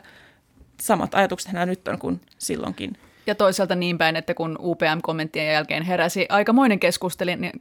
samat 0.80 1.14
ajatukset 1.14 1.48
hänellä 1.48 1.66
nyt 1.66 1.88
on 1.88 1.98
kuin 1.98 2.20
silloinkin 2.38 2.98
ja 3.26 3.34
toisaalta 3.34 3.74
niin 3.74 3.98
päin, 3.98 4.16
että 4.16 4.34
kun 4.34 4.58
UPM-kommenttien 4.60 5.52
jälkeen 5.52 5.82
heräsi 5.82 6.26
aikamoinen 6.28 6.80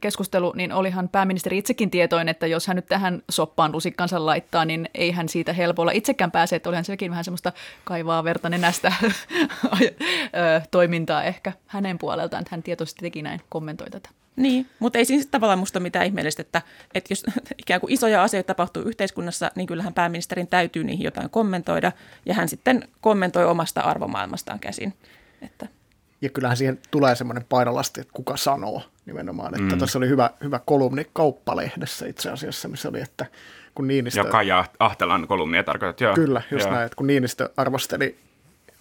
keskustelu, 0.00 0.52
niin 0.56 0.72
olihan 0.72 1.08
pääministeri 1.08 1.58
itsekin 1.58 1.90
tietoinen, 1.90 2.28
että 2.28 2.46
jos 2.46 2.66
hän 2.66 2.76
nyt 2.76 2.86
tähän 2.86 3.22
soppaan 3.30 3.72
lusikkansa 3.72 4.26
laittaa, 4.26 4.64
niin 4.64 4.88
ei 4.94 5.10
hän 5.10 5.28
siitä 5.28 5.52
helpolla 5.52 5.90
itsekään 5.90 6.30
pääse, 6.30 6.56
että 6.56 6.68
olihan 6.68 6.84
sekin 6.84 7.10
vähän 7.10 7.24
semmoista 7.24 7.52
kaivaa 7.84 8.24
verta 8.24 8.48
nenästä 8.48 8.92
toimintaa 10.70 11.24
ehkä 11.24 11.52
hänen 11.66 11.98
puoleltaan, 11.98 12.40
että 12.40 12.56
hän 12.56 12.62
tietoisesti 12.62 13.00
teki 13.00 13.22
näin, 13.22 13.40
kommentoi 13.48 13.90
tätä. 13.90 14.08
Niin, 14.36 14.66
mutta 14.78 14.98
ei 14.98 15.04
siinä 15.04 15.24
tavallaan 15.30 15.58
musta 15.58 15.80
mitään 15.80 16.06
ihmeellistä, 16.06 16.42
että, 16.42 16.62
että 16.94 17.12
jos 17.12 17.24
ikään 17.58 17.80
kuin 17.80 17.92
isoja 17.92 18.22
asioita 18.22 18.46
tapahtuu 18.46 18.82
yhteiskunnassa, 18.82 19.50
niin 19.56 19.66
kyllähän 19.66 19.94
pääministerin 19.94 20.46
täytyy 20.46 20.84
niihin 20.84 21.04
jotain 21.04 21.30
kommentoida, 21.30 21.92
ja 22.26 22.34
hän 22.34 22.48
sitten 22.48 22.88
kommentoi 23.00 23.44
omasta 23.44 23.80
arvomaailmastaan 23.80 24.58
käsin. 24.58 24.94
Että. 25.44 25.68
Ja 26.20 26.30
kyllähän 26.30 26.56
siihen 26.56 26.78
tulee 26.90 27.16
semmoinen 27.16 27.44
painolasti, 27.48 28.00
että 28.00 28.12
kuka 28.12 28.36
sanoo 28.36 28.82
nimenomaan. 29.06 29.54
Että 29.54 29.74
mm. 29.74 29.78
tuossa 29.78 29.98
oli 29.98 30.08
hyvä, 30.08 30.30
hyvä 30.42 30.60
kolumni 30.66 31.06
Kauppalehdessä 31.12 32.06
itse 32.06 32.30
asiassa, 32.30 32.68
missä 32.68 32.88
oli, 32.88 33.00
että 33.00 33.26
kun 33.74 33.88
Niinistö... 33.88 34.20
Ja 34.20 34.24
Kaija 34.24 34.64
Ahtelan 34.78 35.28
kolumnia 35.28 35.64
tarkoitat, 35.64 36.00
joo. 36.00 36.14
Kyllä, 36.14 36.42
just 36.50 36.64
joo. 36.64 36.74
näin, 36.74 36.86
että 36.86 36.96
kun 36.96 37.06
Niinistö 37.06 37.50
arvosteli, 37.56 38.18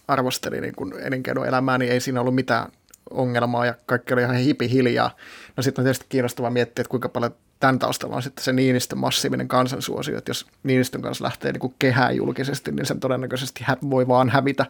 arvosteli 0.08 0.62
niin 0.62 0.76
kuin 0.76 0.94
elinkeinoelämää, 0.94 1.78
niin 1.78 1.92
ei 1.92 2.00
siinä 2.00 2.22
ollut 2.22 2.36
mitään 2.36 2.72
ongelmaa 3.10 3.66
ja 3.66 3.74
kaikki 3.86 4.14
oli 4.14 4.22
ihan 4.22 4.36
hipi 4.36 4.70
hiljaa. 4.70 5.16
No 5.58 5.64
sitten 5.64 5.82
on 5.82 5.86
tietysti 5.86 6.06
kiinnostavaa 6.10 6.52
miettiä, 6.52 6.82
että 6.82 6.90
kuinka 6.90 7.10
paljon 7.10 7.36
tämän 7.60 7.80
taustalla 7.80 8.16
on 8.16 8.24
sitten 8.24 8.44
se 8.44 8.54
Niinistön 8.54 9.00
massiivinen 9.00 9.48
kansansuosio, 9.48 10.18
että 10.18 10.30
jos 10.30 10.48
Niinistön 10.64 11.02
kanssa 11.02 11.24
lähtee 11.24 11.52
niin 11.52 11.60
kuin 11.60 11.76
kehää 11.80 12.12
julkisesti, 12.12 12.72
niin 12.72 12.86
sen 12.86 13.00
todennäköisesti 13.00 13.66
voi 13.90 14.08
vaan 14.08 14.30
hävitä 14.30 14.66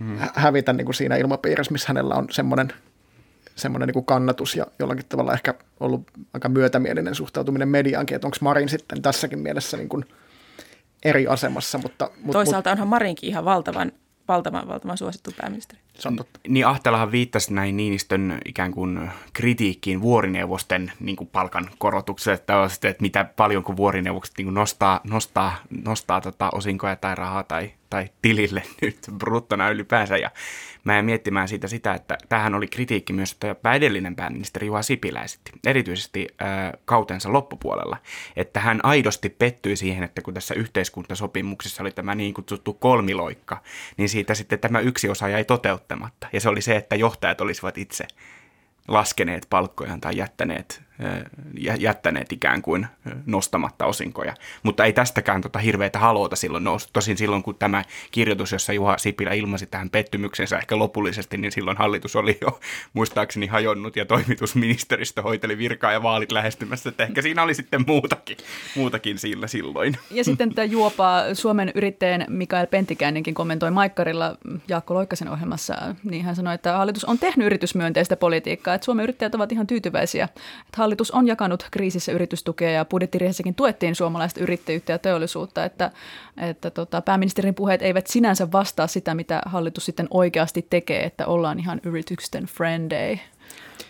mm. 0.00 0.18
hävitä 0.34 0.72
niin 0.72 0.84
kuin 0.84 0.94
siinä 0.94 1.16
ilmapiirissä, 1.16 1.72
missä 1.72 1.88
hänellä 1.88 2.14
on 2.14 2.26
semmoinen, 2.30 2.72
semmoinen 3.56 3.86
niin 3.86 3.92
kuin 3.92 4.06
kannatus 4.06 4.56
ja 4.56 4.66
jollakin 4.78 5.04
tavalla 5.08 5.32
ehkä 5.32 5.54
ollut 5.80 6.10
aika 6.34 6.48
myötämielinen 6.48 7.14
suhtautuminen 7.14 7.68
mediaankin, 7.68 8.14
että 8.14 8.26
onko 8.26 8.36
Marin 8.40 8.68
sitten 8.68 9.02
tässäkin 9.02 9.38
mielessä 9.38 9.76
niin 9.76 9.88
kuin 9.88 10.04
eri 11.04 11.26
asemassa. 11.26 11.78
Mutta, 11.78 12.10
mutta, 12.16 12.32
Toisaalta 12.32 12.72
onhan 12.72 12.88
Marinkin 12.88 13.28
ihan 13.28 13.44
valtavan 13.44 13.92
valtavan, 14.28 14.68
valtavan 14.68 14.98
suosittu 14.98 15.30
pääministeri. 15.36 15.80
Niin 16.48 16.66
Ahtelahan 16.66 17.12
viittasi 17.12 17.54
näin 17.54 17.76
Niinistön 17.76 18.38
ikään 18.44 18.72
kuin 18.72 19.10
kritiikkiin 19.32 20.00
vuorineuvosten 20.00 20.92
niin 21.00 21.16
kuin 21.16 21.28
palkan 21.32 21.70
korotukselle, 21.78 22.34
että, 22.34 22.64
että 22.64 23.02
mitä 23.02 23.24
paljon 23.24 23.62
kun 23.64 23.76
vuorineuvokset 23.76 24.34
niin 24.38 24.46
kuin 24.46 24.54
nostaa, 24.54 25.00
nostaa, 25.04 25.56
nostaa 25.84 26.20
tota 26.20 26.50
osinkoja 26.52 26.96
tai 26.96 27.14
rahaa 27.14 27.42
tai 27.42 27.70
tai 27.90 28.08
tilille 28.22 28.62
nyt 28.82 28.98
bruttona 29.18 29.68
ylipäänsä. 29.68 30.16
Ja 30.16 30.30
mä 30.86 30.92
jäin 30.92 31.04
miettimään 31.04 31.48
siitä 31.48 31.68
sitä, 31.68 31.94
että 31.94 32.18
tähän 32.28 32.54
oli 32.54 32.66
kritiikki 32.66 33.12
myös, 33.12 33.32
että 33.32 33.74
edellinen 33.74 34.16
pääministeri 34.16 34.66
Juha 34.66 34.82
Sipilä 34.82 35.22
esitti, 35.22 35.52
erityisesti 35.66 36.28
äh, 36.42 36.72
kautensa 36.84 37.32
loppupuolella, 37.32 37.96
että 38.36 38.60
hän 38.60 38.80
aidosti 38.82 39.28
pettyi 39.28 39.76
siihen, 39.76 40.04
että 40.04 40.22
kun 40.22 40.34
tässä 40.34 40.54
yhteiskuntasopimuksessa 40.54 41.82
oli 41.82 41.90
tämä 41.90 42.14
niin 42.14 42.34
kutsuttu 42.34 42.74
kolmiloikka, 42.74 43.62
niin 43.96 44.08
siitä 44.08 44.34
sitten 44.34 44.58
tämä 44.58 44.80
yksi 44.80 45.08
osa 45.08 45.28
jäi 45.28 45.44
toteuttamatta. 45.44 46.28
Ja 46.32 46.40
se 46.40 46.48
oli 46.48 46.60
se, 46.60 46.76
että 46.76 46.96
johtajat 46.96 47.40
olisivat 47.40 47.78
itse 47.78 48.06
laskeneet 48.88 49.46
palkkojaan 49.50 50.00
tai 50.00 50.16
jättäneet 50.16 50.85
jättäneet 51.78 52.32
ikään 52.32 52.62
kuin 52.62 52.86
nostamatta 53.26 53.86
osinkoja. 53.86 54.34
Mutta 54.62 54.84
ei 54.84 54.92
tästäkään 54.92 55.40
tota 55.40 55.58
hirveätä 55.58 55.98
haloota 55.98 56.36
silloin 56.36 56.64
noussut. 56.64 56.92
Tosin 56.92 57.16
silloin, 57.16 57.42
kun 57.42 57.54
tämä 57.54 57.84
kirjoitus, 58.10 58.52
jossa 58.52 58.72
Juha 58.72 58.98
Sipilä 58.98 59.32
ilmaisi 59.32 59.66
tähän 59.66 59.90
pettymyksensä 59.90 60.58
ehkä 60.58 60.78
lopullisesti, 60.78 61.36
niin 61.36 61.52
silloin 61.52 61.76
hallitus 61.76 62.16
oli 62.16 62.38
jo 62.40 62.60
muistaakseni 62.92 63.46
hajonnut 63.46 63.96
ja 63.96 64.04
toimitusministeristö 64.04 65.22
hoiteli 65.22 65.58
virkaa 65.58 65.92
ja 65.92 66.02
vaalit 66.02 66.32
lähestymässä. 66.32 66.88
Että 66.88 67.04
ehkä 67.04 67.22
siinä 67.22 67.42
oli 67.42 67.54
sitten 67.54 67.84
muutakin, 67.86 68.36
muutakin 68.76 69.18
sillä 69.18 69.46
silloin. 69.46 69.96
Ja 70.10 70.24
sitten 70.24 70.54
tämä 70.54 70.64
juopaa 70.64 71.34
Suomen 71.34 71.72
yrittäjän 71.74 72.24
Mikael 72.28 72.66
Pentikäinenkin 72.66 73.34
kommentoi 73.34 73.70
Maikkarilla 73.70 74.36
Jaakko 74.68 74.94
Loikkasen 74.94 75.28
ohjelmassa, 75.28 75.74
niin 76.04 76.24
hän 76.24 76.36
sanoi, 76.36 76.54
että 76.54 76.76
hallitus 76.76 77.04
on 77.04 77.18
tehnyt 77.18 77.46
yritysmyönteistä 77.46 78.16
politiikkaa, 78.16 78.74
että 78.74 78.84
Suomen 78.84 79.02
yrittäjät 79.02 79.34
ovat 79.34 79.52
ihan 79.52 79.66
tyytyväisiä, 79.66 80.24
että 80.24 80.76
hallitus 80.86 81.10
on 81.10 81.26
jakanut 81.26 81.66
kriisissä 81.70 82.12
yritystukea 82.12 82.70
ja 82.70 82.84
budjettiriihessäkin 82.84 83.54
tuettiin 83.54 83.94
suomalaista 83.94 84.40
yrittäjyyttä 84.40 84.92
ja 84.92 84.98
teollisuutta, 84.98 85.64
että, 85.64 85.90
että 86.36 86.70
tota, 86.70 87.02
pääministerin 87.02 87.54
puheet 87.54 87.82
eivät 87.82 88.06
sinänsä 88.06 88.52
vastaa 88.52 88.86
sitä, 88.86 89.14
mitä 89.14 89.42
hallitus 89.46 89.86
sitten 89.86 90.08
oikeasti 90.10 90.66
tekee, 90.70 91.04
että 91.04 91.26
ollaan 91.26 91.58
ihan 91.58 91.80
yritysten 91.84 92.44
friendei. 92.44 93.20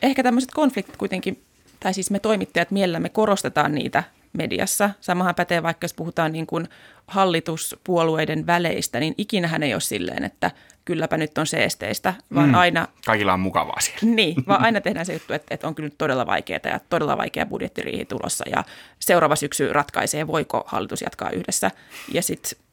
Ehkä 0.02 0.22
tämmöiset 0.22 0.50
konfliktit 0.54 0.96
kuitenkin, 0.96 1.42
tai 1.80 1.94
siis 1.94 2.10
me 2.10 2.18
toimittajat 2.18 2.70
mielellämme 2.70 3.08
korostetaan 3.08 3.74
niitä 3.74 4.02
mediassa. 4.36 4.90
Samahan 5.00 5.34
pätee 5.34 5.62
vaikka, 5.62 5.84
jos 5.84 5.94
puhutaan 5.94 6.32
niin 6.32 6.46
kuin 6.46 6.68
hallituspuolueiden 7.06 8.46
väleistä, 8.46 9.00
niin 9.00 9.14
ikinähän 9.18 9.62
ei 9.62 9.74
ole 9.74 9.80
silleen, 9.80 10.24
että 10.24 10.50
kylläpä 10.84 11.16
nyt 11.16 11.38
on 11.38 11.46
seesteistä, 11.46 12.14
vaan 12.34 12.48
mm. 12.48 12.54
aina... 12.54 12.88
Kaikilla 13.06 13.32
on 13.32 13.40
mukavaa 13.40 13.80
siellä. 13.80 14.14
Niin, 14.14 14.36
vaan 14.48 14.62
aina 14.62 14.80
tehdään 14.80 15.06
se 15.06 15.12
juttu, 15.12 15.32
että, 15.32 15.54
että 15.54 15.66
on 15.66 15.74
kyllä 15.74 15.86
nyt 15.86 15.98
todella 15.98 16.26
vaikeaa 16.26 16.60
ja 16.64 16.80
todella 16.90 17.16
vaikea 17.16 17.46
budjettiriihi 17.46 18.04
tulossa 18.04 18.44
ja 18.50 18.64
seuraava 18.98 19.36
syksy 19.36 19.72
ratkaisee, 19.72 20.26
voiko 20.26 20.64
hallitus 20.66 21.02
jatkaa 21.02 21.30
yhdessä. 21.30 21.70
Ja 22.12 22.22
sitten 22.22 22.65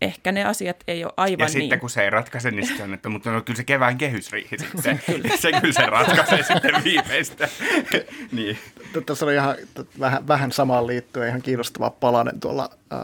ehkä 0.00 0.32
ne 0.32 0.44
asiat 0.44 0.84
ei 0.88 1.04
ole 1.04 1.12
aivan 1.16 1.38
Ja 1.38 1.46
niin. 1.46 1.52
sitten 1.52 1.80
kun 1.80 1.90
se 1.90 2.04
ei 2.04 2.10
ratkaise, 2.10 2.50
niin 2.50 2.66
sitten 2.66 2.84
on, 2.84 2.94
että 2.94 3.08
mutta 3.08 3.30
no, 3.30 3.40
kyllä 3.40 3.56
se 3.56 3.64
kevään 3.64 3.98
kehysriihi 3.98 4.58
sitten, 4.58 5.00
se 5.38 5.52
kyllä 5.60 5.72
se 5.72 5.86
ratkaisee 5.86 6.42
sitten 6.42 6.84
viimeistä. 6.84 7.48
niin. 8.32 8.58
Tässä 9.06 9.24
oli 9.24 9.34
ihan 9.34 9.56
vähän, 10.00 10.28
vähän 10.28 10.52
samaan 10.52 10.86
liittyen 10.86 11.28
ihan 11.28 11.42
kiinnostava 11.42 11.90
palanen 11.90 12.40
tuolla 12.40 12.70
äh, 12.92 12.98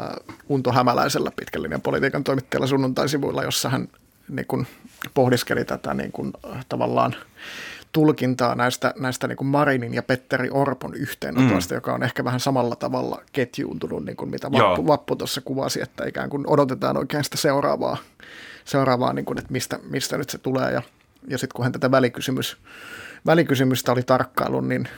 Unto 0.49 0.73
Hämäläisellä 0.73 1.31
pitkän 1.37 1.63
linjan 1.63 1.83
politiikan 1.83 2.25
toimittajalla 2.25 2.67
sunnuntaisivuilla, 2.67 3.43
jossa 3.43 3.69
hän 3.69 3.89
niin 4.29 4.47
kuin, 4.47 4.67
pohdiskeli 5.15 5.65
tätä 5.65 5.95
niin 5.95 6.13
kuin, 6.13 6.33
äh, 6.55 6.67
tavallaan 6.69 7.17
tulkintaa 7.93 8.55
näistä, 8.55 8.95
näistä 8.99 9.29
niin 9.29 9.37
kuin 9.37 9.49
Marinin 9.49 9.95
ja 9.95 10.03
Petteri 10.03 10.51
Orpon 10.51 10.95
yhteenotoista, 10.95 11.75
mm. 11.75 11.77
joka 11.77 11.95
on 11.95 12.03
ehkä 12.03 12.25
vähän 12.25 12.41
samalla 12.41 12.77
tavalla 12.77 13.23
ketjuuntunut, 13.33 14.05
niin 14.05 14.17
kuin 14.17 14.31
mitä 14.31 14.53
Vappu, 14.53 14.87
Vappu 14.87 15.17
tuossa 15.17 15.41
kuvasi, 15.41 15.83
että 15.83 16.07
ikään 16.07 16.31
kuin 16.31 16.45
odotetaan 16.47 16.97
oikein 16.97 17.25
sitä 17.25 17.37
seuraavaa, 17.37 17.97
seuraavaa 18.65 19.13
niin 19.13 19.25
kuin, 19.25 19.39
että 19.39 19.53
mistä, 19.53 19.79
mistä 19.91 20.19
nyt 20.19 20.31
se 20.31 20.39
tulee. 20.39 20.73
Ja, 20.73 20.83
ja 21.29 21.39
sitten 21.39 21.57
kun 21.57 21.65
hän 21.65 21.73
tätä 21.73 21.91
välikysymys, 21.91 22.57
välikysymystä 23.27 23.93
oli 23.93 24.03
tarkkailun, 24.03 24.69
niin 24.69 24.89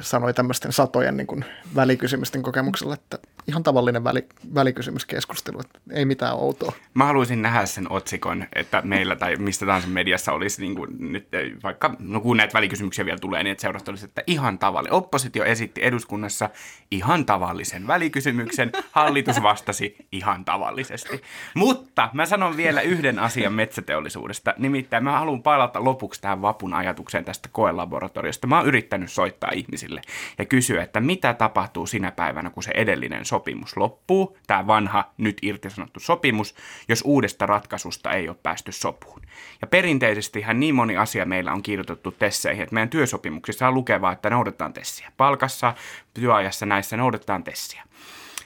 sanoi 0.00 0.34
tämmöisten 0.34 0.72
satojen 0.72 1.16
niin 1.16 1.26
kuin 1.26 1.44
välikysymysten 1.74 2.42
kokemuksella, 2.42 2.94
että 2.94 3.18
ihan 3.48 3.62
tavallinen 3.62 4.04
väli, 4.04 4.26
välikysymyskeskustelu, 4.54 5.60
että 5.60 5.80
ei 5.92 6.04
mitään 6.04 6.34
outoa. 6.34 6.72
Mä 6.94 7.04
haluaisin 7.04 7.42
nähdä 7.42 7.66
sen 7.66 7.92
otsikon, 7.92 8.44
että 8.54 8.82
meillä 8.82 9.16
tai 9.16 9.36
mistä 9.36 9.66
tahansa 9.66 9.88
mediassa 9.88 10.32
olisi 10.32 10.60
niin 10.60 10.74
kuin 10.74 10.90
nyt 10.98 11.28
vaikka, 11.62 11.94
no 11.98 12.20
kun 12.20 12.36
näitä 12.36 12.54
välikysymyksiä 12.54 13.04
vielä 13.04 13.18
tulee, 13.18 13.42
niin 13.42 13.52
että 13.52 13.90
olisi, 13.90 14.04
että 14.04 14.22
ihan 14.26 14.58
tavallinen. 14.58 14.94
Oppositio 14.94 15.44
esitti 15.44 15.80
eduskunnassa 15.84 16.50
ihan 16.90 17.26
tavallisen 17.26 17.86
välikysymyksen, 17.86 18.72
hallitus 18.92 19.42
vastasi 19.42 19.96
ihan 20.12 20.44
tavallisesti. 20.44 21.22
Mutta 21.54 22.10
mä 22.12 22.26
sanon 22.26 22.56
vielä 22.56 22.80
yhden 22.80 23.18
asian 23.18 23.52
metsäteollisuudesta, 23.52 24.54
nimittäin 24.58 25.04
mä 25.04 25.18
haluan 25.18 25.42
palata 25.42 25.84
lopuksi 25.84 26.20
tähän 26.20 26.42
vapun 26.42 26.74
ajatukseen 26.74 27.24
tästä 27.24 27.48
koelaboratoriosta. 27.52 28.46
Mä 28.46 28.58
oon 28.58 28.66
yrittänyt 28.66 29.12
soittaa 29.12 29.50
ihmisille 29.56 30.02
ja 30.38 30.44
kysyä, 30.44 30.82
että 30.82 31.00
mitä 31.00 31.34
tapahtuu 31.34 31.86
sinä 31.86 32.10
päivänä, 32.10 32.50
kun 32.50 32.62
se 32.62 32.70
edellinen 32.74 33.24
sopimus 33.24 33.76
loppuu, 33.76 34.38
tämä 34.46 34.66
vanha 34.66 35.12
nyt 35.18 35.38
irtisanottu 35.42 36.00
sopimus, 36.00 36.54
jos 36.88 37.02
uudesta 37.04 37.46
ratkaisusta 37.46 38.12
ei 38.12 38.28
ole 38.28 38.36
päästy 38.42 38.72
sopuun. 38.72 39.22
Ja 39.60 39.66
perinteisestihän 39.66 40.60
niin 40.60 40.74
moni 40.74 40.96
asia 40.96 41.26
meillä 41.26 41.52
on 41.52 41.62
kirjoitettu 41.62 42.10
tesseihin, 42.10 42.62
että 42.62 42.74
meidän 42.74 42.90
työsopimuksissa 42.90 43.68
on 43.68 43.74
lukevaa, 43.74 44.12
että 44.12 44.30
noudatetaan 44.30 44.72
tessiä. 44.72 45.12
Palkassa, 45.16 45.74
työajassa 46.14 46.66
näissä 46.66 46.96
noudatetaan 46.96 47.44
tessiä. 47.44 47.82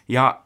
Ja 0.08 0.40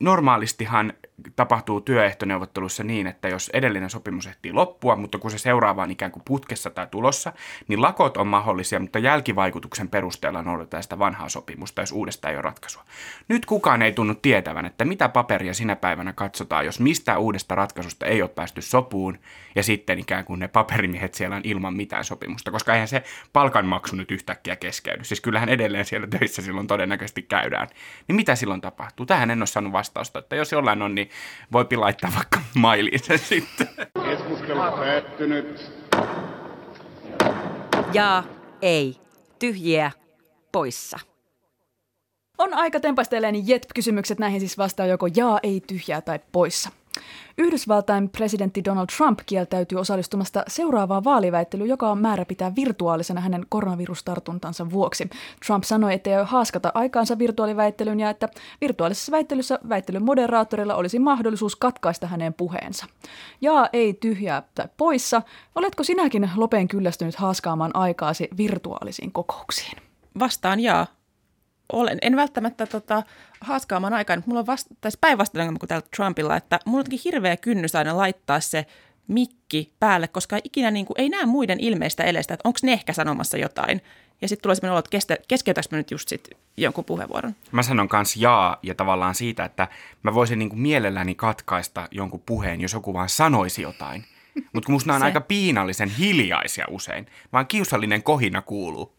normaalistihan 0.00 0.92
tapahtuu 1.36 1.80
työehtoneuvotteluissa 1.80 2.84
niin, 2.84 3.06
että 3.06 3.28
jos 3.28 3.50
edellinen 3.52 3.90
sopimus 3.90 4.26
ehtii 4.26 4.52
loppua, 4.52 4.96
mutta 4.96 5.18
kun 5.18 5.30
se 5.30 5.38
seuraava 5.38 5.82
on 5.82 5.90
ikään 5.90 6.12
kuin 6.12 6.22
putkessa 6.24 6.70
tai 6.70 6.86
tulossa, 6.90 7.32
niin 7.68 7.82
lakot 7.82 8.16
on 8.16 8.26
mahdollisia, 8.26 8.80
mutta 8.80 8.98
jälkivaikutuksen 8.98 9.88
perusteella 9.88 10.42
noudatetaan 10.42 10.82
sitä 10.82 10.98
vanhaa 10.98 11.28
sopimusta, 11.28 11.82
jos 11.82 11.92
uudesta 11.92 12.28
ei 12.28 12.34
ole 12.34 12.42
ratkaisua. 12.42 12.84
Nyt 13.28 13.46
kukaan 13.46 13.82
ei 13.82 13.92
tunnu 13.92 14.14
tietävän, 14.14 14.66
että 14.66 14.84
mitä 14.84 15.08
paperia 15.08 15.54
sinä 15.54 15.76
päivänä 15.76 16.12
katsotaan, 16.12 16.66
jos 16.66 16.80
mistä 16.80 17.18
uudesta 17.18 17.54
ratkaisusta 17.54 18.06
ei 18.06 18.22
ole 18.22 18.30
päästy 18.30 18.62
sopuun, 18.62 19.18
ja 19.54 19.62
sitten 19.62 19.98
ikään 19.98 20.24
kuin 20.24 20.40
ne 20.40 20.48
paperimiehet 20.48 21.14
siellä 21.14 21.36
on 21.36 21.42
ilman 21.44 21.74
mitään 21.74 22.04
sopimusta, 22.04 22.50
koska 22.50 22.72
eihän 22.72 22.88
se 22.88 23.02
palkanmaksu 23.32 23.96
nyt 23.96 24.10
yhtäkkiä 24.10 24.56
keskeydy. 24.56 25.04
Siis 25.04 25.20
kyllähän 25.20 25.48
edelleen 25.48 25.84
siellä 25.84 26.06
töissä 26.06 26.42
silloin 26.42 26.66
todennäköisesti 26.66 27.22
käydään. 27.22 27.68
Niin 28.08 28.16
mitä 28.16 28.34
silloin 28.34 28.60
tapahtuu? 28.60 29.06
Tähän 29.06 29.30
en 29.30 29.40
ole 29.40 29.46
saanut 29.46 29.72
vastausta, 29.72 30.18
että 30.18 30.36
jos 30.36 30.52
jollain 30.52 30.82
on, 30.82 30.94
niin 30.94 31.07
voipi 31.52 31.76
laittaa 31.76 32.10
vaikka 32.16 32.40
mailiin 32.54 33.04
sen 33.04 33.18
sitten. 33.18 33.68
Keskustelu 34.04 34.60
päättynyt. 34.76 35.70
Ja 37.92 38.24
ei. 38.62 38.96
Tyhjiä 39.38 39.90
poissa. 40.52 40.98
On 42.38 42.54
aika 42.54 42.80
tempasteleen 42.80 43.48
jet-kysymykset. 43.48 44.18
Näihin 44.18 44.40
siis 44.40 44.58
vastaa 44.58 44.86
joko 44.86 45.08
jaa, 45.16 45.40
ei, 45.42 45.60
tyhjää 45.66 46.00
tai 46.00 46.18
poissa. 46.32 46.70
Yhdysvaltain 47.38 48.08
presidentti 48.10 48.64
Donald 48.64 48.86
Trump 48.96 49.18
kieltäytyy 49.26 49.78
osallistumasta 49.78 50.42
seuraavaan 50.48 51.04
vaaliväittelyyn, 51.04 51.68
joka 51.68 51.90
on 51.90 51.98
määrä 51.98 52.24
pitää 52.24 52.54
virtuaalisena 52.56 53.20
hänen 53.20 53.46
koronavirustartuntansa 53.48 54.70
vuoksi. 54.70 55.10
Trump 55.46 55.64
sanoi, 55.64 55.94
että 55.94 56.10
ei 56.10 56.24
haaskata 56.24 56.72
aikaansa 56.74 57.18
virtuaaliväittelyyn 57.18 58.00
ja 58.00 58.10
että 58.10 58.28
virtuaalisessa 58.60 59.12
väittelyssä 59.12 59.58
väittelyn 59.68 60.04
moderaattorilla 60.04 60.74
olisi 60.74 60.98
mahdollisuus 60.98 61.56
katkaista 61.56 62.06
hänen 62.06 62.34
puheensa. 62.34 62.86
Ja 63.40 63.68
ei 63.72 63.94
tyhjää 63.94 64.42
tai 64.54 64.68
poissa. 64.76 65.22
Oletko 65.54 65.84
sinäkin 65.84 66.30
lopeen 66.36 66.68
kyllästynyt 66.68 67.16
haaskaamaan 67.16 67.76
aikaasi 67.76 68.28
virtuaalisiin 68.36 69.12
kokouksiin? 69.12 69.78
Vastaan 70.18 70.60
jaa 70.60 70.97
olen. 71.72 71.98
En 72.02 72.16
välttämättä 72.16 72.66
tota, 72.66 73.02
haaskaamaan 73.40 73.94
aikaan, 73.94 74.18
mutta 74.18 74.28
mulla 74.30 74.40
on 74.40 74.46
vasta, 74.46 74.74
tai 74.80 74.90
päinvastainen 75.00 75.58
kuin 75.58 75.68
täällä 75.68 75.86
Trumpilla, 75.96 76.36
että 76.36 76.58
mulla 76.64 76.84
on 76.92 76.98
hirveä 77.04 77.36
kynnys 77.36 77.74
aina 77.74 77.96
laittaa 77.96 78.40
se 78.40 78.66
mikki 79.08 79.72
päälle, 79.80 80.08
koska 80.08 80.38
ikinä 80.44 80.70
niin 80.70 80.86
kuin, 80.86 81.00
ei 81.00 81.08
näe 81.08 81.26
muiden 81.26 81.60
ilmeistä 81.60 82.04
elestä, 82.04 82.34
että 82.34 82.48
onko 82.48 82.58
ne 82.62 82.72
ehkä 82.72 82.92
sanomassa 82.92 83.36
jotain. 83.36 83.82
Ja 84.22 84.28
sitten 84.28 84.42
tulee 84.42 84.54
sellainen 84.54 84.72
olo, 84.72 84.78
että 84.78 85.16
keskeytäks 85.28 85.70
mä 85.70 85.78
nyt 85.78 85.90
just 85.90 86.08
sit 86.08 86.30
jonkun 86.56 86.84
puheenvuoron. 86.84 87.34
Mä 87.52 87.62
sanon 87.62 87.88
kanssa 87.88 88.18
jaa 88.22 88.58
ja 88.62 88.74
tavallaan 88.74 89.14
siitä, 89.14 89.44
että 89.44 89.68
mä 90.02 90.14
voisin 90.14 90.38
niin 90.38 90.48
kuin 90.48 90.60
mielelläni 90.60 91.14
katkaista 91.14 91.88
jonkun 91.90 92.22
puheen, 92.26 92.60
jos 92.60 92.72
joku 92.72 92.94
vaan 92.94 93.08
sanoisi 93.08 93.62
jotain. 93.62 94.04
Mutta 94.52 94.66
kun 94.66 94.72
musta 94.72 94.94
on 94.94 95.02
aika 95.02 95.20
piinallisen 95.20 95.88
hiljaisia 95.88 96.64
usein, 96.70 97.06
vaan 97.32 97.46
kiusallinen 97.46 98.02
kohina 98.02 98.42
kuuluu. 98.42 98.94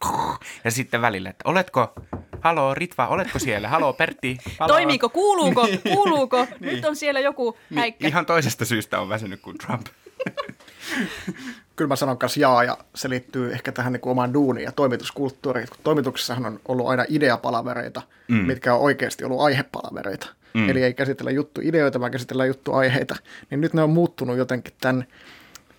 Ja 0.63 0.71
sitten 0.71 1.01
välillä, 1.01 1.29
että 1.29 1.49
oletko, 1.49 1.93
haloo 2.41 2.73
Ritva, 2.73 3.07
oletko 3.07 3.39
siellä? 3.39 3.67
Haloo 3.67 3.93
Pertti, 3.93 4.37
haloo. 4.59 4.77
Toimiiko, 4.77 5.09
kuuluuko, 5.09 5.67
kuuluuko? 5.93 6.47
niin. 6.59 6.75
Nyt 6.75 6.85
on 6.85 6.95
siellä 6.95 7.19
joku 7.19 7.57
häikkä. 7.75 8.03
Niin, 8.03 8.09
ihan 8.09 8.25
toisesta 8.25 8.65
syystä 8.65 8.99
on 8.99 9.09
väsynyt 9.09 9.41
kuin 9.41 9.57
Trump. 9.57 9.87
Kyllä 11.75 11.89
mä 11.89 11.95
sanon 11.95 12.17
kanssa 12.17 12.39
jaa, 12.39 12.63
ja 12.63 12.77
se 12.95 13.09
liittyy 13.09 13.51
ehkä 13.51 13.71
tähän 13.71 13.93
niin 13.93 14.01
kuin 14.01 14.11
omaan 14.11 14.33
duuniin 14.33 14.65
ja 14.65 14.71
toimituskulttuuriin. 14.71 15.67
Toimituksessahan 15.83 16.45
on 16.45 16.59
ollut 16.67 16.87
aina 16.87 17.05
ideapalavereita, 17.09 18.01
mm. 18.27 18.35
mitkä 18.35 18.73
on 18.73 18.81
oikeasti 18.81 19.25
ollut 19.25 19.41
aihepalavereita. 19.41 20.27
Mm. 20.59 20.69
Eli 20.69 20.83
ei 20.83 20.93
käsitellä 20.93 21.31
juttu 21.31 21.61
ideoita, 21.63 21.99
vaan 21.99 22.11
käsitellään 22.11 22.49
juttu 22.49 22.73
aiheita. 22.73 23.15
Niin 23.49 23.61
nyt 23.61 23.73
ne 23.73 23.81
on 23.81 23.89
muuttunut 23.89 24.37
jotenkin 24.37 24.73
tämän, 24.81 25.05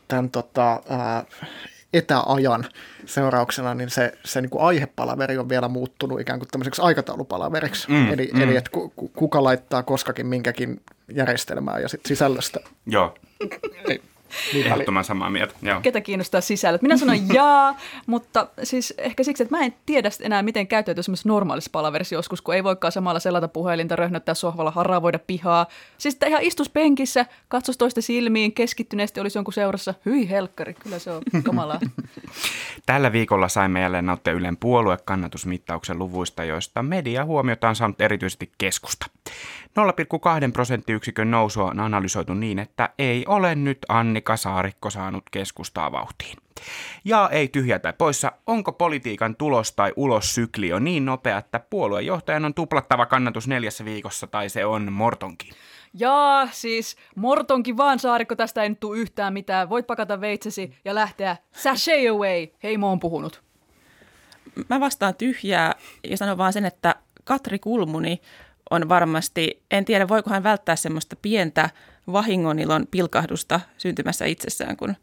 tämän 0.09 0.31
tota, 0.31 0.83
ää, 0.89 1.25
etäajan 1.93 2.67
seurauksena, 3.07 3.75
niin 3.75 3.91
se, 3.91 4.13
se 4.25 4.41
niin 4.41 4.51
kuin 4.51 4.63
aihepalaveri 4.63 5.39
on 5.39 5.49
vielä 5.49 5.69
muuttunut 5.69 6.21
ikään 6.21 6.39
kuin 6.39 6.49
tämmöiseksi 6.49 6.83
aikataulupalaveriksi. 6.83 7.91
Mm, 7.91 8.13
eli, 8.13 8.31
mm. 8.33 8.41
eli 8.41 8.57
että 8.57 8.71
kuka 8.97 9.45
laittaa 9.45 9.83
koskakin 9.83 10.27
minkäkin 10.27 10.81
järjestelmää 11.15 11.79
ja 11.79 11.89
sitten 11.89 12.09
sisällöstä. 12.09 12.61
Joo. 12.87 13.15
Ei, 13.41 13.49
niin 13.89 14.03
Ehdottoman 14.55 15.05
samaa 15.05 15.31
mieltä. 15.31 15.55
Joo. 15.63 15.81
Ketä 15.81 16.01
kiinnostaa 16.01 16.41
sisällöt? 16.41 16.83
Minä 16.83 16.97
sanon 16.97 17.29
jaa, 17.35 17.77
mutta 18.07 18.47
siis 18.63 18.95
ehkä 18.99 19.25
siksi, 19.25 19.43
että 19.43 19.57
mä 19.57 19.65
en 19.65 19.75
tiedä 19.87 20.11
enää, 20.21 20.43
miten 20.43 20.67
käyttäytyy 20.67 21.03
semmoisessa 21.03 21.29
normaalissa 21.29 21.71
palaverissa 21.73 22.15
joskus, 22.15 22.43
kun 22.43 22.55
ei 22.55 22.65
voikaan 22.65 22.93
samalla 22.93 23.21
selata 23.21 23.49
puhelinta, 23.49 23.97
röhnöttää 23.97 24.35
sohvalla, 24.35 24.71
haravoida 24.71 25.19
pihaa. 25.19 25.67
Siis 25.99 26.15
että 26.15 26.27
ihan 26.27 26.43
istus 26.43 26.69
penkissä, 26.69 27.27
katsos 27.49 27.79
toista 27.79 28.03
silmiin, 28.03 28.53
keskittyneesti 28.53 29.21
olisi 29.21 29.39
jonkun 29.39 29.55
seurassa. 29.55 29.95
Hyi 30.07 30.31
helkkari, 30.31 30.75
kyllä 30.75 30.99
se 30.99 31.11
on 31.11 31.23
kamalaa. 31.43 31.81
Tällä 32.87 33.13
viikolla 33.13 33.49
saimme 33.49 33.81
jälleen 33.81 34.07
nauttia 34.07 34.33
Ylen 34.33 34.57
puoluekannatusmittauksen 34.57 35.99
luvuista, 35.99 36.45
joista 36.45 36.83
media 36.83 37.25
huomiota 37.25 37.69
on 37.69 37.77
saanut 37.77 38.01
erityisesti 38.01 38.53
keskusta. 38.59 39.07
0,2 39.71 40.53
prosenttiyksikön 40.53 41.31
nousua 41.31 41.65
on 41.65 41.81
analysoitu 41.81 42.35
niin, 42.35 42.59
että 42.59 42.89
ei 42.99 43.25
ole 43.29 43.55
nyt 43.55 43.79
Annika 43.89 44.37
Saarikko 44.37 44.91
saanut 44.91 45.25
keskustaa 45.31 45.93
vauhtiin. 45.93 46.39
Ja 47.05 47.29
ei 47.33 47.49
tyhjä 47.49 47.79
tai 47.79 47.93
poissa, 47.99 48.33
onko 48.47 48.73
politiikan 48.73 49.37
tulos 49.37 49.73
tai 49.73 49.93
ulossykli 49.97 50.69
jo 50.69 50.79
niin 50.79 51.05
nopea, 51.05 51.39
että 51.39 51.61
puoluejohtajan 51.61 52.45
on 52.45 52.55
tuplattava 52.55 53.07
kannatus 53.07 53.49
neljässä 53.49 53.85
viikossa 53.85 54.27
tai 54.27 54.49
se 54.49 54.65
on 54.65 54.93
mortonkin? 54.93 55.55
Jaa, 55.95 56.49
siis 56.53 56.97
mortonkin 57.17 57.77
vaan 57.77 57.99
saarikko, 57.99 58.37
tästä 58.37 58.63
ei 58.63 58.69
nyt 58.69 58.81
tule 58.81 58.99
yhtään 58.99 59.33
mitään. 59.33 59.69
Voit 59.69 59.87
pakata 59.87 60.21
veitsesi 60.21 60.75
ja 60.85 60.95
lähteä 60.95 61.37
sashay 61.53 62.09
away. 62.09 62.47
Heimo 62.63 62.93
on 62.93 63.01
puhunut. 63.01 63.43
Mä 64.69 64.81
vastaan 64.81 65.15
tyhjää 65.15 65.75
ja 66.05 66.17
sanon 66.17 66.39
vaan 66.39 66.53
sen, 66.53 66.65
että 66.65 66.95
Katri 67.25 67.59
Kulmuni 67.59 68.21
on 68.71 68.89
varmasti, 68.89 69.63
en 69.71 69.85
tiedä 69.85 70.09
voiko 70.09 70.31
hän 70.31 70.43
välttää 70.43 70.77
semmoista 70.77 71.17
pientä 71.23 71.71
vahingonilon 72.13 72.87
pilkahdusta 72.91 73.61
syntymässä 73.79 74.25
itsessään, 74.25 74.77
kun, 74.77 74.95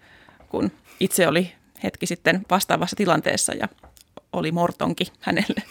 kun 0.49 0.71
itse 0.99 1.27
oli 1.27 1.51
hetki 1.83 2.05
sitten 2.05 2.45
vastaavassa 2.49 2.95
tilanteessa 2.95 3.53
ja 3.53 3.67
oli 4.33 4.51
mortonki 4.51 5.11
hänelle. 5.19 5.63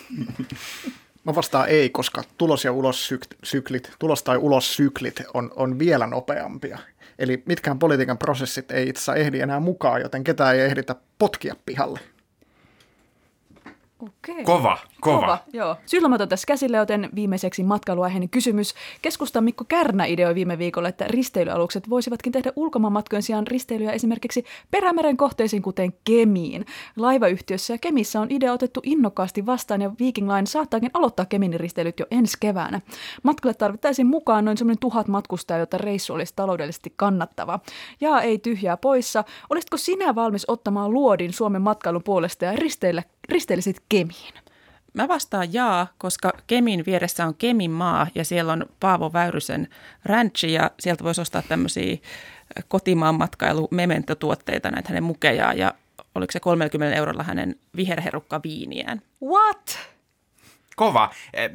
Mä 1.25 1.35
vastaan 1.35 1.69
ei, 1.69 1.91
koska 1.91 2.23
tulos- 2.39 2.65
ja 2.65 2.73
ulossyklit, 2.73 3.93
tulos- 3.99 4.23
tai 4.23 4.37
ulossyklit 4.37 5.23
on, 5.35 5.51
on 5.57 5.79
vielä 5.79 6.07
nopeampia. 6.07 6.79
Eli 7.19 7.43
mitkään 7.47 7.79
politiikan 7.79 8.19
prosessit 8.19 8.71
ei 8.71 8.89
itse 8.89 9.13
ehdi 9.13 9.41
enää 9.41 9.61
mukaan, 9.61 10.01
joten 10.01 10.25
ketään 10.25 10.55
ei 10.55 10.61
ehditä 10.61 10.95
potkia 11.19 11.57
pihalle. 11.67 12.01
Okei. 13.99 14.45
Kova, 14.45 14.79
kova. 15.01 15.21
Kova, 15.21 15.39
joo. 15.53 15.77
Sylmätön 15.87 16.29
tässä 16.29 16.47
käsillä, 16.47 16.77
joten 16.77 17.09
viimeiseksi 17.15 17.63
matkailuaiheinen 17.63 18.29
kysymys. 18.29 18.75
Keskustan 19.03 19.45
Mikko 19.45 19.65
Kärnä 19.69 20.05
ideoi 20.05 20.35
viime 20.35 20.59
viikolla, 20.59 20.89
että 20.89 21.05
risteilyalukset 21.09 21.91
voisivatkin 21.91 22.33
tehdä 22.33 22.53
ulkomaanmatkojen 22.57 23.23
sijaan 23.23 23.47
risteilyä 23.47 23.93
esimerkiksi 23.93 24.45
Perämeren 24.71 25.17
kohteisiin, 25.17 25.63
kuten 25.63 25.93
Kemiin. 26.05 26.67
Laivayhtiössä 26.97 27.75
ja 27.75 27.79
Kemissä 27.79 28.21
on 28.21 28.31
idea 28.31 28.53
otettu 28.53 28.81
innokkaasti 28.85 29.47
vastaan 29.47 29.83
ja 29.83 29.91
Viking 30.01 30.33
Line 30.33 30.47
saattaakin 30.47 30.91
aloittaa 30.95 31.27
Kemin 31.27 31.61
risteilyt 31.61 32.01
jo 32.01 32.07
ensi 32.11 32.37
keväänä. 32.41 32.81
Matkalle 33.23 33.55
tarvittaisiin 33.55 34.07
mukaan 34.07 34.45
noin 34.45 34.59
semmoinen 34.59 34.81
tuhat 34.81 35.09
matkustajaa, 35.09 35.61
jotta 35.61 35.79
reissu 35.79 36.15
olisi 36.15 36.33
taloudellisesti 36.37 36.93
kannattava. 36.97 37.61
Ja 38.01 38.21
ei 38.21 38.39
tyhjää 38.39 38.77
poissa. 38.77 39.25
Olisitko 39.51 39.77
sinä 39.77 40.15
valmis 40.15 40.45
ottamaan 40.49 40.91
luodin 40.91 41.33
Suomen 41.33 41.63
matkailun 41.63 42.03
puolesta 42.03 42.45
ja 42.45 42.53
risteillä, 42.53 43.03
risteillisit 43.29 43.83
Kemiin? 43.89 44.46
Mä 44.97 45.09
vastaan 45.09 45.53
jaa, 45.53 45.87
koska 45.99 46.33
Kemin 46.47 46.85
vieressä 46.87 47.27
on 47.27 47.35
Kemin 47.35 47.71
maa 47.71 48.07
ja 48.15 48.25
siellä 48.25 48.53
on 48.53 48.67
Paavo 48.81 49.13
Väyrysen 49.13 49.69
ranchi 50.05 50.53
ja 50.53 50.71
sieltä 50.81 51.05
voisi 51.05 51.21
ostaa 51.21 51.43
tämmöisiä 51.43 51.97
kotimaan 52.69 53.15
matkailu 53.15 53.69
mementotuotteita, 53.71 54.71
näitä 54.71 54.89
hänen 54.89 55.03
mukejaa 55.03 55.53
ja 55.53 55.75
oliko 56.15 56.33
se 56.33 56.41
30 56.41 56.97
eurolla 56.97 57.23
hänen 57.23 57.57
viherherukka 57.77 58.41
viiniään. 58.45 59.03
What? 59.23 59.79
Kova. 60.77 61.11
Eh, 61.35 61.51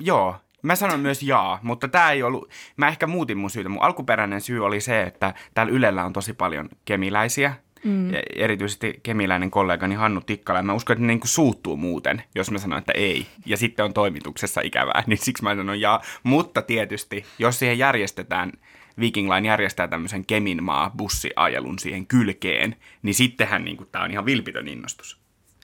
joo, 0.00 0.36
Mä 0.62 0.76
sanon 0.76 1.00
myös 1.00 1.22
jaa, 1.22 1.58
mutta 1.62 1.88
tämä 1.88 2.10
ei 2.10 2.22
ollut, 2.22 2.50
mä 2.76 2.88
ehkä 2.88 3.06
muutin 3.06 3.38
mun 3.38 3.50
syytä. 3.50 3.68
Mun 3.68 3.82
alkuperäinen 3.82 4.40
syy 4.40 4.64
oli 4.64 4.80
se, 4.80 5.02
että 5.02 5.34
täällä 5.54 5.72
Ylellä 5.72 6.04
on 6.04 6.12
tosi 6.12 6.32
paljon 6.32 6.68
kemiläisiä, 6.84 7.54
mm. 7.84 8.12
ja 8.12 8.22
erityisesti 8.34 9.00
kemiläinen 9.02 9.50
kollegani 9.50 9.94
Hannu 9.94 10.20
Tikkala. 10.20 10.58
Ja 10.58 10.62
mä 10.62 10.74
uskon, 10.74 10.94
että 10.94 11.02
ne 11.02 11.06
niin 11.06 11.20
kuin 11.20 11.28
suuttuu 11.28 11.76
muuten, 11.76 12.22
jos 12.34 12.50
mä 12.50 12.58
sanon, 12.58 12.78
että 12.78 12.92
ei. 12.96 13.26
Ja 13.46 13.56
sitten 13.56 13.84
on 13.84 13.94
toimituksessa 13.94 14.60
ikävää, 14.60 15.02
niin 15.06 15.18
siksi 15.18 15.42
mä 15.42 15.56
sanon 15.56 15.80
jaa. 15.80 16.02
Mutta 16.22 16.62
tietysti, 16.62 17.24
jos 17.38 17.58
siihen 17.58 17.78
järjestetään, 17.78 18.52
Viking 19.00 19.34
Line 19.34 19.48
järjestää 19.48 19.88
tämmöisen 19.88 20.26
Keminmaa 20.26 20.90
bussiajelun 20.90 21.78
siihen 21.78 22.06
kylkeen, 22.06 22.76
niin 23.02 23.14
sittenhän 23.14 23.64
niin 23.64 23.86
tämä 23.92 24.04
on 24.04 24.10
ihan 24.10 24.26
vilpitön 24.26 24.68
innostus. 24.68 25.18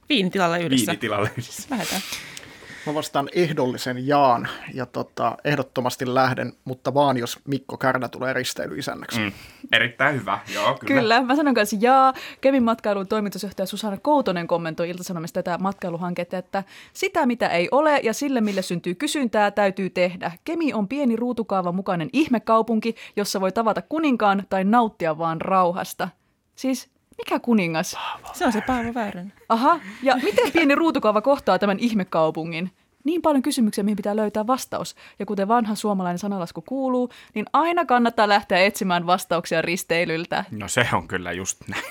Viinitilalla 0.09 0.59
yhdessä. 0.59 0.87
Viinitilalla 0.87 1.29
yhdessä. 1.37 1.67
Lähdetään. 1.71 2.03
Mä 2.87 2.95
vastaan 2.95 3.29
ehdollisen 3.35 4.07
jaan 4.07 4.49
ja 4.75 4.87
tota, 4.87 5.37
ehdottomasti 5.45 6.15
lähden, 6.15 6.53
mutta 6.65 6.95
vaan 6.95 7.17
jos 7.17 7.39
Mikko 7.45 7.77
Kärnä 7.77 8.09
tulee 8.09 8.33
risteilyisännäksi. 8.33 9.21
Mm. 9.21 9.33
Erittäin 9.73 10.21
hyvä, 10.21 10.39
joo 10.55 10.75
kyllä. 10.75 11.01
Kyllä, 11.01 11.23
mä 11.23 11.37
sanon 11.37 11.55
kanssa 11.55 11.77
jaa. 11.81 12.13
Kemin 12.41 12.63
matkailun 12.63 13.09
toimitusjohtaja 13.09 13.67
Susanna 13.67 13.99
Koutonen 14.03 14.47
kommentoi 14.47 14.91
Ilta-Sanomista 14.91 15.43
tätä 15.43 15.59
matkailuhanketta, 15.59 16.39
että 16.39 16.65
sitä 16.93 17.27
mitä 17.27 17.49
ei 17.49 17.69
ole 17.71 18.01
ja 18.03 18.13
sille 18.13 18.41
mille 18.41 18.63
syntyy 18.63 18.95
kysyntää 18.95 19.51
täytyy 19.51 19.91
tehdä. 19.91 20.33
Kemi 20.45 20.73
on 20.73 20.89
pieni 20.89 21.17
ruutukaavan 21.17 21.75
mukainen 21.75 22.09
ihmekaupunki, 22.13 22.95
jossa 23.17 23.41
voi 23.41 23.53
tavata 23.53 23.83
kuninkaan 23.83 24.45
tai 24.51 24.65
nauttia 24.65 25.19
vaan 25.19 25.41
rauhasta. 25.41 26.09
Siis 26.55 26.92
mikä 27.19 27.39
kuningas? 27.39 27.97
Se 28.33 28.47
on 28.47 28.53
se 28.53 28.61
Paavo 28.61 28.95
Väyrynen. 28.95 29.33
Aha, 29.49 29.81
ja 30.03 30.17
miten 30.17 30.53
pieni 30.53 30.75
ruutukaava 30.75 31.21
kohtaa 31.21 31.59
tämän 31.59 31.79
ihmekaupungin? 31.79 32.71
Niin 33.05 33.23
paljon 33.23 33.43
kysymyksiä, 33.43 33.85
mihin 33.85 33.97
pitää 33.97 34.17
löytää 34.17 34.47
vastaus. 34.47 34.95
Ja 35.19 35.27
kuten 35.27 35.49
vanha 35.49 35.75
suomalainen 35.75 36.19
sanalasku 36.19 36.63
kuuluu, 36.63 37.11
niin 37.35 37.47
aina 37.53 37.85
kannattaa 37.85 38.29
lähteä 38.29 38.59
etsimään 38.59 39.07
vastauksia 39.07 39.63
risteilyltä. 39.63 40.45
No 40.51 40.69
se 40.69 40.87
on 40.93 41.09
kyllä 41.09 41.33
just 41.33 41.63
näin. 41.69 41.85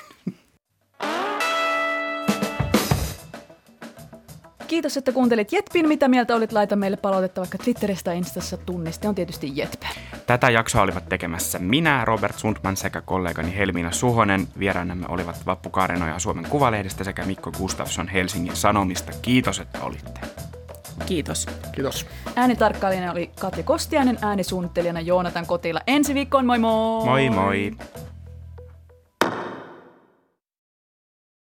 Kiitos, 4.72 4.97
että 4.97 5.11
kuuntelit 5.11 5.51
Jetpin. 5.51 5.88
Mitä 5.88 6.07
mieltä 6.07 6.36
olit? 6.36 6.51
Laita 6.51 6.76
meille 6.76 6.97
palautetta 6.97 7.41
vaikka 7.41 7.57
Twitteristä 7.57 8.11
ja 8.11 8.17
Instassa. 8.17 8.57
Tunniste 8.57 9.07
on 9.07 9.15
tietysti 9.15 9.51
Jetpe. 9.55 9.88
Tätä 10.28 10.49
jaksoa 10.49 10.82
olivat 10.82 11.09
tekemässä 11.09 11.59
minä, 11.59 12.05
Robert 12.05 12.39
Sundman 12.39 12.78
sekä 12.78 13.01
kollegani 13.01 13.57
Helmiina 13.57 13.91
Suhonen. 13.91 14.47
Vieraanamme 14.59 15.05
olivat 15.09 15.45
Vappu 15.45 15.69
Kaarenoja 15.69 16.19
Suomen 16.19 16.45
Kuvalehdestä 16.49 17.03
sekä 17.03 17.26
Mikko 17.26 17.51
Gustafsson 17.51 18.07
Helsingin 18.07 18.55
Sanomista. 18.55 19.11
Kiitos, 19.22 19.59
että 19.59 19.80
olitte. 19.82 20.19
Kiitos. 21.05 21.47
Kiitos. 21.72 22.05
Äänitarkkailijana 22.36 23.11
oli 23.11 23.32
Katri 23.39 23.63
Kostiainen, 23.63 24.17
äänisuunnittelijana 24.22 25.01
Joonatan 25.01 25.45
Kotila. 25.45 25.82
Ensi 25.88 26.13
viikkoon, 26.13 26.45
moi 26.45 26.59
moi! 26.59 27.05
Moi 27.05 27.30
moi! 27.30 27.72